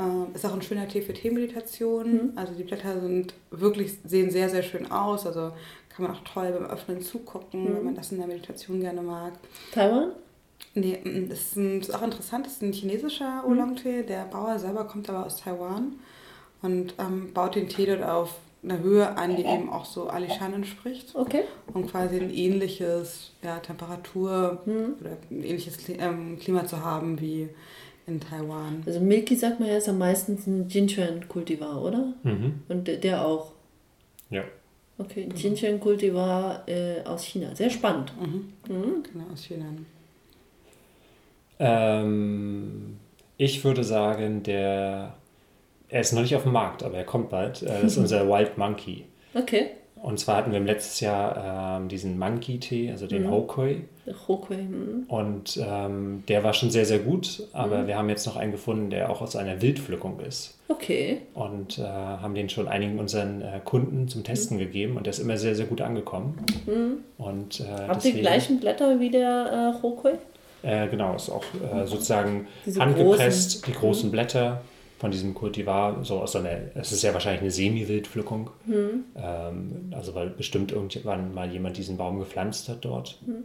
Äh, 0.00 0.34
ist 0.34 0.46
auch 0.46 0.54
ein 0.54 0.62
schöner 0.62 0.88
Tee 0.88 1.02
für 1.02 1.12
Teemeditation. 1.12 2.12
Mhm. 2.12 2.32
Also 2.36 2.54
die 2.54 2.64
Blätter 2.64 3.00
sind 3.00 3.34
wirklich, 3.50 3.98
sehen 4.04 4.30
sehr, 4.30 4.48
sehr 4.48 4.62
schön 4.62 4.90
aus. 4.90 5.26
Also 5.26 5.52
kann 5.90 6.06
man 6.06 6.16
auch 6.16 6.24
toll 6.24 6.52
beim 6.52 6.70
Öffnen 6.70 7.02
zugucken, 7.02 7.64
mhm. 7.64 7.76
wenn 7.76 7.84
man 7.84 7.94
das 7.94 8.12
in 8.12 8.18
der 8.18 8.26
Meditation 8.26 8.80
gerne 8.80 9.02
mag. 9.02 9.34
Taiwan? 9.72 10.12
Nee, 10.74 11.00
das 11.28 11.40
ist, 11.40 11.56
ein, 11.56 11.80
das 11.80 11.88
ist 11.88 11.94
auch 11.94 12.02
interessant. 12.02 12.46
Das 12.46 12.54
ist 12.54 12.62
ein 12.62 12.72
chinesischer 12.72 13.42
mhm. 13.42 13.50
Oolong-Tee. 13.50 14.02
Der 14.04 14.24
Bauer 14.24 14.58
selber 14.58 14.84
kommt 14.84 15.08
aber 15.10 15.26
aus 15.26 15.40
Taiwan 15.40 15.94
und 16.62 16.94
ähm, 16.98 17.32
baut 17.32 17.54
den 17.54 17.68
Tee 17.68 17.86
dort 17.86 18.02
auf 18.02 18.36
einer 18.62 18.78
Höhe 18.78 19.16
an, 19.16 19.36
die 19.36 19.44
eben 19.44 19.70
auch 19.70 19.86
so 19.86 20.08
Alishan 20.08 20.52
entspricht. 20.52 21.14
Okay. 21.14 21.44
Und 21.72 21.90
quasi 21.90 22.20
ein 22.20 22.30
ähnliches 22.30 23.32
ja, 23.42 23.58
Temperatur 23.58 24.60
mhm. 24.66 24.96
oder 25.00 25.16
ein 25.30 25.42
ähnliches 25.42 25.78
ähm, 25.88 26.38
Klima 26.38 26.66
zu 26.66 26.84
haben 26.84 27.20
wie 27.20 27.48
in 28.10 28.20
Taiwan. 28.20 28.82
Also 28.86 29.00
Milky 29.00 29.36
sagt 29.36 29.60
man 29.60 29.68
ja 29.68 29.76
ist 29.76 29.88
am 29.88 29.98
meisten 29.98 30.38
ein 30.46 30.68
Jinchuan-Kultivar, 30.68 31.82
oder? 31.82 32.12
Mhm. 32.22 32.62
Und 32.68 32.86
der 32.86 33.24
auch. 33.24 33.52
Ja. 34.30 34.42
Okay, 34.98 35.24
genau. 35.24 35.36
Jinchuan-Kultivar 35.36 36.68
äh, 36.68 37.02
aus 37.04 37.24
China. 37.24 37.54
Sehr 37.54 37.70
spannend. 37.70 38.12
Mhm. 38.20 38.52
Mhm. 38.68 39.02
Genau, 39.10 39.24
aus 39.32 39.44
China. 39.44 39.64
Ähm, 41.58 42.96
ich 43.36 43.64
würde 43.64 43.84
sagen, 43.84 44.42
der, 44.42 45.14
er 45.88 46.00
ist 46.00 46.12
noch 46.12 46.22
nicht 46.22 46.36
auf 46.36 46.42
dem 46.42 46.52
Markt, 46.52 46.82
aber 46.82 46.96
er 46.98 47.04
kommt 47.04 47.30
bald. 47.30 47.62
Das 47.62 47.82
ist 47.82 47.96
unser 47.98 48.28
Wild 48.28 48.58
Monkey. 48.58 49.06
Okay. 49.34 49.70
Und 50.02 50.18
zwar 50.18 50.36
hatten 50.36 50.50
wir 50.50 50.58
im 50.58 50.66
letzten 50.66 51.04
Jahr 51.04 51.78
ähm, 51.78 51.88
diesen 51.88 52.18
Monkey-Tee, 52.18 52.90
also 52.90 53.06
den 53.06 53.24
mhm. 53.24 53.30
Hokoi. 53.30 53.82
Hokoi. 54.28 54.56
Mhm. 54.56 55.04
Und 55.08 55.60
ähm, 55.62 56.24
der 56.26 56.42
war 56.42 56.54
schon 56.54 56.70
sehr, 56.70 56.86
sehr 56.86 57.00
gut, 57.00 57.46
aber 57.52 57.78
mhm. 57.78 57.86
wir 57.86 57.98
haben 57.98 58.08
jetzt 58.08 58.26
noch 58.26 58.36
einen 58.36 58.52
gefunden, 58.52 58.88
der 58.90 59.10
auch 59.10 59.20
aus 59.20 59.36
einer 59.36 59.60
Wildpflückung 59.60 60.18
ist. 60.20 60.58
Okay. 60.68 61.18
Und 61.34 61.78
äh, 61.78 61.82
haben 61.82 62.34
den 62.34 62.48
schon 62.48 62.66
einigen 62.66 62.98
unseren 62.98 63.42
äh, 63.42 63.60
Kunden 63.62 64.08
zum 64.08 64.24
Testen 64.24 64.56
mhm. 64.56 64.60
gegeben 64.60 64.96
und 64.96 65.04
der 65.04 65.12
ist 65.12 65.18
immer 65.18 65.36
sehr, 65.36 65.54
sehr 65.54 65.66
gut 65.66 65.82
angekommen. 65.82 66.34
Mhm. 66.66 67.04
Und, 67.18 67.60
äh, 67.60 67.64
Habt 67.86 68.04
ihr 68.04 68.14
die 68.14 68.20
gleichen 68.20 68.58
Blätter 68.58 68.98
wie 69.00 69.10
der 69.10 69.74
äh, 69.76 69.82
Hokoi? 69.82 70.12
Äh, 70.62 70.88
genau, 70.88 71.14
ist 71.14 71.30
auch 71.30 71.44
äh, 71.54 71.86
sozusagen 71.86 72.46
Diese 72.66 72.80
handgepresst, 72.80 73.62
großen. 73.62 73.72
die 73.72 73.78
großen 73.78 74.08
mhm. 74.08 74.12
Blätter 74.12 74.60
von 75.00 75.10
diesem 75.10 75.32
Kultivar, 75.32 76.04
so 76.04 76.20
aus 76.20 76.36
einer, 76.36 76.50
es 76.74 76.92
ist 76.92 77.02
ja 77.02 77.14
wahrscheinlich 77.14 77.40
eine 77.40 77.50
Semi-Wildpflückung, 77.50 78.50
mhm. 78.66 79.04
ähm, 79.16 79.92
also 79.92 80.14
weil 80.14 80.28
bestimmt 80.28 80.72
irgendwann 80.72 81.32
mal 81.32 81.50
jemand 81.50 81.78
diesen 81.78 81.96
Baum 81.96 82.18
gepflanzt 82.18 82.68
hat 82.68 82.84
dort. 82.84 83.18
Mhm. 83.26 83.44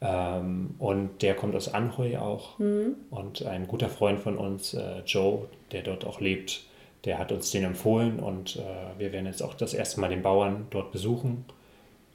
Ähm, 0.00 0.74
und 0.78 1.22
der 1.22 1.34
kommt 1.34 1.56
aus 1.56 1.74
Anhui 1.74 2.16
auch. 2.16 2.56
Mhm. 2.60 2.94
Und 3.10 3.44
ein 3.44 3.66
guter 3.66 3.88
Freund 3.88 4.20
von 4.20 4.38
uns, 4.38 4.74
äh, 4.74 5.00
Joe, 5.04 5.48
der 5.72 5.82
dort 5.82 6.04
auch 6.04 6.20
lebt, 6.20 6.62
der 7.04 7.18
hat 7.18 7.32
uns 7.32 7.50
den 7.50 7.64
empfohlen 7.64 8.20
und 8.20 8.54
äh, 8.56 8.96
wir 8.96 9.12
werden 9.12 9.26
jetzt 9.26 9.42
auch 9.42 9.54
das 9.54 9.74
erste 9.74 10.00
Mal 10.00 10.08
den 10.08 10.22
Bauern 10.22 10.68
dort 10.70 10.92
besuchen. 10.92 11.44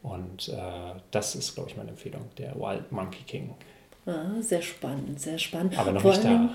Und 0.02 0.48
äh, 0.48 1.00
das 1.12 1.36
ist, 1.36 1.56
glaube 1.56 1.70
ich, 1.70 1.76
meine 1.76 1.90
Empfehlung, 1.90 2.22
der 2.38 2.56
Wild 2.56 2.90
Monkey 2.94 3.24
King. 3.28 3.54
Ah, 4.08 4.42
sehr 4.42 4.62
spannend, 4.62 5.20
sehr 5.20 5.38
spannend. 5.38 5.78
Aber 5.78 5.92
noch 5.92 6.02
vor 6.02 6.12
nicht 6.12 6.24
da. 6.24 6.30
Dingen, 6.30 6.50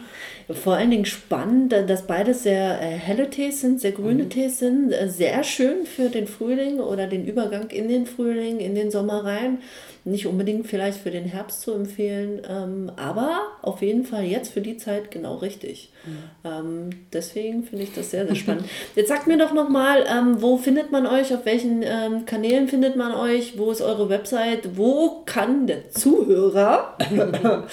vor 0.48 0.76
allen 0.76 0.90
Dingen 0.90 1.04
spannend, 1.04 1.72
dass 1.72 2.06
beides 2.06 2.44
sehr 2.44 2.80
äh, 2.80 2.86
helle 2.86 3.28
Tees 3.28 3.60
sind, 3.60 3.78
sehr 3.78 3.92
grüne 3.92 4.24
mhm. 4.24 4.30
Tees 4.30 4.58
sind. 4.58 4.90
Äh, 4.90 5.10
sehr 5.10 5.44
schön 5.44 5.84
für 5.84 6.08
den 6.08 6.26
Frühling 6.26 6.80
oder 6.80 7.06
den 7.06 7.26
Übergang 7.26 7.68
in 7.68 7.88
den 7.88 8.06
Frühling, 8.06 8.58
in 8.58 8.74
den 8.74 8.90
Sommer 8.90 9.26
rein. 9.26 9.58
Nicht 10.04 10.26
unbedingt 10.26 10.66
vielleicht 10.66 10.98
für 10.98 11.12
den 11.12 11.26
Herbst 11.26 11.60
zu 11.60 11.72
empfehlen, 11.72 12.42
ähm, 12.48 12.90
aber 12.96 13.42
auf 13.62 13.82
jeden 13.82 14.04
Fall 14.04 14.24
jetzt 14.24 14.52
für 14.52 14.60
die 14.60 14.76
Zeit 14.76 15.12
genau 15.12 15.36
richtig. 15.36 15.92
Mhm. 16.04 16.18
Ähm, 16.44 16.90
deswegen 17.12 17.62
finde 17.62 17.84
ich 17.84 17.94
das 17.94 18.10
sehr, 18.10 18.26
sehr 18.26 18.34
spannend. 18.34 18.64
Jetzt 18.96 19.08
sagt 19.08 19.28
mir 19.28 19.38
doch 19.38 19.52
nochmal, 19.52 20.04
ähm, 20.08 20.42
wo 20.42 20.56
findet 20.56 20.90
man 20.90 21.06
euch, 21.06 21.32
auf 21.32 21.44
welchen 21.44 21.82
ähm, 21.84 22.26
Kanälen 22.26 22.66
findet 22.66 22.96
man 22.96 23.14
euch, 23.14 23.56
wo 23.56 23.70
ist 23.70 23.80
eure 23.80 24.08
Website, 24.08 24.76
wo 24.76 25.22
kann 25.24 25.68
der 25.68 25.90
Zuhörer 25.90 26.96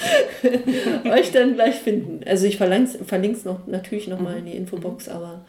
euch 1.11 1.31
dann 1.31 1.55
gleich 1.55 1.75
finden? 1.75 2.21
Also 2.27 2.45
ich 2.45 2.57
verlinke 2.57 2.97
es 3.31 3.45
noch, 3.45 3.65
natürlich 3.65 4.07
nochmal 4.07 4.37
in 4.37 4.45
die 4.45 4.55
Infobox, 4.55 5.09
aber... 5.09 5.41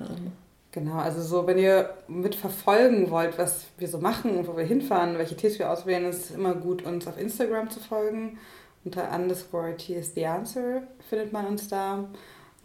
Ähm, 0.00 0.32
Genau, 0.74 0.96
also 0.96 1.22
so, 1.22 1.46
wenn 1.46 1.56
ihr 1.56 1.94
mitverfolgen 2.08 3.08
wollt, 3.08 3.38
was 3.38 3.66
wir 3.78 3.86
so 3.86 3.98
machen 3.98 4.36
und 4.36 4.48
wo 4.48 4.56
wir 4.56 4.64
hinfahren, 4.64 5.16
welche 5.18 5.36
Tees 5.36 5.60
wir 5.60 5.70
auswählen, 5.70 6.04
ist 6.06 6.24
es 6.24 6.30
immer 6.32 6.56
gut, 6.56 6.82
uns 6.82 7.06
auf 7.06 7.16
Instagram 7.16 7.70
zu 7.70 7.78
folgen. 7.78 8.40
Unter 8.84 9.08
underscore 9.14 9.76
Tea 9.76 9.94
is 9.94 10.16
the 10.16 10.26
answer 10.26 10.82
findet 11.08 11.32
man 11.32 11.46
uns 11.46 11.68
da. 11.68 12.08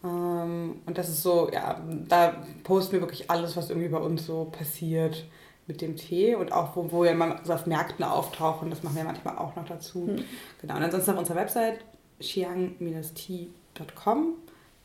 Ähm, 0.03 0.81
und 0.87 0.97
das 0.97 1.07
ist 1.07 1.21
so, 1.21 1.51
ja, 1.53 1.79
da 2.07 2.43
posten 2.63 2.93
wir 2.93 3.01
wirklich 3.01 3.29
alles, 3.29 3.55
was 3.55 3.69
irgendwie 3.69 3.89
bei 3.89 3.99
uns 3.99 4.25
so 4.25 4.45
passiert 4.45 5.27
mit 5.67 5.81
dem 5.81 5.95
Tee 5.95 6.33
und 6.33 6.51
auch 6.51 6.75
wo, 6.75 6.91
wo 6.91 7.03
wir 7.03 7.13
mal 7.13 7.39
so 7.43 7.53
auf 7.53 7.67
Märkten 7.67 8.03
auftauchen, 8.03 8.71
das 8.71 8.81
machen 8.81 8.95
wir 8.95 9.03
manchmal 9.03 9.37
auch 9.37 9.55
noch 9.55 9.65
dazu. 9.65 9.99
Mhm. 9.99 10.25
Genau, 10.61 10.77
und 10.77 10.83
ansonsten 10.83 11.11
auf 11.11 11.19
unserer 11.19 11.37
Website 11.37 11.85
xiang-tea.com 12.19 14.33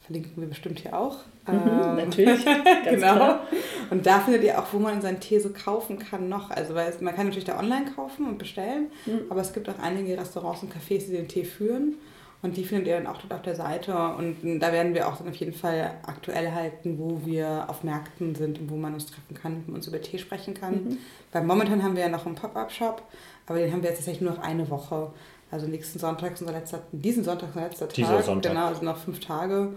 verlinken 0.05 0.33
wir 0.37 0.49
bestimmt 0.49 0.81
hier 0.81 0.99
auch. 0.99 1.19
Mhm, 1.47 1.53
ähm, 1.53 1.97
natürlich. 1.97 2.43
genau. 2.85 3.17
Klar. 3.17 3.47
Und 3.91 4.07
da 4.07 4.21
findet 4.21 4.45
ihr 4.45 4.59
auch, 4.59 4.65
wo 4.73 4.79
man 4.79 5.03
seinen 5.03 5.21
Tee 5.21 5.39
so 5.39 5.51
kaufen 5.51 5.99
kann 5.99 6.31
noch. 6.31 6.51
Also 6.51 6.75
weil 6.75 6.89
es, 6.89 7.03
man 7.03 7.15
kann 7.15 7.27
natürlich 7.27 7.45
da 7.45 7.59
online 7.59 7.85
kaufen 7.95 8.27
und 8.27 8.39
bestellen, 8.39 8.87
mhm. 9.05 9.27
aber 9.29 9.43
es 9.43 9.53
gibt 9.53 9.69
auch 9.69 9.79
einige 9.79 10.17
Restaurants 10.17 10.63
und 10.63 10.73
Cafés, 10.73 11.05
die 11.07 11.13
den 11.13 11.29
Tee 11.29 11.45
führen. 11.45 11.97
Und 12.45 12.59
die 12.59 12.65
findet 12.65 12.89
ihr 12.89 12.97
dann 12.97 13.07
auch 13.07 13.17
dort 13.19 13.33
auf 13.33 13.43
der 13.43 13.55
Seite. 13.55 13.95
Und 14.19 14.59
da 14.61 14.71
werden 14.71 14.93
wir 14.93 15.09
auch 15.09 15.17
dann 15.17 15.29
auf 15.29 15.35
jeden 15.35 15.55
Fall 15.55 15.93
aktuell 16.07 16.53
halten, 16.53 16.99
wo 16.99 17.23
wir 17.25 17.65
auf 17.69 17.85
Märkten 17.85 18.35
sind 18.35 18.59
und 18.59 18.71
wo 18.71 18.77
man 18.77 18.93
uns 18.93 19.07
treffen 19.07 19.35
kann 19.35 19.65
und 19.67 19.75
uns 19.75 19.87
über 19.87 20.01
Tee 20.01 20.19
sprechen 20.19 20.53
kann. 20.53 20.75
Mhm. 20.75 20.99
Weil 21.33 21.45
momentan 21.45 21.83
haben 21.83 21.97
wir 21.97 22.03
ja 22.03 22.11
noch 22.11 22.27
einen 22.27 22.35
Pop-Up-Shop, 22.35 23.03
aber 23.47 23.59
den 23.59 23.73
haben 23.73 23.83
wir 23.83 23.89
jetzt 23.89 24.01
tatsächlich 24.01 24.21
nur 24.21 24.35
noch 24.35 24.43
eine 24.43 24.69
Woche. 24.69 25.11
Also 25.55 25.69
nächsten 25.69 26.01
Sonntag 26.01 26.33
ist 26.33 26.41
unser 26.41 26.53
letzter, 26.53 26.81
diesen 26.91 27.23
Sonntag 27.23 27.51
ist 27.51 27.55
unser 27.55 27.69
letzter 27.69 27.87
Tag. 27.87 27.95
Dieser 27.95 28.23
Sonntag. 28.25 28.51
Genau, 28.51 28.67
also 28.67 28.85
noch 28.85 28.97
fünf 28.97 29.21
Tage. 29.21 29.69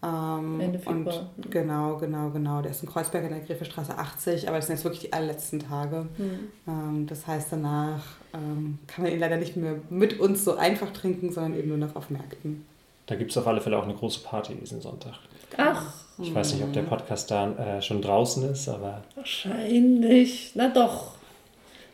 Ähm, 0.00 0.60
Ende 0.60 0.78
Februar. 0.78 1.28
Und 1.36 1.50
genau, 1.50 1.96
genau, 1.96 2.30
genau. 2.30 2.62
Der 2.62 2.70
ist 2.70 2.84
in 2.84 2.88
Kreuzberg 2.88 3.24
in 3.24 3.30
der 3.30 3.40
Gräfestraße 3.40 3.98
80, 3.98 4.46
aber 4.46 4.58
das 4.58 4.68
sind 4.68 4.76
jetzt 4.76 4.84
wirklich 4.84 5.00
die 5.00 5.12
allerletzten 5.12 5.58
Tage. 5.58 6.06
Mhm. 6.16 6.38
Ähm, 6.68 7.06
das 7.08 7.26
heißt, 7.26 7.48
danach 7.50 8.04
ähm, 8.32 8.78
kann 8.86 9.02
man 9.02 9.12
ihn 9.12 9.18
leider 9.18 9.36
nicht 9.36 9.56
mehr 9.56 9.74
mit 9.90 10.20
uns 10.20 10.44
so 10.44 10.54
einfach 10.54 10.92
trinken, 10.92 11.32
sondern 11.32 11.58
eben 11.58 11.70
nur 11.70 11.78
noch 11.78 11.96
auf 11.96 12.10
Märkten. 12.10 12.64
Da 13.06 13.16
gibt 13.16 13.32
es 13.32 13.36
auf 13.36 13.48
alle 13.48 13.60
Fälle 13.60 13.76
auch 13.76 13.84
eine 13.84 13.94
große 13.94 14.20
Party 14.20 14.54
diesen 14.54 14.80
Sonntag. 14.80 15.14
Ach. 15.56 15.94
Ich 16.18 16.32
weiß 16.32 16.54
nicht, 16.54 16.62
ob 16.62 16.72
der 16.72 16.82
Podcast 16.82 17.28
da 17.32 17.50
äh, 17.78 17.82
schon 17.82 18.00
draußen 18.00 18.48
ist, 18.48 18.68
aber. 18.68 19.02
Wahrscheinlich. 19.16 20.52
Na 20.54 20.68
doch. 20.68 21.13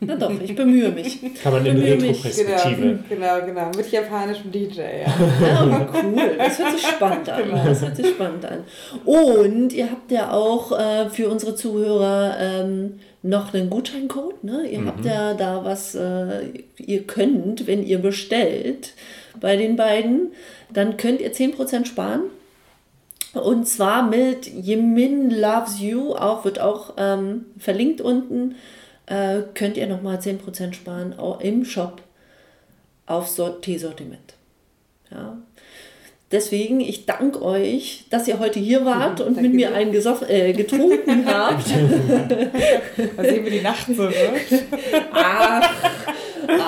Na 0.03 0.15
doch, 0.15 0.31
ich 0.41 0.55
bemühe 0.55 0.89
mich. 0.89 1.19
Kann 1.43 1.53
man 1.53 1.63
in 1.63 1.77
Retro-Perspektive. 1.77 2.99
Genau, 3.07 3.35
genau, 3.39 3.45
genau, 3.45 3.71
mit 3.77 3.91
japanischem 3.91 4.51
DJ. 4.51 4.79
Ja. 4.79 4.87
ja, 5.41 5.89
cool. 5.93 6.35
Das 6.39 6.57
hört 6.57 6.71
sich 6.71 6.87
spannend 6.87 7.29
an. 7.29 7.43
Genau. 7.43 7.65
Das 7.65 7.81
hört 7.83 7.95
sich 7.95 8.07
spannend 8.07 8.45
an. 8.45 8.63
Und 9.05 9.73
ihr 9.73 9.91
habt 9.91 10.11
ja 10.11 10.31
auch 10.31 10.71
äh, 10.71 11.07
für 11.11 11.29
unsere 11.29 11.53
Zuhörer 11.53 12.35
ähm, 12.39 12.99
noch 13.21 13.53
einen 13.53 13.69
Gutscheincode. 13.69 14.43
Ne? 14.43 14.67
Ihr 14.71 14.79
mhm. 14.79 14.87
habt 14.87 15.05
ja 15.05 15.35
da 15.35 15.63
was, 15.63 15.93
äh, 15.93 16.47
ihr 16.77 17.03
könnt, 17.03 17.67
wenn 17.67 17.85
ihr 17.85 17.99
bestellt 17.99 18.95
bei 19.39 19.55
den 19.55 19.75
beiden, 19.75 20.31
dann 20.73 20.97
könnt 20.97 21.21
ihr 21.21 21.31
10% 21.31 21.85
sparen. 21.85 22.21
Und 23.33 23.67
zwar 23.67 24.09
mit 24.09 24.47
Yemin 24.47 25.29
Loves 25.29 25.79
You, 25.79 26.15
auch 26.15 26.43
wird 26.43 26.59
auch 26.59 26.95
ähm, 26.97 27.45
verlinkt 27.59 28.01
unten 28.01 28.55
äh, 29.11 29.43
könnt 29.53 29.75
ihr 29.77 29.87
nochmal 29.87 30.17
10% 30.17 30.73
sparen 30.73 31.19
auch 31.19 31.41
im 31.41 31.65
Shop 31.65 32.01
auf 33.05 33.27
Teesortiment. 33.61 34.35
Ja. 35.11 35.37
Deswegen, 36.31 36.79
ich 36.79 37.05
danke 37.05 37.41
euch, 37.41 38.05
dass 38.09 38.25
ihr 38.29 38.39
heute 38.39 38.57
hier 38.61 38.85
wart 38.85 39.19
und 39.19 39.35
danke 39.35 39.41
mit 39.41 39.53
mir 39.53 39.75
einen 39.75 39.91
gesoff 39.91 40.21
äh, 40.29 40.53
getrunken 40.53 41.25
habt. 41.25 41.65
da 43.17 43.23
sehen 43.23 43.43
wir 43.43 43.51
die 43.51 43.59
Nacht 43.59 43.87
so, 43.87 44.03
ne? 44.03 44.13
Ach, 45.11 45.69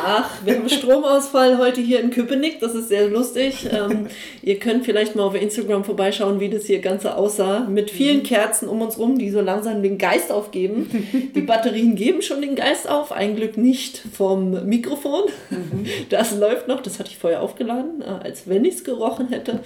Ach, 0.06 0.30
wir 0.44 0.58
haben 0.58 0.70
Stromausfall 0.70 1.58
heute 1.58 1.80
hier 1.80 2.02
in 2.02 2.10
Köpenick, 2.10 2.60
das 2.60 2.76
ist 2.76 2.90
sehr 2.90 3.08
lustig. 3.08 3.68
Ähm, 3.72 4.08
ihr 4.42 4.60
könnt 4.60 4.86
vielleicht 4.86 5.16
mal 5.16 5.24
auf 5.24 5.36
Instagram 5.36 5.84
vorbeischauen, 5.84 6.40
wie 6.40 6.50
das 6.50 6.66
hier 6.66 6.80
Ganze 6.80 7.16
aussah. 7.16 7.62
Mit 7.62 7.90
vielen 7.90 8.18
mhm. 8.18 8.24
Kerzen 8.24 8.68
um 8.68 8.82
uns 8.82 8.98
rum, 8.98 9.18
die 9.18 9.30
so 9.30 9.42
langsam 9.42 9.82
den 9.82 9.98
Geist 9.98 10.32
aufgeben. 10.32 11.32
Die 11.36 11.42
Batterien 11.42 11.96
geben 11.96 12.22
schon 12.22 12.42
den 12.42 12.56
Geist 12.56 12.90
auf, 12.90 13.12
ein 13.12 13.36
Glück 13.36 13.58
nicht 13.58 14.02
vom 14.14 14.68
Mikrofon. 14.68 15.24
Mhm. 15.50 15.86
Das 16.10 16.38
läuft 16.38 16.68
noch, 16.68 16.82
das 16.82 17.00
hatte 17.00 17.10
ich 17.10 17.18
vorher 17.18 17.42
aufgeladen, 17.42 18.02
äh, 18.02 18.26
als 18.26 18.48
wenn 18.48 18.66
ich 18.66 18.76
es 18.76 18.84
gerochen 18.84 19.30
hätte. 19.30 19.60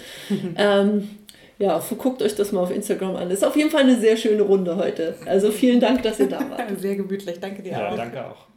Ähm, 0.58 1.10
ja, 1.60 1.82
guckt 1.98 2.22
euch 2.22 2.36
das 2.36 2.52
mal 2.52 2.62
auf 2.62 2.72
Instagram 2.72 3.16
an. 3.16 3.32
Ist 3.32 3.44
auf 3.44 3.56
jeden 3.56 3.72
Fall 3.72 3.82
eine 3.82 4.00
sehr 4.00 4.18
schöne 4.18 4.44
Runde 4.44 4.76
heute. 4.76 5.16
Also 5.26 5.52
vielen 5.52 5.80
Dank, 5.80 6.04
dass 6.04 6.20
ihr 6.20 6.28
da 6.28 6.40
wart. 6.40 6.64
Sehr 6.80 6.96
gemütlich, 6.96 7.40
danke 7.40 7.64
dir 7.64 7.72
ja, 7.72 7.88
auch. 7.88 7.92
Ja, 7.92 7.98
danke 7.98 8.26
auch. 8.26 8.57